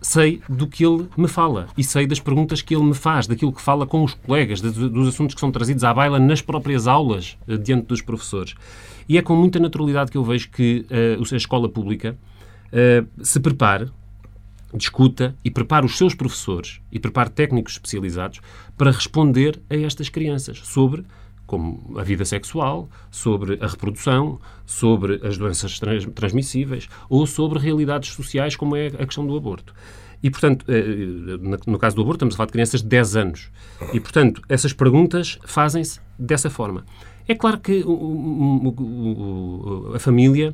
sei 0.05 0.43
do 0.49 0.67
que 0.67 0.85
ele 0.85 1.09
me 1.17 1.27
fala 1.27 1.67
e 1.77 1.83
sei 1.83 2.07
das 2.07 2.21
perguntas 2.21 2.61
que 2.61 2.75
ele 2.75 2.85
me 2.85 2.95
faz, 2.95 3.27
daquilo 3.27 3.53
que 3.53 3.61
fala 3.61 3.87
com 3.87 4.05
os 4.05 4.12
colegas, 4.12 4.61
dos 4.61 5.09
assuntos 5.09 5.35
que 5.35 5.40
são 5.40 5.51
trazidos 5.51 5.83
à 5.83 5.95
baila 5.95 6.19
nas 6.19 6.43
próprias 6.43 6.87
aulas, 6.87 7.38
eh, 7.49 7.57
diante 7.57 7.87
dos 7.87 8.03
professores. 8.03 8.55
E 9.09 9.17
é 9.17 9.23
com 9.23 9.35
muita 9.35 9.59
naturalidade 9.59 10.11
que 10.11 10.19
eu 10.19 10.25
vejo 10.25 10.51
que 10.51 10.87
uh, 10.90 11.35
a 11.35 11.37
escola 11.37 11.69
pública 11.69 12.17
uh, 12.69 13.25
se 13.25 13.40
prepare, 13.40 13.90
discuta 14.75 15.35
e 15.45 15.51
prepare 15.51 15.87
os 15.87 15.97
seus 15.97 16.14
professores 16.14 16.81
e 16.93 16.99
prepare 16.99 17.31
técnicos 17.31 17.75
especializados 17.75 18.40
para 18.77 18.90
responder 18.90 19.61
a 19.71 19.77
estas 19.77 20.09
crianças 20.09 20.59
sobre 20.64 21.05
como 21.55 21.97
a 21.97 22.03
vida 22.03 22.25
sexual, 22.25 22.88
sobre 23.12 23.59
a 23.62 23.69
reprodução, 23.69 24.40
sobre 24.67 25.21
as 25.23 25.38
doenças 25.38 25.79
trans 25.79 26.05
transmissíveis 26.12 26.88
ou 27.09 27.25
sobre 27.29 27.61
realidades 27.61 28.11
sociais 28.11 28.57
como 28.57 28.75
é 28.75 28.88
a 28.88 29.07
questão 29.07 29.25
do 29.25 29.37
aborto. 29.37 29.73
E, 30.21 30.31
portanto, 30.31 30.67
eh, 30.69 31.61
no 31.64 31.79
caso 31.79 31.95
do 31.95 32.03
aborto, 32.03 32.17
estamos 32.17 32.35
a 32.35 32.37
falar 32.38 32.47
de 32.47 32.53
crianças 32.55 32.83
de 32.83 32.88
10 32.88 33.17
anos. 33.17 33.51
E, 33.93 34.01
portanto, 34.01 34.43
essas 34.49 34.73
perguntas 34.73 35.38
fazem-se 35.45 36.01
dessa 36.19 36.51
forma. 36.51 36.85
É 37.29 37.37
claro 37.37 37.61
que 37.61 37.85
a 39.95 39.99
família 40.01 40.53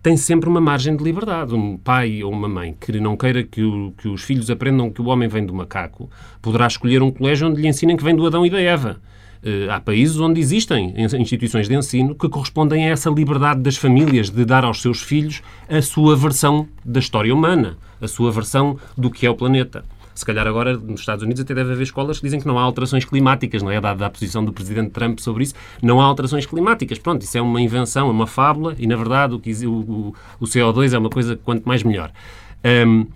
tem 0.00 0.16
sempre 0.16 0.48
uma 0.48 0.60
margem 0.60 0.96
de 0.96 1.02
liberdade. 1.02 1.56
Um 1.56 1.76
pai 1.76 2.22
ou 2.22 2.30
uma 2.30 2.48
mãe 2.48 2.76
que 2.80 2.92
não 3.00 3.16
queira 3.16 3.42
que, 3.42 3.64
o, 3.64 3.92
que 3.98 4.06
os 4.06 4.22
filhos 4.22 4.48
aprendam 4.48 4.90
que 4.90 5.02
o 5.02 5.06
homem 5.06 5.28
vem 5.28 5.44
do 5.44 5.52
macaco 5.52 6.08
poderá 6.40 6.68
escolher 6.68 7.02
um 7.02 7.10
colégio 7.10 7.48
onde 7.48 7.60
lhe 7.60 7.66
ensinem 7.66 7.96
que 7.96 8.04
vem 8.04 8.14
do 8.14 8.24
Adão 8.24 8.46
e 8.46 8.50
da 8.50 8.60
Eva. 8.60 9.00
Eh, 9.42 9.68
há 9.70 9.80
países 9.80 10.18
onde 10.18 10.40
existem 10.40 10.94
instituições 11.18 11.68
de 11.68 11.74
ensino 11.74 12.14
que 12.14 12.28
correspondem 12.28 12.86
a 12.86 12.90
essa 12.90 13.10
liberdade 13.10 13.60
das 13.60 13.76
famílias 13.76 14.30
de 14.30 14.44
dar 14.44 14.64
aos 14.64 14.82
seus 14.82 15.02
filhos 15.02 15.42
a 15.68 15.80
sua 15.82 16.16
versão 16.16 16.68
da 16.84 17.00
história 17.00 17.34
humana, 17.34 17.76
a 18.00 18.08
sua 18.08 18.30
versão 18.30 18.78
do 18.96 19.10
que 19.10 19.26
é 19.26 19.30
o 19.30 19.34
planeta. 19.34 19.84
Se 20.16 20.24
calhar 20.24 20.46
agora 20.46 20.74
nos 20.78 21.00
Estados 21.00 21.22
Unidos 21.22 21.42
até 21.42 21.54
deve 21.54 21.72
haver 21.72 21.82
escolas 21.82 22.18
que 22.18 22.24
dizem 22.24 22.40
que 22.40 22.46
não 22.46 22.58
há 22.58 22.62
alterações 22.62 23.04
climáticas, 23.04 23.62
não 23.62 23.70
é? 23.70 23.78
Dada 23.78 24.06
a 24.06 24.10
posição 24.10 24.42
do 24.42 24.50
Presidente 24.50 24.90
Trump 24.90 25.18
sobre 25.18 25.42
isso, 25.42 25.54
não 25.82 26.00
há 26.00 26.04
alterações 26.04 26.46
climáticas. 26.46 26.98
Pronto, 26.98 27.20
isso 27.20 27.36
é 27.36 27.42
uma 27.42 27.60
invenção, 27.60 28.08
é 28.08 28.10
uma 28.10 28.26
fábula 28.26 28.74
e, 28.78 28.86
na 28.86 28.96
verdade, 28.96 29.34
o, 29.34 29.70
o, 29.70 30.14
o 30.40 30.44
CO2 30.46 30.94
é 30.94 30.98
uma 30.98 31.10
coisa 31.10 31.36
quanto 31.36 31.68
mais 31.68 31.82
melhor. 31.82 32.10
Um, 32.64 33.06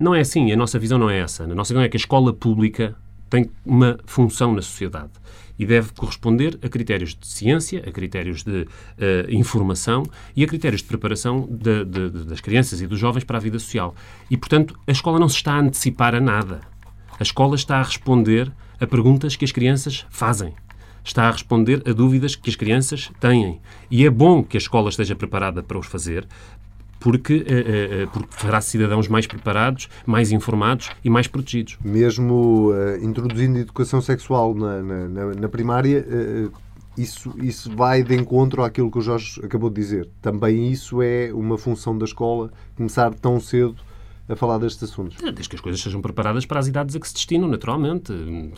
não 0.00 0.14
é 0.16 0.20
assim, 0.20 0.50
a 0.50 0.56
nossa 0.56 0.80
visão 0.80 0.98
não 0.98 1.08
é 1.08 1.20
essa. 1.20 1.44
A 1.44 1.46
nossa 1.46 1.72
visão 1.72 1.84
é 1.84 1.88
que 1.88 1.96
a 1.96 2.00
escola 2.00 2.32
pública 2.32 2.96
tem 3.36 3.50
uma 3.64 3.98
função 4.06 4.54
na 4.54 4.62
sociedade 4.62 5.10
e 5.58 5.66
deve 5.66 5.92
corresponder 5.92 6.58
a 6.62 6.68
critérios 6.68 7.14
de 7.14 7.26
ciência, 7.26 7.82
a 7.86 7.90
critérios 7.90 8.42
de 8.42 8.62
uh, 8.62 8.66
informação 9.30 10.04
e 10.34 10.42
a 10.42 10.46
critérios 10.46 10.80
de 10.82 10.88
preparação 10.88 11.46
de, 11.50 11.84
de, 11.84 12.10
de, 12.10 12.24
das 12.24 12.40
crianças 12.40 12.80
e 12.80 12.86
dos 12.86 12.98
jovens 12.98 13.24
para 13.24 13.36
a 13.36 13.40
vida 13.40 13.58
social. 13.58 13.94
E, 14.30 14.36
portanto, 14.36 14.78
a 14.86 14.92
escola 14.92 15.18
não 15.18 15.28
se 15.28 15.36
está 15.36 15.52
a 15.54 15.60
antecipar 15.60 16.14
a 16.14 16.20
nada. 16.20 16.60
A 17.18 17.22
escola 17.22 17.56
está 17.56 17.76
a 17.76 17.82
responder 17.82 18.50
a 18.80 18.86
perguntas 18.86 19.36
que 19.36 19.44
as 19.44 19.52
crianças 19.52 20.06
fazem. 20.10 20.54
Está 21.02 21.28
a 21.28 21.30
responder 21.30 21.82
a 21.88 21.92
dúvidas 21.92 22.34
que 22.34 22.50
as 22.50 22.56
crianças 22.56 23.10
têm. 23.20 23.60
E 23.90 24.04
é 24.04 24.10
bom 24.10 24.42
que 24.42 24.56
a 24.56 24.58
escola 24.58 24.90
esteja 24.90 25.14
preparada 25.14 25.62
para 25.62 25.78
os 25.78 25.86
fazer, 25.86 26.26
porque, 27.00 27.36
uh, 27.36 28.04
uh, 28.04 28.10
porque 28.10 28.28
fará 28.30 28.60
cidadãos 28.60 29.08
mais 29.08 29.26
preparados, 29.26 29.88
mais 30.04 30.32
informados 30.32 30.90
e 31.04 31.10
mais 31.10 31.26
protegidos. 31.26 31.78
Mesmo 31.84 32.72
introduzindo 33.02 33.58
educação 33.58 34.00
sexual 34.00 34.54
na, 34.54 34.82
na, 34.82 35.34
na 35.34 35.48
primária, 35.48 36.04
isso, 36.96 37.34
isso 37.42 37.70
vai 37.74 38.02
de 38.02 38.14
encontro 38.14 38.62
àquilo 38.62 38.90
que 38.90 38.98
o 38.98 39.02
Jorge 39.02 39.40
acabou 39.44 39.68
de 39.68 39.76
dizer. 39.76 40.08
Também 40.22 40.70
isso 40.70 41.02
é 41.02 41.30
uma 41.32 41.58
função 41.58 41.96
da 41.96 42.04
escola, 42.04 42.50
começar 42.74 43.12
tão 43.14 43.38
cedo 43.38 43.76
a 44.28 44.34
falar 44.34 44.58
destes 44.58 44.90
assuntos. 44.90 45.16
Desde 45.18 45.48
que 45.48 45.56
as 45.56 45.60
coisas 45.60 45.80
sejam 45.80 46.00
preparadas 46.00 46.44
para 46.44 46.58
as 46.58 46.66
idades 46.66 46.96
a 46.96 47.00
que 47.00 47.06
se 47.06 47.14
destinam, 47.14 47.48
naturalmente. 47.48 48.12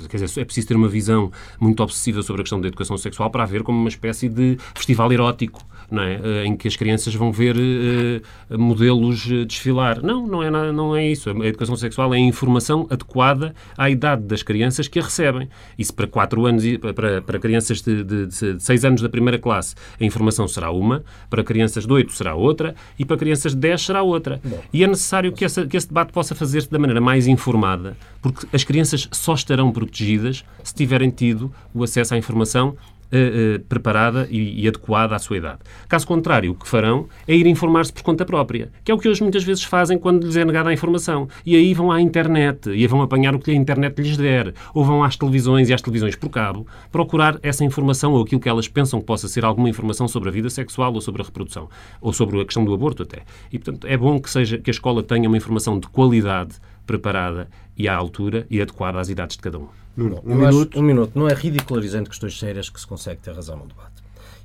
Quer 0.09 0.19
dizer, 0.19 0.41
é 0.41 0.45
preciso 0.45 0.69
ter 0.69 0.77
uma 0.77 0.89
visão 0.89 1.31
muito 1.61 1.83
obsessiva 1.83 2.23
sobre 2.23 2.41
a 2.41 2.45
questão 2.45 2.61
da 2.61 2.69
educação 2.69 2.97
sexual 2.97 3.31
para 3.31 3.43
haver 3.43 3.63
como 3.63 3.79
uma 3.79 3.89
espécie 3.89 4.29
de 4.29 4.57
festival 4.75 5.13
erótico 5.13 5.63
não 5.91 6.03
é? 6.03 6.45
em 6.45 6.57
que 6.57 6.69
as 6.69 6.77
crianças 6.77 7.15
vão 7.15 7.33
ver 7.33 7.57
uh, 7.57 8.59
modelos 8.59 9.21
desfilar. 9.47 10.03
Não, 10.03 10.27
não 10.27 10.43
é, 10.43 10.51
não 10.73 10.97
é 10.97 11.07
isso. 11.07 11.31
A 11.31 11.47
educação 11.47 11.77
sexual 11.77 12.13
é 12.15 12.17
a 12.17 12.21
informação 12.21 12.87
adequada 12.91 13.55
à 13.77 13.89
idade 13.89 14.23
das 14.23 14.43
crianças 14.43 14.89
que 14.89 14.99
a 14.99 15.03
recebem. 15.03 15.49
Isso 15.79 15.95
para 15.95 16.07
4 16.07 16.47
anos, 16.47 16.65
para, 16.95 17.23
para 17.23 17.39
crianças 17.39 17.81
de, 17.83 18.05
de, 18.05 18.27
de 18.27 18.63
6 18.63 18.85
anos 18.85 19.03
da 19.03 19.09
primeira 19.09 19.39
classe, 19.39 19.75
a 20.01 20.05
informação 20.05 20.47
será 20.47 20.71
uma, 20.71 21.03
para 21.31 21.43
crianças 21.43 21.87
de 21.87 21.93
8 21.93 22.13
será 22.13 22.35
outra 22.35 22.75
e 22.99 23.05
para 23.05 23.17
crianças 23.17 23.53
de 23.53 23.59
10 23.59 23.83
será 23.83 24.03
outra. 24.03 24.41
Bom, 24.45 24.61
e 24.73 24.85
é 24.85 24.87
necessário 24.87 25.33
que, 25.33 25.45
essa, 25.45 25.67
que 25.67 25.77
esse 25.77 25.89
debate 25.89 26.13
possa 26.13 26.35
fazer-se 26.35 26.71
da 26.71 26.79
maneira 26.79 27.01
mais 27.01 27.27
informada, 27.27 27.97
porque 28.21 28.47
as 28.53 28.65
crianças 28.65 29.09
só 29.13 29.35
estarão 29.35 29.73
protegidas 29.73 30.45
se 30.63 30.75
tiverem 30.75 31.11
tido 31.11 31.53
o 31.75 31.83
acesso 31.83 32.15
à 32.15 32.19
informação 32.19 32.77
Uh, 33.09 33.59
preparada 33.61 34.29
e, 34.31 34.63
e, 34.63 34.69
adequada 34.69 35.17
à 35.17 35.19
sua 35.19 35.39
idade. 35.39 35.61
Caso 35.89 36.07
contrário, 36.07 36.53
o 36.53 36.55
que 36.55 36.69
farão 36.69 37.09
é 37.27 37.35
ir 37.35 37.47
informar-se 37.47 37.91
por 37.91 38.03
conta 38.03 38.23
própria, 38.23 38.71
que 38.85 38.93
é 38.93 38.95
o 38.95 38.99
que 38.99 39.09
hoje 39.09 39.23
muitas 39.23 39.43
vezes 39.45 39.65
fazem 39.65 39.97
quando 39.97 40.27
lhes 40.27 40.37
é 40.37 40.45
negada 40.45 40.69
a 40.69 40.75
informação. 40.75 41.27
E 41.47 41.57
aí 41.57 41.73
vão 41.73 41.91
à 41.91 42.03
internet, 42.03 42.69
e 42.69 42.87
vão 42.87 43.01
apanhar 43.01 43.35
o 43.35 43.39
que 43.39 43.51
a 43.51 43.55
internet 43.55 43.99
lhes 44.03 44.19
der, 44.19 44.53
ou 44.75 44.85
vão 44.85 45.03
às 45.03 45.17
televisões 45.17 45.71
e 45.71 45.73
às 45.73 45.81
televisões 45.81 46.17
por 46.17 46.29
cabo, 46.29 46.67
procurar 46.93 47.39
essa 47.43 47.65
informação 47.65 48.13
ou 48.13 48.23
aquilo 48.23 48.43
que 48.43 48.49
elas 48.49 48.69
pensam 48.69 49.01
que 49.01 49.07
possa 49.07 49.27
ser 49.27 49.43
alguma 49.43 49.71
informação 49.71 50.07
sobre 50.07 50.29
a 50.29 50.33
vida 50.33 50.51
sexual 50.51 50.93
ou 50.93 51.01
sobre 51.01 51.23
a 51.23 51.25
reprodução, 51.25 51.71
ou 52.03 52.13
sobre 52.13 52.39
a 52.39 52.45
questão 52.45 52.63
do 52.63 52.75
aborto 52.75 53.05
até. 53.05 53.23
E, 53.51 53.59
portanto, 53.59 53.87
é 53.87 53.97
bom 53.97 54.21
que, 54.21 54.29
seja, 54.29 54.59
que 54.59 54.69
a 54.69 54.73
escola 54.73 55.03
tenha 55.03 55.29
uma 55.29 55.37
informação 55.39 55.81
de 55.81 55.89
qualidade, 55.89 56.57
preparada 56.87 57.49
e 57.77 57.89
à 57.89 57.97
altura 57.97 58.47
e 58.51 58.61
adequada 58.61 59.01
às 59.01 59.09
idades 59.09 59.37
de 59.37 59.43
cada 59.43 59.59
um. 59.59 59.88
Nuno, 59.99 60.23
um, 60.25 60.35
minuto. 60.37 60.71
Acho, 60.71 60.81
um 60.81 60.83
minuto. 60.83 61.19
Não 61.19 61.29
é 61.29 61.35
ridicularizando 61.35 62.09
questões 62.09 62.39
sérias 62.39 62.71
que 62.71 62.79
se 62.79 62.87
consegue 62.87 63.21
ter 63.21 63.35
razão 63.35 63.57
no 63.57 63.67
debate. 63.67 64.01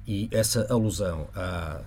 E 0.08 0.28
essa 0.32 0.66
alusão 0.74 1.28
à, 1.36 1.80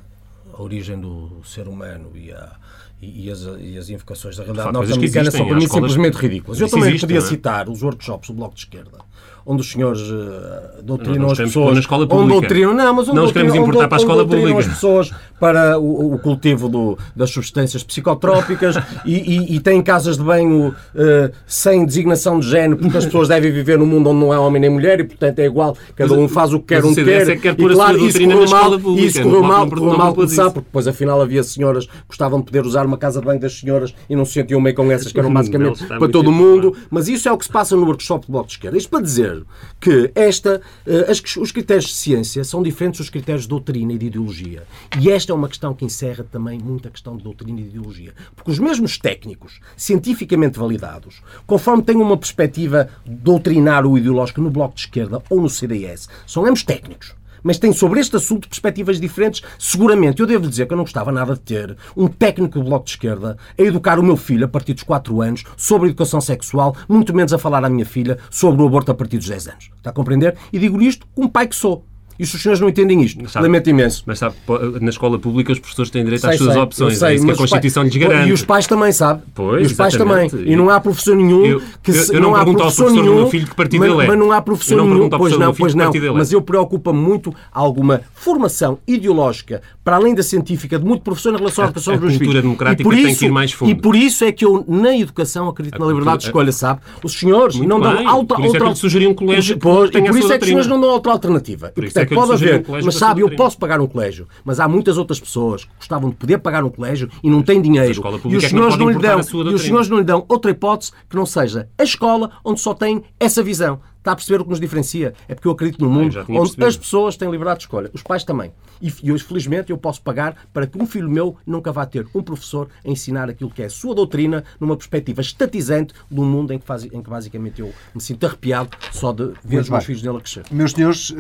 à 0.55 0.63
origem 0.63 1.01
do 1.01 1.43
ser 1.45 1.67
humano 1.67 2.13
e, 2.15 2.31
à, 2.33 2.57
e, 3.01 3.27
e, 3.27 3.31
as, 3.31 3.47
e 3.61 3.77
as 3.77 3.91
invocações 3.91 4.37
da 4.37 4.45
realidade 4.45 4.73
norte-americana 4.73 5.31
são 5.31 5.47
para 5.47 5.57
mim 5.57 5.69
simplesmente 5.69 6.15
ridículas. 6.15 6.61
Eu 6.61 6.69
também 6.69 6.89
existe, 6.89 7.03
podia 7.03 7.19
é? 7.19 7.21
citar 7.21 7.69
os 7.69 7.83
workshops 7.83 8.29
do 8.29 8.35
Bloco 8.35 8.55
de 8.55 8.61
Esquerda 8.61 9.07
onde 9.47 9.63
os 9.63 9.71
senhores 9.71 10.01
uh, 10.01 10.83
doutrinam 10.83 11.15
não, 11.15 11.27
não 11.27 11.31
as 11.31 11.39
pessoas. 11.39 11.75
Na 11.75 11.81
escola 11.81 12.07
pública. 12.07 12.25
Onde 12.25 12.41
doutrinam, 12.41 12.75
não, 12.75 12.95
mas 12.95 13.09
onde 13.09 13.17
não 13.17 13.33
queremos 13.33 13.55
importar 13.55 13.87
para 13.87 13.97
a 13.97 14.01
escola 14.01 14.27
pública. 14.27 14.59
as 14.59 14.67
pessoas 14.67 15.15
para 15.39 15.79
o, 15.79 16.15
o 16.15 16.19
cultivo 16.19 16.69
do, 16.69 16.99
das 17.15 17.31
substâncias 17.31 17.85
psicotrópicas 17.85 18.75
e, 19.07 19.15
e, 19.15 19.55
e 19.55 19.61
têm 19.61 19.81
casas 19.81 20.19
de 20.19 20.25
banho 20.25 20.71
uh, 20.71 21.33
sem 21.47 21.87
designação 21.87 22.41
de 22.41 22.51
género, 22.51 22.77
porque 22.77 22.97
as 22.97 23.05
pessoas 23.05 23.29
devem 23.29 23.53
viver 23.53 23.79
num 23.79 23.87
mundo 23.87 24.11
onde 24.11 24.19
não 24.19 24.35
é 24.35 24.39
homem 24.39 24.61
nem 24.61 24.71
mulher 24.71 24.99
e, 24.99 25.05
portanto, 25.05 25.39
é 25.39 25.47
igual, 25.47 25.77
cada 25.95 26.13
um 26.15 26.27
faz 26.29 26.53
o 26.53 26.59
que 26.59 26.67
quer, 26.75 26.85
um 26.85 26.93
quer. 26.93 27.31
É 27.31 27.37
que 27.37 27.43
quer 27.43 27.55
e, 27.57 27.69
claro, 27.69 28.05
isso 28.05 28.19
correu 28.19 28.49
mal, 28.49 28.81
pública, 28.81 29.07
isso 29.07 29.23
correu 29.23 29.43
mal, 29.45 29.69
correu 29.69 29.97
mal 29.97 30.15
começar, 30.15 30.51
porque 30.51 30.67
depois, 30.67 30.89
afinal, 30.89 31.23
havia 31.23 31.45
senhoras 31.45 31.87
que 31.87 31.93
gostavam 32.09 32.41
de 32.41 32.47
poder 32.47 32.67
usar 32.67 32.86
uma 32.87 32.99
casa 32.99 33.21
de 33.21 33.27
banho 33.27 33.41
das 33.41 33.59
senhoras 33.59 33.95
e 34.09 34.17
não 34.17 34.25
se 34.25 34.33
sentiam 34.33 34.63
bem 34.63 34.75
com 34.75 34.91
essas, 34.91 35.13
que 35.13 35.19
eram 35.19 35.33
basicamente 35.33 35.85
para 35.87 36.09
todo 36.09 36.29
o 36.29 36.33
mundo. 36.33 36.77
Mas 36.91 37.09
isso 37.09 37.29
é 37.29 37.33
o 37.33 37.39
que 37.39 37.45
se 37.45 37.51
passa 37.51 37.77
no 37.77 37.85
workshop 37.85 38.27
do 38.27 38.33
Bloco 38.33 38.47
de 38.47 38.55
Esquerda. 38.55 38.77
Isto 38.77 38.91
para 38.91 39.03
dizer 39.03 39.45
que 39.81 40.11
esta, 40.15 40.61
uh, 40.87 41.11
as, 41.11 41.23
os 41.37 41.53
critérios 41.53 41.87
de 41.87 41.95
ciência 41.95 42.45
são 42.45 42.63
diferentes 42.63 42.99
dos 42.99 43.11
critérios 43.11 43.43
de 43.43 43.49
doutrina 43.49 43.93
e 43.93 43.99
de 43.99 44.07
ideologia. 44.07 44.65
E 45.01 45.11
esta 45.11 45.33
é 45.33 45.35
uma 45.35 45.49
questão 45.49 45.75
que 45.75 45.85
encerra 45.85 46.25
também 46.25 46.59
muita 46.59 46.91
questão 46.91 47.17
de 47.17 47.23
doutrina 47.23 47.61
e 47.61 47.65
de 47.65 47.71
ideologia. 47.71 48.13
Porque 48.35 48.51
os 48.51 48.59
mesmos 48.59 48.99
técnicos, 48.99 49.61
cientificamente 49.77 50.59
validados, 50.59 51.23
conforme 51.47 51.83
têm 51.83 51.97
uma 51.97 52.17
perspectiva 52.17 52.89
doutrinária 53.05 53.89
ou 53.89 53.99
ideológica 53.99 54.41
no 54.41 54.51
Bloco 54.51 54.75
de 54.75 54.83
Esquerda 54.83 55.23
ou 55.29 55.41
no 55.41 55.51
CDS, 55.51 56.09
são 56.27 56.45
ambos 56.45 56.63
técnicos 56.63 57.15
mas 57.47 57.59
têm 57.59 57.73
sobre 57.73 58.01
este 58.01 58.17
assunto 58.17 58.49
perspectivas 58.49 59.01
diferentes. 59.01 59.41
Seguramente, 59.57 60.21
eu 60.21 60.27
devo 60.27 60.49
dizer 60.49 60.67
que 60.67 60.73
eu 60.73 60.77
não 60.77 60.83
gostava 60.83 61.13
nada 61.13 61.35
de 61.35 61.41
ter 61.41 61.77
um 61.97 62.09
técnico 62.09 62.59
do 62.59 62.65
Bloco 62.65 62.85
de 62.85 62.91
Esquerda 62.91 63.39
a 63.57 63.63
educar 63.63 64.01
o 64.01 64.03
meu 64.03 64.17
filho 64.17 64.47
a 64.47 64.49
partir 64.49 64.75
dos 64.75 64.83
4 64.83 65.23
anos 65.23 65.45
sobre 65.57 65.89
educação 65.89 66.21
sexual, 66.21 66.77
muito 66.89 67.15
menos 67.15 67.33
a 67.33 67.39
falar 67.39 67.65
à 67.65 67.71
minha 67.71 67.87
filha 67.87 68.19
sobre 68.33 68.61
o 68.61 68.67
aborto 68.67 68.91
a 68.91 68.95
partir 68.95 69.19
dos 69.19 69.29
10 69.29 69.47
anos. 69.47 69.71
Está 69.77 69.91
a 69.91 69.93
compreender? 69.93 70.37
E 70.53 70.59
digo 70.59 70.83
isto 70.83 71.07
como 71.15 71.31
pai 71.31 71.47
que 71.47 71.55
sou. 71.55 71.85
E 72.19 72.23
os 72.23 72.31
senhores 72.31 72.61
não 72.61 72.69
entendem 72.69 73.03
isto. 73.03 73.29
Sabe, 73.29 73.47
Lamento 73.47 73.69
imenso. 73.69 74.03
Mas 74.07 74.19
sabe, 74.19 74.35
na 74.81 74.91
escola 74.91 75.19
pública 75.19 75.53
os 75.53 75.59
professores 75.59 75.91
têm 75.91 76.03
direito 76.05 76.23
sei, 76.23 76.31
às 76.31 76.39
suas 76.39 76.53
sei, 76.53 76.63
opções. 76.63 76.99
Sei, 76.99 77.09
é 77.09 77.15
isso 77.15 77.27
que 77.27 77.33
a 77.33 77.37
Constituição 77.37 77.83
lhes 77.83 77.97
garante. 77.97 78.31
E 78.31 78.33
os 78.33 78.43
pais 78.43 78.67
também, 78.67 78.93
sabe? 78.93 79.23
Pois, 79.35 79.63
e 79.63 79.67
os 79.67 79.73
pais 79.73 79.95
também. 79.95 80.31
E 80.45 80.57
não 80.57 80.71
há 80.71 80.81
professor 80.81 81.17
nenhum 81.17 81.45
eu, 81.45 81.63
que 81.83 81.93
se, 81.93 82.11
eu, 82.11 82.17
eu 82.17 82.21
não, 82.21 82.31
não 82.31 82.37
há 82.37 82.45
professor, 82.45 82.91
nenhum, 82.91 83.05
do 83.05 83.15
meu 83.15 83.29
filho 83.29 83.47
que 83.47 83.55
partido 83.55 83.81
mas, 83.81 83.91
ele 83.93 84.03
é. 84.03 84.07
Mas 84.07 84.19
não 84.19 84.33
há 84.33 84.41
professor 84.41 84.77
não 84.77 84.85
nenhum. 84.87 85.09
Pois 85.11 85.39
não, 85.39 85.55
pois 85.55 85.75
não. 85.75 85.93
Mas 86.15 86.33
eu 86.33 86.41
preocupa 86.41 86.93
muito 86.93 87.35
alguma 87.53 88.01
formação 88.15 88.79
ideológica, 88.87 89.63
para 89.85 89.97
além 89.97 90.15
da 90.15 90.23
científica, 90.23 90.79
de 90.79 90.85
muito 90.85 91.03
professor 91.03 91.35
em 91.35 91.37
relação 91.37 91.65
à 91.65 91.67
educação 91.69 91.95
dos 91.95 92.03
filhos. 92.03 92.17
A 92.17 92.19
cultura 92.19 92.43
democrática 92.43 92.91
tem 92.91 93.15
que 93.15 93.27
ir 93.27 93.31
mais 93.31 93.53
fundo. 93.53 93.71
E 93.71 93.75
por 93.75 93.95
isso 93.95 94.25
é 94.25 94.33
que 94.33 94.45
eu, 94.45 94.65
na 94.67 94.97
educação, 94.97 95.49
acredito 95.49 95.79
na 95.79 95.87
liberdade 95.87 96.19
de 96.21 96.25
escolha, 96.27 96.53
sabe? 96.53 96.81
Os 97.03 97.13
senhores 97.13 97.57
não 97.57 97.81
dão 97.81 98.09
alta... 98.09 98.35
Por 98.37 98.45
isso 98.45 98.57
é 98.57 98.61
que 98.61 98.75
sugeri 98.77 99.07
um 99.07 99.15
colégio 99.15 99.59
Por 99.59 99.89
isso 99.89 100.33
é 100.33 100.39
que 100.39 100.45
os 100.45 100.49
senhores 100.49 100.67
não 100.67 100.81
dão 100.81 100.91
outra 100.91 101.13
alternativa. 101.13 101.73
E, 101.77 102.06
portanto, 102.15 102.29
pode 102.29 102.45
haver... 102.45 102.85
Mas 102.85 102.95
sabe, 102.95 103.21
eu 103.21 103.31
posso 103.35 103.59
pagar 103.59 103.81
um 103.81 103.87
colégio, 103.87 104.27
mas 104.45 104.61
há 104.61 104.69
muitas 104.69 104.99
outras 104.99 105.19
pessoas 105.21 105.65
que 105.65 105.71
gostavam 105.79 106.11
de 106.11 106.17
poder 106.17 106.39
pagar 106.39 106.65
um 106.65 106.71
colégio 106.71 107.09
e 107.23 107.31
não 107.31 107.43
têm 107.43 107.61
dinheiro. 107.61 108.01
E 108.27 108.37
os 108.37 108.45
é 108.45 108.49
senhores 108.49 108.77
não, 108.77 108.91
lhe 108.91 108.99
dão, 108.99 109.21
e 109.21 109.55
os 109.55 109.63
senhores 109.63 109.89
não 109.89 109.99
lhe 109.99 110.05
dão 110.05 110.25
outra 110.29 110.51
hipótese 110.51 110.93
que 111.09 111.17
não 111.17 111.27
seja 111.27 111.69
a 111.79 111.83
escola 111.83 112.31
onde 112.45 112.61
só 112.61 112.75
tem 112.75 113.03
essa 113.19 113.43
visão. 113.43 113.81
Está 114.07 114.13
a 114.13 114.15
perceber 114.15 114.41
o 114.41 114.45
que 114.45 114.51
nos 114.51 114.61
diferencia? 114.61 115.15
É 115.27 115.35
porque 115.35 115.49
eu 115.49 115.53
acredito 115.53 115.85
num 115.85 115.91
mundo 115.91 116.17
onde 116.21 116.33
percebido. 116.33 116.67
as 116.67 116.77
pessoas 116.77 117.17
têm 117.17 117.29
liberdade 117.29 117.59
de 117.59 117.65
escolha. 117.65 117.91
Os 117.93 118.05
pais 118.05 118.23
também. 118.23 118.53
E, 118.81 118.93
e 119.03 119.11
hoje, 119.11 119.25
felizmente, 119.25 119.73
eu 119.73 119.77
posso 119.77 120.01
pagar 120.01 120.47
para 120.53 120.65
que 120.65 120.81
um 120.81 120.87
filho 120.87 121.11
meu 121.11 121.37
nunca 121.45 121.73
vá 121.73 121.85
ter 121.85 122.07
um 122.15 122.23
professor 122.23 122.69
a 122.85 122.89
ensinar 122.89 123.29
aquilo 123.29 123.51
que 123.51 123.63
é 123.63 123.65
a 123.65 123.71
sua 123.71 123.97
doutrina 123.97 124.45
numa 124.61 124.77
perspectiva 124.77 125.21
estatizante 125.21 125.93
de 126.09 126.21
um 126.21 126.25
mundo 126.25 126.53
em 126.53 126.59
que, 126.61 126.65
faz, 126.65 126.85
em 126.85 127.03
que 127.03 127.11
basicamente 127.11 127.61
eu 127.61 127.73
me 127.93 128.01
sinto 128.01 128.25
arrepiado 128.25 128.71
só 128.93 129.13
de 129.13 129.33
ver 129.45 129.63
os 129.63 129.69
meus 129.69 129.85
filhos 129.85 130.03
nele 130.05 130.19
a 130.19 130.21
crescer. 130.21 130.45
Meus 130.53 130.71
senhores, 130.71 131.11
uh, 131.11 131.17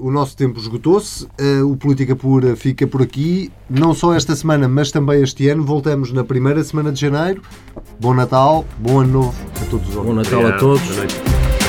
o 0.00 0.12
nosso 0.12 0.36
tempo 0.36 0.60
esgotou-se. 0.60 1.24
Uh, 1.24 1.68
o 1.68 1.76
Política 1.76 2.14
Pura 2.14 2.54
fica 2.54 2.86
por 2.86 3.02
aqui. 3.02 3.50
Não 3.68 3.92
só 3.92 4.14
esta 4.14 4.36
semana, 4.36 4.68
mas 4.68 4.92
também 4.92 5.20
este 5.20 5.48
ano. 5.48 5.64
Voltamos 5.64 6.12
na 6.12 6.22
primeira 6.22 6.62
semana 6.62 6.92
de 6.92 7.00
janeiro. 7.00 7.42
Bom 7.98 8.14
Natal, 8.14 8.64
bom 8.78 9.00
ano 9.00 9.12
novo 9.12 9.34
a 9.60 9.64
todos 9.64 9.88
os 9.88 9.94
Bom 9.96 10.14
Natal 10.14 10.46
a 10.46 10.52
todos. 10.58 11.59